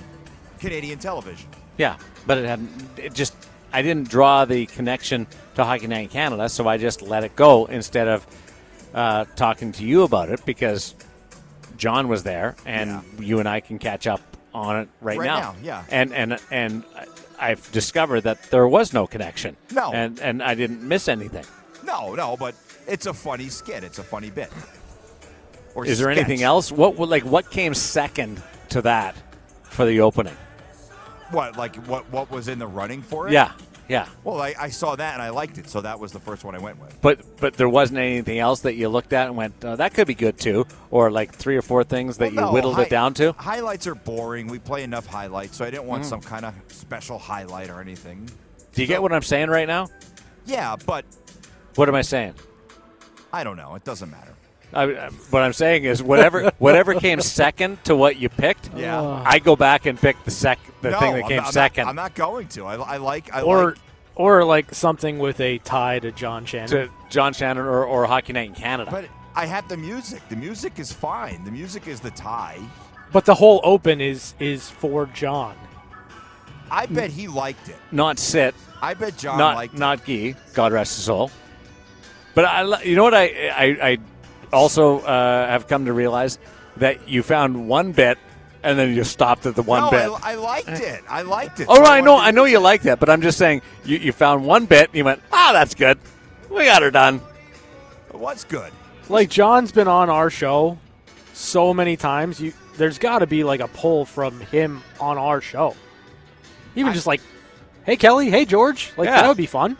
Canadian 0.60 0.99
television. 0.99 1.49
Yeah, 1.78 1.97
but 2.28 2.38
it 2.38 2.45
had 2.45 2.68
it 2.97 3.14
just 3.14 3.34
I 3.72 3.82
didn't 3.82 4.10
draw 4.10 4.45
the 4.45 4.66
connection 4.66 5.28
to 5.55 5.64
Hockey 5.64 5.88
Night 5.88 6.01
in 6.03 6.10
Canada, 6.10 6.49
so 6.49 6.68
I 6.68 6.78
just 6.78 7.01
let 7.01 7.24
it 7.24 7.36
go 7.36 7.66
instead 7.66 8.07
of 8.07 8.28
uh, 8.93 9.26
talking 9.36 9.72
to 9.74 9.84
you 9.86 10.03
about 10.03 10.30
it 10.30 10.43
because 10.45 10.95
John 11.78 12.07
was 12.07 12.24
there, 12.24 12.55
and 12.66 12.89
Yeah. 12.89 13.01
you 13.20 13.39
and 13.39 13.47
I 13.47 13.60
can 13.60 13.80
catch 13.80 14.07
up 14.07 14.22
on 14.53 14.78
it 14.82 14.89
right, 14.99 15.20
Right 15.20 15.26
now, 15.28 15.55
yeah. 15.64 15.84
And 15.89 16.12
and 16.14 16.39
and 16.51 16.84
I've 17.40 17.72
discovered 17.72 18.22
that 18.22 18.44
there 18.52 18.68
was 18.68 18.94
no 18.94 19.08
connection. 19.08 19.56
No. 19.74 19.92
and 19.94 20.20
and 20.20 20.44
I 20.44 20.56
didn't 20.56 20.82
miss 20.82 21.08
anything. 21.08 21.46
No, 21.86 22.14
no, 22.14 22.38
but 22.38 22.56
it's 22.88 23.06
a 23.06 23.14
funny 23.14 23.50
skit. 23.50 23.84
It's 23.84 24.00
a 24.00 24.04
funny 24.04 24.30
bit. 24.30 24.52
Or 25.76 25.86
Is 25.86 26.00
there 26.00 26.10
anything 26.10 26.44
else? 26.44 26.72
What 26.72 26.98
like 26.98 27.24
what 27.24 27.50
came 27.52 27.74
second 27.74 28.42
to 28.70 28.82
that 28.82 29.16
for 29.64 29.86
the 29.86 30.02
opening? 30.02 30.36
What 31.32 31.58
like 31.58 31.76
what 31.88 32.10
what 32.12 32.30
was 32.32 32.48
in 32.48 32.60
the 32.60 32.68
running 32.68 33.02
for 33.02 33.28
it? 33.28 33.34
Yeah. 33.34 33.54
Yeah. 33.90 34.08
Well, 34.24 34.40
I, 34.40 34.54
I 34.60 34.70
saw 34.70 34.96
that 34.96 35.14
and 35.16 35.22
I 35.22 35.30
liked 35.32 35.58
it, 35.58 35.68
so 35.68 35.82
that 35.82 36.00
was 36.00 36.12
the 36.12 36.20
first 36.20 36.44
one 36.44 36.54
I 36.56 36.60
went 36.60 36.80
with. 36.80 36.96
But 37.02 37.20
but 37.38 37.56
there 37.56 37.68
wasn't 37.68 37.98
anything 38.00 38.38
else 38.40 38.62
that 38.62 38.76
you 38.76 38.88
looked 38.88 39.12
at 39.14 39.28
and 39.28 39.36
went, 39.36 39.56
oh, 39.66 39.76
that 39.76 39.94
could 39.96 40.06
be 40.08 40.14
good 40.14 40.38
too, 40.38 40.68
or 40.92 41.10
like 41.10 41.34
three 41.34 41.58
or 41.58 41.64
four 41.64 41.84
things 41.84 42.18
that 42.20 42.26
Well, 42.26 42.34
you 42.34 42.42
no, 42.42 42.52
whittled 42.54 42.76
hi- 42.76 42.84
it 42.84 42.90
down 42.92 43.16
to. 43.16 43.34
Highlights 43.34 43.88
are 43.88 43.96
boring. 43.96 44.46
We 44.48 44.60
play 44.60 44.84
enough 44.84 45.08
highlights, 45.08 45.58
so 45.58 45.66
I 45.66 45.72
didn't 45.72 45.86
Mm. 45.86 45.90
want 45.90 46.06
some 46.06 46.22
kind 46.22 46.46
of 46.46 46.54
special 46.68 47.18
highlight 47.18 47.70
or 47.72 47.82
anything. 47.82 48.30
Do 48.74 48.82
you 48.84 48.88
get 48.88 49.02
what 49.02 49.12
I'm 49.12 49.24
saying 49.24 49.50
right 49.50 49.68
now? 49.68 49.88
Yeah, 50.46 50.76
but 50.86 51.04
What 51.76 51.90
am 51.90 51.96
I 51.96 52.02
saying? 52.04 52.36
I 53.34 53.44
don't 53.44 53.58
know. 53.58 53.74
It 53.76 53.84
doesn't 53.84 54.10
matter. 54.12 54.34
I, 54.74 54.84
I- 54.84 55.10
what 55.30 55.42
I'm 55.42 55.54
saying 55.54 55.84
is 55.86 56.02
whatever 56.04 56.52
whatever 56.60 56.94
came 56.96 57.22
second 57.22 57.84
to 57.86 57.96
what 57.96 58.18
you 58.18 58.30
picked. 58.30 58.70
Yeah. 58.76 59.24
I 59.26 59.40
go 59.40 59.56
back 59.56 59.86
and 59.86 60.00
pick 60.00 60.24
the 60.26 60.32
sec 60.32 60.60
the 60.82 60.92
no, 60.92 61.00
thing 61.00 61.14
that 61.14 61.24
I'm 61.24 61.28
came 61.30 61.38
not, 61.38 61.42
I'm 61.42 61.44
not- 61.46 61.54
second 61.54 61.88
I'm 61.88 61.96
not 61.96 62.16
going 62.16 62.48
to. 62.50 62.66
I, 62.66 62.76
I 62.76 62.98
like. 62.98 63.34
I 63.34 63.42
or 63.42 63.66
like. 63.70 63.78
or 64.16 64.46
like 64.46 64.74
something 64.74 65.20
with 65.20 65.40
a 65.40 65.58
tie 65.60 66.00
to 66.00 66.12
John 66.12 66.46
Shannon. 66.46 66.70
to 66.70 66.90
John 67.10 67.34
Shannon 67.34 67.64
or, 67.66 67.84
or 67.86 68.06
Hockey 68.06 68.34
Night 68.34 68.50
in 68.50 68.56
Canada. 68.56 68.92
But 68.92 69.06
I 69.36 69.46
have 69.46 69.68
the 69.68 69.78
music. 69.78 70.22
The 70.30 70.36
music 70.36 70.80
is 70.80 70.92
fine. 70.92 71.44
The 71.46 71.52
music 71.52 71.88
is 71.88 72.00
the 72.00 72.12
tie. 72.12 72.60
But 73.12 73.26
the 73.26 73.34
whole 73.36 73.60
open 73.64 74.02
is 74.02 74.36
is 74.40 74.70
for 74.70 75.08
John. 75.08 75.56
I 76.72 76.86
bet 76.86 77.10
he 77.10 77.28
liked 77.28 77.68
it. 77.70 77.78
not 77.92 78.20
sit, 78.20 78.54
I 78.80 78.94
bet 78.94 79.18
John 79.18 79.40
not 79.40 79.56
liked 79.56 79.74
it. 79.74 79.80
not 79.80 80.06
Guy. 80.06 80.36
God 80.54 80.72
rest 80.72 80.96
his 80.98 81.06
soul. 81.06 81.32
But 82.36 82.46
I, 82.46 82.84
you 82.84 82.96
know 82.96 83.04
what 83.04 83.16
I 83.16 83.26
I, 83.50 83.64
I 83.82 83.98
also 84.52 85.00
uh, 85.00 85.47
have 85.47 85.68
come 85.68 85.86
to 85.86 85.93
realize 85.93 86.39
that 86.78 87.08
you 87.10 87.24
found 87.24 87.68
one 87.68 87.91
bit 87.91 88.18
and 88.64 88.78
then 88.78 88.89
you 88.89 88.95
just 88.95 89.12
stopped 89.12 89.45
at 89.45 89.56
the 89.56 89.62
one 89.64 89.84
no, 89.86 89.91
bit. 89.91 90.10
I, 90.24 90.32
I 90.32 90.36
liked 90.36 90.70
it. 90.70 91.02
I 91.10 91.22
liked 91.22 91.60
it. 91.60 91.68
Oh, 91.70 91.76
So 91.76 91.84
I 91.84 92.02
know, 92.02 92.18
I 92.18 92.32
know 92.32 92.45
you 92.45 92.60
like 92.60 92.82
that, 92.84 93.00
but 93.00 93.10
I'm 93.10 93.22
just 93.22 93.38
saying 93.38 93.62
you, 93.86 93.97
you 93.97 94.12
found 94.12 94.45
one 94.45 94.66
bit. 94.66 94.89
And 94.89 94.95
you 94.95 95.06
went, 95.06 95.22
ah, 95.32 95.52
that's 95.54 95.76
good. 95.76 95.97
We 96.50 96.66
got 96.66 96.82
her 96.82 96.91
done. 96.91 97.22
It 98.10 98.16
was 98.20 98.43
good. 98.43 98.72
Like 99.08 99.30
John's 99.30 99.72
been 99.72 99.88
on 99.88 100.10
our 100.10 100.30
show 100.30 100.78
so 101.34 101.74
many 101.74 101.95
times. 101.95 102.39
You 102.39 102.54
there's 102.78 102.97
got 102.97 103.20
to 103.20 103.28
be 103.28 103.43
like 103.43 103.60
a 103.60 103.68
pull 103.68 104.06
from 104.06 104.39
him 104.41 104.82
on 105.00 105.18
our 105.18 105.41
show. 105.41 105.76
Even 106.76 106.91
I- 106.91 106.93
just 106.93 107.08
like, 107.08 107.22
hey 107.86 107.95
Kelly, 107.95 108.30
hey 108.30 108.45
George, 108.45 108.91
like 108.97 109.08
Yeah. 109.08 109.22
that 109.22 109.28
would 109.28 109.38
be 109.38 109.45
fun. 109.45 109.78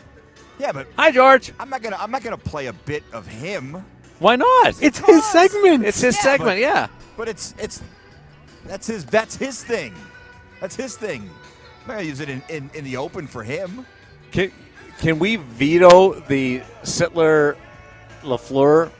Yeah, 0.58 0.72
but 0.72 0.86
Hi, 0.98 1.10
George. 1.10 1.52
I'm 1.58 1.70
not 1.70 1.80
gonna. 1.82 1.96
I'm 1.98 2.10
not 2.10 2.22
gonna 2.22 2.36
play 2.36 2.66
a 2.66 2.72
bit 2.74 3.02
of 3.14 3.26
him. 3.26 3.82
Why 4.20 4.36
not? 4.36 4.80
It's 4.80 4.98
his 5.00 5.24
segment. 5.26 5.84
it's 5.84 6.00
his 6.00 6.14
Yeah, 6.16 6.22
segment. 6.22 6.50
but- 6.50 6.58
yeah. 6.58 6.86
But 7.16 7.28
it's 7.28 7.54
it's 7.58 7.82
that's 8.66 8.86
his 8.86 9.04
that's 9.04 9.34
his 9.36 9.62
thing. 9.64 9.92
That's 10.60 10.76
his 10.76 10.96
thing. 10.96 11.22
I'm 11.82 11.88
not 11.88 11.94
gonna 11.94 12.06
use 12.06 12.20
it 12.20 12.28
in, 12.30 12.42
in, 12.48 12.70
in 12.74 12.84
the 12.84 12.96
open 12.98 13.26
for 13.26 13.42
him. 13.42 13.84
Can, 14.30 14.52
can 15.00 15.18
we 15.18 15.36
veto 15.36 16.14
the 16.28 16.60
Sittler 16.84 17.56
Lafleur 18.22 18.90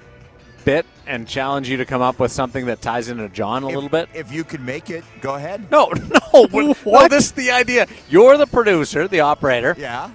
bit 0.64 0.84
and 1.06 1.26
challenge 1.26 1.68
you 1.68 1.76
to 1.78 1.84
come 1.86 2.02
up 2.02 2.18
with 2.18 2.32
something 2.32 2.66
that 2.66 2.80
ties 2.82 3.08
into 3.08 3.28
John 3.30 3.62
a 3.62 3.68
If- 3.68 3.74
little 3.74 3.88
bit? 3.90 4.08
If 4.14 4.32
you 4.32 4.44
can 4.44 4.64
make 4.64 4.90
it, 4.90 5.04
go 5.20 5.34
ahead. 5.36 5.70
No, 5.70 5.86
no, 6.32 6.46
no. 6.84 7.08
This 7.08 7.26
is 7.26 7.32
the 7.32 7.50
idea. 7.50 7.86
You're 8.08 8.36
the 8.38 8.46
producer, 8.46 9.06
the 9.08 9.20
operator. 9.20 9.74
Yeah. 9.78 10.10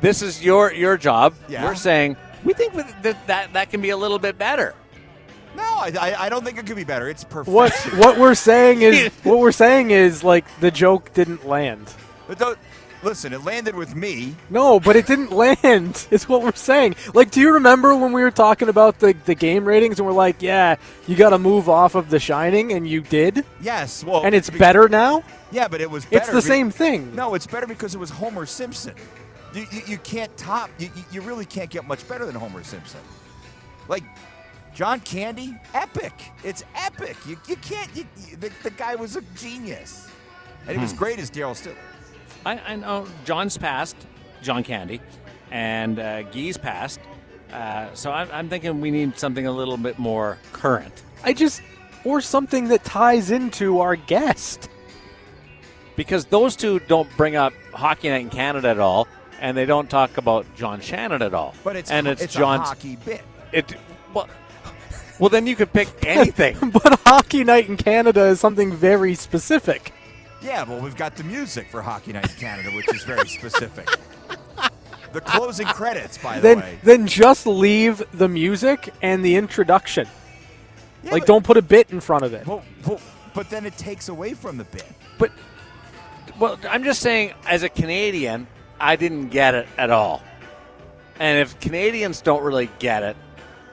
This 0.00 0.22
is 0.22 0.42
your 0.44 0.72
your 0.72 0.96
job. 0.96 1.34
Yeah. 1.48 1.64
We're 1.64 1.74
saying 1.74 2.16
we 2.44 2.52
think 2.52 2.74
that 2.74 3.26
that 3.26 3.52
that 3.52 3.70
can 3.70 3.80
be 3.80 3.90
a 3.90 3.96
little 3.96 4.18
bit 4.18 4.38
better. 4.38 4.74
No, 5.56 5.62
I, 5.62 5.92
I, 6.00 6.26
I 6.26 6.28
don't 6.28 6.44
think 6.44 6.58
it 6.58 6.66
could 6.66 6.76
be 6.76 6.84
better. 6.84 7.08
It's 7.08 7.24
perfect. 7.24 7.52
What 7.54 7.72
what 7.96 8.18
we're 8.18 8.34
saying 8.34 8.82
is 8.82 9.12
what 9.24 9.38
we're 9.38 9.52
saying 9.52 9.90
is 9.90 10.22
like 10.22 10.44
the 10.60 10.70
joke 10.70 11.12
didn't 11.14 11.46
land. 11.46 11.92
But 12.28 12.38
don't, 12.38 12.58
listen, 13.02 13.32
it 13.32 13.42
landed 13.42 13.74
with 13.74 13.96
me. 13.96 14.36
No, 14.50 14.78
but 14.78 14.94
it 14.94 15.06
didn't 15.06 15.32
land. 15.32 16.06
It's 16.10 16.28
what 16.28 16.42
we're 16.42 16.52
saying. 16.52 16.94
Like, 17.14 17.30
do 17.30 17.40
you 17.40 17.54
remember 17.54 17.94
when 17.96 18.12
we 18.12 18.22
were 18.22 18.30
talking 18.30 18.68
about 18.68 18.98
the 19.00 19.14
the 19.24 19.34
game 19.34 19.64
ratings 19.64 19.98
and 19.98 20.06
we're 20.06 20.12
like, 20.14 20.42
yeah, 20.42 20.76
you 21.06 21.16
got 21.16 21.30
to 21.30 21.38
move 21.38 21.68
off 21.68 21.94
of 21.94 22.10
The 22.10 22.20
Shining, 22.20 22.72
and 22.72 22.86
you 22.86 23.00
did, 23.00 23.44
Yes. 23.60 24.04
Well, 24.04 24.24
and 24.24 24.34
it's 24.34 24.50
be- 24.50 24.58
better 24.58 24.88
now. 24.88 25.24
Yeah, 25.50 25.66
but 25.66 25.80
it 25.80 25.90
was. 25.90 26.04
Better 26.04 26.16
It's 26.18 26.28
the 26.28 26.36
be- 26.36 26.54
same 26.54 26.70
thing. 26.70 27.14
No, 27.16 27.34
it's 27.34 27.46
better 27.46 27.66
because 27.66 27.94
it 27.94 27.98
was 27.98 28.10
Homer 28.10 28.44
Simpson. 28.46 28.94
You, 29.54 29.66
you, 29.70 29.80
you 29.86 29.98
can't 29.98 30.34
top. 30.36 30.70
You, 30.78 30.90
you- 30.94 31.04
you 31.12 31.20
really 31.22 31.44
can't 31.44 31.70
get 31.70 31.86
much 31.86 32.06
better 32.08 32.26
than 32.26 32.34
Homer 32.34 32.62
Simpson. 32.62 33.00
Like 33.88 34.04
John 34.74 35.00
Candy, 35.00 35.58
epic. 35.74 36.12
It's 36.44 36.62
epic. 36.76 37.16
You, 37.26 37.36
you 37.48 37.56
can't. 37.56 37.88
You, 37.96 38.04
you- 38.28 38.36
the, 38.36 38.50
the 38.62 38.70
guy 38.70 38.94
was 38.94 39.16
a 39.16 39.22
genius, 39.36 40.10
and 40.66 40.76
he 40.76 40.82
was 40.82 40.92
great 40.92 41.18
as 41.18 41.30
Daryl 41.30 41.56
Stiller. 41.56 41.76
I, 42.46 42.58
I 42.58 42.76
know 42.76 43.06
John's 43.24 43.56
passed, 43.58 43.96
John 44.42 44.62
Candy, 44.62 45.00
and 45.50 45.98
uh, 45.98 46.22
Guy's 46.24 46.56
passed. 46.56 47.00
Uh, 47.52 47.88
so 47.94 48.12
I'm, 48.12 48.28
I'm 48.32 48.48
thinking 48.50 48.80
we 48.80 48.90
need 48.90 49.18
something 49.18 49.46
a 49.46 49.52
little 49.52 49.78
bit 49.78 49.98
more 49.98 50.36
current. 50.52 51.02
I 51.24 51.32
just 51.32 51.62
or 52.04 52.20
something 52.20 52.68
that 52.68 52.84
ties 52.84 53.30
into 53.30 53.80
our 53.80 53.96
guest. 53.96 54.68
because 55.96 56.26
those 56.26 56.54
two 56.54 56.78
don't 56.80 57.08
bring 57.16 57.34
up 57.36 57.52
Hockey 57.72 58.08
Night 58.08 58.20
in 58.20 58.30
Canada 58.30 58.68
at 58.68 58.78
all, 58.78 59.08
and 59.40 59.56
they 59.56 59.66
don't 59.66 59.88
talk 59.88 60.16
about 60.18 60.46
John 60.56 60.80
Shannon 60.80 61.22
at 61.22 61.34
all. 61.34 61.54
But 61.64 61.76
it's 61.76 61.90
and 61.90 62.06
ho- 62.06 62.12
it's, 62.12 62.22
it's 62.22 62.34
John's. 62.34 62.62
a 62.62 62.64
hockey 62.66 62.96
bit. 62.96 63.22
It 63.52 63.74
well, 64.14 64.28
well, 65.18 65.28
then 65.30 65.46
you 65.46 65.56
could 65.56 65.72
pick 65.72 65.88
anything. 66.06 66.56
But 66.72 67.00
Hockey 67.06 67.44
Night 67.44 67.68
in 67.68 67.76
Canada 67.76 68.26
is 68.26 68.40
something 68.40 68.72
very 68.72 69.14
specific. 69.14 69.92
Yeah, 70.42 70.62
well, 70.64 70.80
we've 70.80 70.96
got 70.96 71.16
the 71.16 71.24
music 71.24 71.68
for 71.70 71.82
Hockey 71.82 72.12
Night 72.12 72.30
in 72.30 72.36
Canada, 72.36 72.70
which 72.70 72.88
is 72.94 73.02
very 73.02 73.28
specific. 73.28 73.88
the 75.12 75.20
closing 75.20 75.66
credits, 75.66 76.18
by 76.18 76.36
the 76.36 76.40
Then 76.42 76.60
way. 76.60 76.78
then 76.84 77.06
just 77.06 77.46
leave 77.46 78.02
the 78.12 78.28
music 78.28 78.92
and 79.02 79.24
the 79.24 79.34
introduction. 79.36 80.06
Yeah, 81.02 81.12
like 81.12 81.22
but- 81.22 81.26
don't 81.26 81.44
put 81.44 81.56
a 81.56 81.62
bit 81.62 81.90
in 81.90 82.00
front 82.00 82.24
of 82.24 82.34
it. 82.34 82.46
Well, 82.46 82.62
well, 82.86 83.00
but 83.34 83.50
then 83.50 83.66
it 83.66 83.76
takes 83.76 84.08
away 84.08 84.34
from 84.34 84.58
the 84.58 84.64
bit. 84.64 84.86
but 85.18 85.32
well, 86.38 86.56
I'm 86.68 86.84
just 86.84 87.00
saying, 87.00 87.32
as 87.46 87.62
a 87.64 87.68
Canadian, 87.68 88.46
I 88.80 88.96
didn't 88.96 89.28
get 89.28 89.54
it 89.54 89.66
at 89.76 89.90
all. 89.90 90.22
And 91.18 91.40
if 91.40 91.58
Canadians 91.60 92.20
don't 92.20 92.42
really 92.42 92.70
get 92.78 93.02
it, 93.02 93.16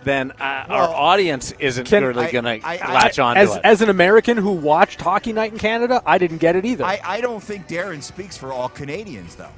then 0.03 0.31
uh, 0.39 0.65
our 0.69 0.89
audience 0.89 1.51
isn't 1.59 1.87
can- 1.87 2.03
really 2.03 2.31
going 2.31 2.45
to 2.45 2.65
I- 2.65 2.77
I- 2.81 2.93
latch 2.93 3.19
on 3.19 3.37
as 3.37 3.55
as 3.57 3.81
an 3.81 3.89
American 3.89 4.37
who 4.37 4.51
watched 4.51 5.01
Hockey 5.01 5.33
Night 5.33 5.51
in 5.51 5.57
Canada, 5.59 6.01
I 6.05 6.17
didn't 6.17 6.37
get 6.37 6.55
it 6.55 6.65
either. 6.65 6.85
I, 6.85 6.99
I 7.03 7.21
don't 7.21 7.41
think 7.41 7.67
Darren 7.67 8.01
speaks 8.03 8.37
for 8.37 8.51
all 8.53 8.69
Canadians, 8.69 9.35
though. 9.35 9.49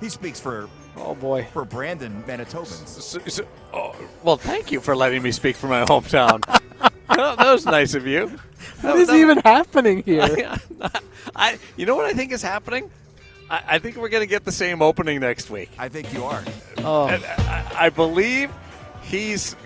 He 0.00 0.08
speaks 0.08 0.40
for 0.40 0.68
oh 0.96 1.14
boy. 1.14 1.46
for 1.52 1.64
Brandon 1.64 2.22
Manitobans. 2.26 2.86
So- 2.88 3.20
so- 3.26 3.46
oh, 3.72 3.94
well, 4.22 4.36
thank 4.36 4.72
you 4.72 4.80
for 4.80 4.96
letting 4.96 5.22
me 5.22 5.30
speak 5.32 5.56
for 5.56 5.68
my 5.68 5.84
hometown. 5.84 6.40
that 7.08 7.38
was 7.38 7.64
nice 7.64 7.94
of 7.94 8.06
you. 8.06 8.32
What 8.80 8.96
is 8.96 9.10
even 9.10 9.38
happening 9.38 10.02
here? 10.02 10.56
I, 11.36 11.58
you 11.76 11.86
know 11.86 11.94
what 11.96 12.06
I 12.06 12.12
think 12.12 12.32
is 12.32 12.42
happening? 12.42 12.90
I, 13.50 13.62
I 13.68 13.78
think 13.78 13.96
we're 13.96 14.08
going 14.08 14.22
to 14.22 14.26
get 14.28 14.44
the 14.44 14.52
same 14.52 14.82
opening 14.82 15.20
next 15.20 15.50
week. 15.50 15.70
I 15.78 15.88
think 15.88 16.12
you 16.12 16.24
are. 16.24 16.42
Oh. 16.78 17.08
And 17.08 17.24
I, 17.24 17.72
I 17.76 17.88
believe 17.90 18.50
he's 19.02 19.56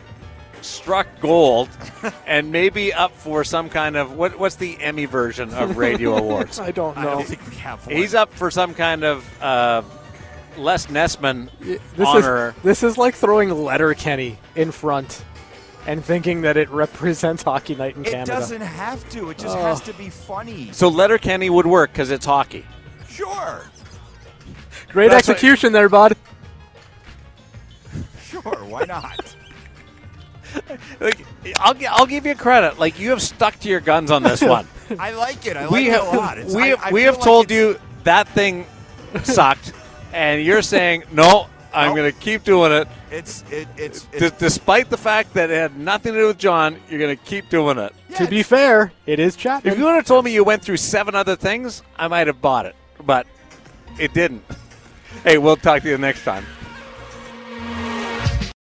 struck 0.61 1.07
gold 1.21 1.69
and 2.27 2.51
maybe 2.51 2.93
up 2.93 3.13
for 3.13 3.45
some 3.45 3.69
kind 3.69 3.97
of 3.97 4.13
what, 4.17 4.39
what's 4.39 4.57
the 4.57 4.77
Emmy 4.81 5.05
version 5.05 5.53
of 5.55 5.77
Radio 5.77 6.17
Awards? 6.19 6.59
I 6.59 6.71
don't 6.73 6.97
I 6.97 7.05
know. 7.05 7.11
don't 7.11 7.27
think 7.27 7.49
we 7.49 7.57
have 7.57 7.87
one. 7.87 7.97
He's 7.97 8.15
up 8.15 8.33
for 8.35 8.51
some 8.51 8.75
kind 8.75 9.05
of 9.05 9.43
uh, 9.43 9.83
Les 10.57 10.87
Nessman 10.87 11.49
This 11.61 11.81
honor. 12.07 12.49
is 12.57 12.63
this 12.63 12.83
is 12.83 12.99
like 12.99 13.15
throwing 13.15 13.51
Letterkenny 13.51 14.39
in 14.57 14.73
front 14.73 15.25
and 15.87 16.05
thinking 16.05 16.43
that 16.43 16.57
it 16.57 16.69
represents 16.71 17.43
Hockey 17.45 17.75
Night 17.77 17.97
in 17.97 18.05
it 18.05 18.11
Canada. 18.11 18.33
It 18.33 18.41
doesn't 18.41 18.61
have 18.61 19.09
to. 19.11 19.31
It 19.31 19.39
just 19.39 19.57
has 19.57 19.81
to 19.83 19.93
be 19.95 20.11
funny. 20.11 20.71
so 20.73 20.89
Letterkenny 20.89 21.49
would 21.51 21.67
work 21.67 21.93
because 21.93 22.11
it's 22.11 22.27
hockey. 22.27 22.67
Sure. 23.19 23.65
Great 24.91 25.11
That's 25.11 25.27
what- 25.29 25.35
execution 25.35 25.73
there, 25.73 25.89
bud. 25.89 26.17
Sure. 28.23 28.43
Why 28.65 28.85
not? 28.85 29.35
Like, 30.99 31.25
I'll, 31.61 31.75
I'll 31.91 32.07
give 32.07 32.25
you 32.25 32.35
credit. 32.35 32.79
Like 32.79 32.99
you 32.99 33.11
have 33.11 33.21
stuck 33.21 33.59
to 33.61 33.69
your 33.69 33.81
guns 33.81 34.11
on 34.11 34.23
this 34.23 34.41
one. 34.57 34.67
I 34.99 35.13
like 35.13 35.47
it. 35.47 35.57
I 35.59 35.63
like 35.65 35.71
we 35.71 35.89
it 35.89 35.93
have 35.93 36.15
a 36.15 36.17
lot. 36.17 36.39
It's, 36.39 36.55
we, 36.55 36.73
I, 36.73 36.77
I 36.89 36.91
we 36.91 37.03
have 37.03 37.17
like 37.17 37.25
told 37.25 37.45
it's- 37.51 37.75
you 37.77 37.81
that 38.05 38.27
thing 38.29 38.65
sucked, 39.25 39.73
and 40.15 40.43
you're 40.43 40.63
saying 40.63 41.05
no. 41.13 41.49
I'm 41.75 41.89
Nope. 41.89 41.97
going 41.97 42.13
to 42.13 42.19
keep 42.19 42.45
doing 42.45 42.73
it, 42.73 42.89
It's 43.11 43.45
it, 43.51 43.69
it's, 43.77 44.03
D- 44.05 44.09
it's 44.25 44.39
despite 44.39 44.89
the 44.89 44.97
fact 44.97 45.35
that 45.35 45.51
it 45.51 45.55
had 45.59 45.79
nothing 45.79 46.15
to 46.15 46.19
do 46.21 46.27
with 46.29 46.39
John. 46.39 46.81
You're 46.89 46.99
going 46.99 47.17
to 47.17 47.23
keep 47.25 47.51
doing 47.51 47.77
it. 47.77 47.93
yeah, 48.09 48.17
to 48.17 48.27
be 48.27 48.43
fair, 48.43 48.91
it 49.05 49.21
is 49.21 49.37
Chapman. 49.37 49.71
If 49.75 49.79
you 49.79 49.85
would 49.85 49.95
have 49.95 50.07
told 50.07 50.25
me 50.25 50.33
you 50.33 50.45
went 50.45 50.63
through 50.63 50.79
seven 50.79 51.15
other 51.15 51.37
things, 51.37 51.83
I 51.99 52.09
might 52.09 52.27
have 52.27 52.41
bought 52.41 52.65
it, 52.65 52.75
but 53.05 53.27
it 53.99 54.15
didn't. 54.15 54.45
Hey, 55.25 55.39
we'll 55.39 55.57
talk 55.57 55.83
to 55.83 55.89
you 55.89 55.99
next 55.99 56.23
time. 56.23 56.45